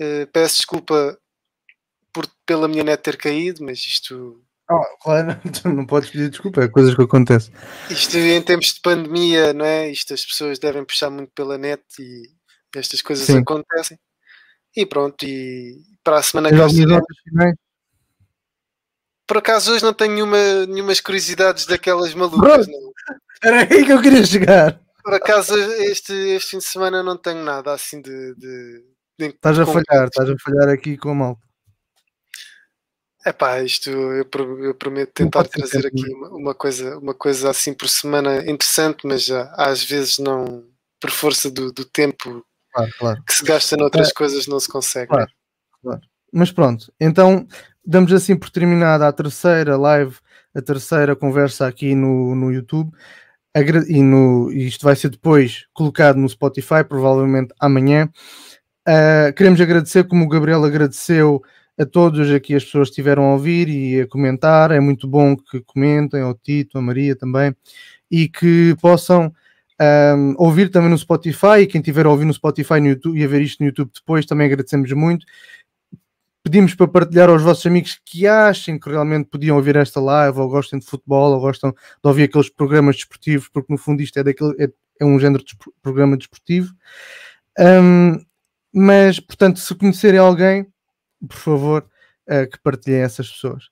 Uh, 0.00 0.26
peço 0.32 0.56
desculpa 0.56 1.18
por, 2.12 2.26
pela 2.46 2.68
minha 2.68 2.84
net 2.84 3.02
ter 3.02 3.16
caído, 3.16 3.64
mas 3.64 3.80
isto. 3.80 4.42
Oh, 4.74 4.98
claro, 5.02 5.40
não 5.74 5.86
podes 5.86 6.10
pedir 6.10 6.30
desculpa, 6.30 6.62
é 6.62 6.68
coisas 6.68 6.94
que 6.94 7.02
acontecem. 7.02 7.52
Isto 7.90 8.16
em 8.16 8.40
tempos 8.42 8.74
de 8.74 8.80
pandemia, 8.80 9.52
não 9.52 9.64
é? 9.64 9.90
Isto 9.90 10.14
as 10.14 10.24
pessoas 10.24 10.58
devem 10.58 10.84
puxar 10.84 11.10
muito 11.10 11.32
pela 11.34 11.58
net 11.58 11.82
e 11.98 12.22
estas 12.76 13.02
coisas 13.02 13.26
Sim. 13.26 13.38
acontecem. 13.38 13.98
E 14.74 14.86
pronto, 14.86 15.24
e 15.24 15.76
para 16.02 16.18
a 16.18 16.22
semana 16.22 16.48
que 16.48 16.56
vem 16.56 17.54
por 19.32 19.38
acaso 19.38 19.72
hoje 19.72 19.82
não 19.82 19.94
tenho 19.94 20.12
nenhuma, 20.12 20.66
nenhumas 20.66 21.00
curiosidades 21.00 21.64
daquelas 21.64 22.12
malucas. 22.12 22.66
Não. 22.66 22.92
Era 23.42 23.60
aí 23.62 23.82
que 23.82 23.90
eu 23.90 24.02
queria 24.02 24.24
chegar. 24.26 24.78
Por 25.02 25.14
acaso 25.14 25.56
este, 25.84 26.12
este 26.12 26.50
fim 26.50 26.58
de 26.58 26.64
semana 26.64 27.02
não 27.02 27.16
tenho 27.16 27.42
nada 27.42 27.72
assim 27.72 28.02
de. 28.02 28.34
de, 28.34 28.84
de 29.18 29.26
estás 29.28 29.58
a 29.58 29.64
falhar, 29.64 30.06
estás 30.06 30.28
a 30.28 30.34
falhar 30.38 30.68
aqui 30.68 30.98
com 30.98 31.10
a 31.10 31.14
malta. 31.14 31.40
É 33.24 33.32
pá, 33.32 33.62
isto 33.62 33.88
eu, 33.88 34.26
eu 34.64 34.74
prometo 34.74 35.12
tentar 35.12 35.44
trazer 35.44 35.86
aqui 35.86 36.12
uma, 36.12 36.28
uma, 36.30 36.54
coisa, 36.54 36.98
uma 36.98 37.14
coisa 37.14 37.50
assim 37.50 37.72
por 37.72 37.88
semana 37.88 38.38
interessante, 38.50 39.06
mas 39.06 39.24
já, 39.24 39.52
às 39.56 39.84
vezes 39.84 40.18
não, 40.18 40.64
por 41.00 41.10
força 41.10 41.50
do, 41.50 41.72
do 41.72 41.84
tempo 41.84 42.44
claro, 42.72 42.90
claro. 42.98 43.22
que 43.24 43.32
se 43.32 43.44
gasta 43.44 43.76
noutras 43.76 44.08
é. 44.08 44.12
coisas, 44.12 44.46
não 44.46 44.58
se 44.58 44.68
consegue. 44.68 45.08
Claro, 45.08 45.30
claro. 45.80 46.00
Mas 46.32 46.50
pronto, 46.50 46.92
então 46.98 47.46
damos 47.84 48.12
assim 48.12 48.36
por 48.36 48.50
terminada 48.50 49.06
a 49.06 49.12
terceira 49.12 49.76
live, 49.76 50.16
a 50.54 50.60
terceira 50.60 51.14
conversa 51.14 51.66
aqui 51.66 51.94
no, 51.94 52.34
no 52.34 52.52
YouTube. 52.52 52.90
E, 53.88 54.02
no, 54.02 54.50
isto 54.50 54.82
vai 54.82 54.96
ser 54.96 55.10
depois 55.10 55.66
colocado 55.74 56.16
no 56.16 56.28
Spotify, 56.28 56.82
provavelmente 56.88 57.54
amanhã. 57.60 58.08
Uh, 58.88 59.32
queremos 59.36 59.60
agradecer, 59.60 60.04
como 60.04 60.24
o 60.24 60.28
Gabriel 60.28 60.64
agradeceu 60.64 61.42
a 61.78 61.86
todos 61.86 62.30
aqui 62.30 62.54
as 62.54 62.64
pessoas 62.64 62.88
que 62.88 62.92
estiveram 62.92 63.24
a 63.24 63.32
ouvir 63.32 63.68
e 63.68 64.00
a 64.00 64.06
comentar. 64.06 64.70
É 64.70 64.80
muito 64.80 65.06
bom 65.08 65.36
que 65.36 65.60
comentem, 65.62 66.20
ao 66.20 66.34
Tito, 66.34 66.78
a 66.78 66.82
Maria 66.82 67.16
também, 67.16 67.54
e 68.10 68.28
que 68.28 68.76
possam 68.80 69.32
um, 69.80 70.34
ouvir 70.38 70.70
também 70.70 70.90
no 70.90 70.98
Spotify. 70.98 71.60
E 71.60 71.66
quem 71.66 71.80
estiver 71.80 72.06
a 72.06 72.10
ouvir 72.10 72.24
no 72.24 72.34
Spotify 72.34 72.80
no 72.80 72.88
YouTube, 72.88 73.18
e 73.18 73.24
a 73.24 73.28
ver 73.28 73.42
isto 73.42 73.60
no 73.60 73.66
YouTube 73.66 73.90
depois, 73.94 74.26
também 74.26 74.46
agradecemos 74.46 74.92
muito 74.92 75.26
pedimos 76.42 76.74
para 76.74 76.88
partilhar 76.88 77.28
aos 77.30 77.42
vossos 77.42 77.64
amigos 77.66 78.00
que 78.04 78.26
achem 78.26 78.78
que 78.78 78.90
realmente 78.90 79.28
podiam 79.28 79.56
ouvir 79.56 79.76
esta 79.76 80.00
live, 80.00 80.38
ou 80.38 80.48
gostem 80.48 80.78
de 80.78 80.86
futebol, 80.86 81.32
ou 81.32 81.40
gostam 81.40 81.70
de 81.70 81.76
ouvir 82.08 82.24
aqueles 82.24 82.50
programas 82.50 82.96
desportivos, 82.96 83.48
porque 83.48 83.72
no 83.72 83.78
fundo 83.78 84.02
isto 84.02 84.18
é, 84.18 84.24
daquele, 84.24 84.54
é, 84.62 84.68
é 85.00 85.04
um 85.04 85.18
género 85.18 85.44
de 85.44 85.56
programa 85.80 86.16
desportivo. 86.16 86.74
Um, 87.58 88.18
mas, 88.74 89.20
portanto, 89.20 89.60
se 89.60 89.74
conhecerem 89.74 90.18
alguém, 90.18 90.66
por 91.28 91.36
favor, 91.36 91.86
uh, 92.28 92.50
que 92.50 92.58
partilhem 92.60 93.00
essas 93.00 93.30
pessoas. 93.30 93.64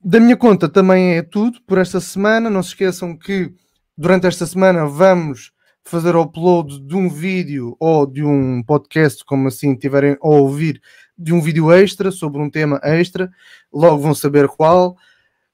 Da 0.00 0.20
minha 0.20 0.36
conta 0.36 0.68
também 0.68 1.16
é 1.16 1.22
tudo 1.22 1.60
por 1.66 1.78
esta 1.78 2.00
semana. 2.00 2.48
Não 2.48 2.62
se 2.62 2.70
esqueçam 2.70 3.16
que 3.16 3.52
durante 3.96 4.26
esta 4.26 4.46
semana 4.46 4.86
vamos 4.86 5.52
fazer 5.82 6.16
upload 6.16 6.80
de 6.80 6.94
um 6.94 7.08
vídeo 7.08 7.76
ou 7.78 8.06
de 8.06 8.22
um 8.22 8.62
podcast, 8.62 9.24
como 9.24 9.48
assim 9.48 9.74
tiverem 9.76 10.16
a 10.20 10.28
ouvir, 10.28 10.80
de 11.16 11.32
um 11.32 11.40
vídeo 11.40 11.72
extra 11.72 12.10
sobre 12.10 12.42
um 12.42 12.50
tema 12.50 12.80
extra, 12.82 13.30
logo 13.72 13.98
vão 13.98 14.14
saber 14.14 14.48
qual. 14.48 14.96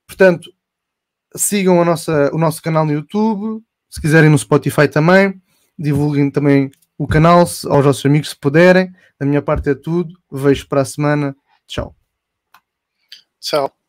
Portanto, 0.07 0.51
sigam 1.35 1.81
a 1.81 1.85
nossa, 1.85 2.31
o 2.33 2.37
nosso 2.37 2.61
canal 2.61 2.85
no 2.85 2.93
YouTube, 2.93 3.63
se 3.89 4.01
quiserem 4.01 4.29
no 4.29 4.37
Spotify 4.37 4.87
também, 4.87 5.39
divulguem 5.77 6.29
também 6.29 6.71
o 7.03 7.07
canal 7.07 7.39
aos 7.39 7.63
vossos 7.63 8.05
amigos 8.05 8.29
se 8.29 8.35
puderem. 8.37 8.89
Da 9.19 9.25
minha 9.25 9.41
parte 9.41 9.69
é 9.69 9.75
tudo. 9.75 10.17
Vejo 10.31 10.69
para 10.69 10.81
a 10.81 10.85
semana. 10.85 11.35
Tchau. 11.67 11.93
Tchau. 13.41 13.82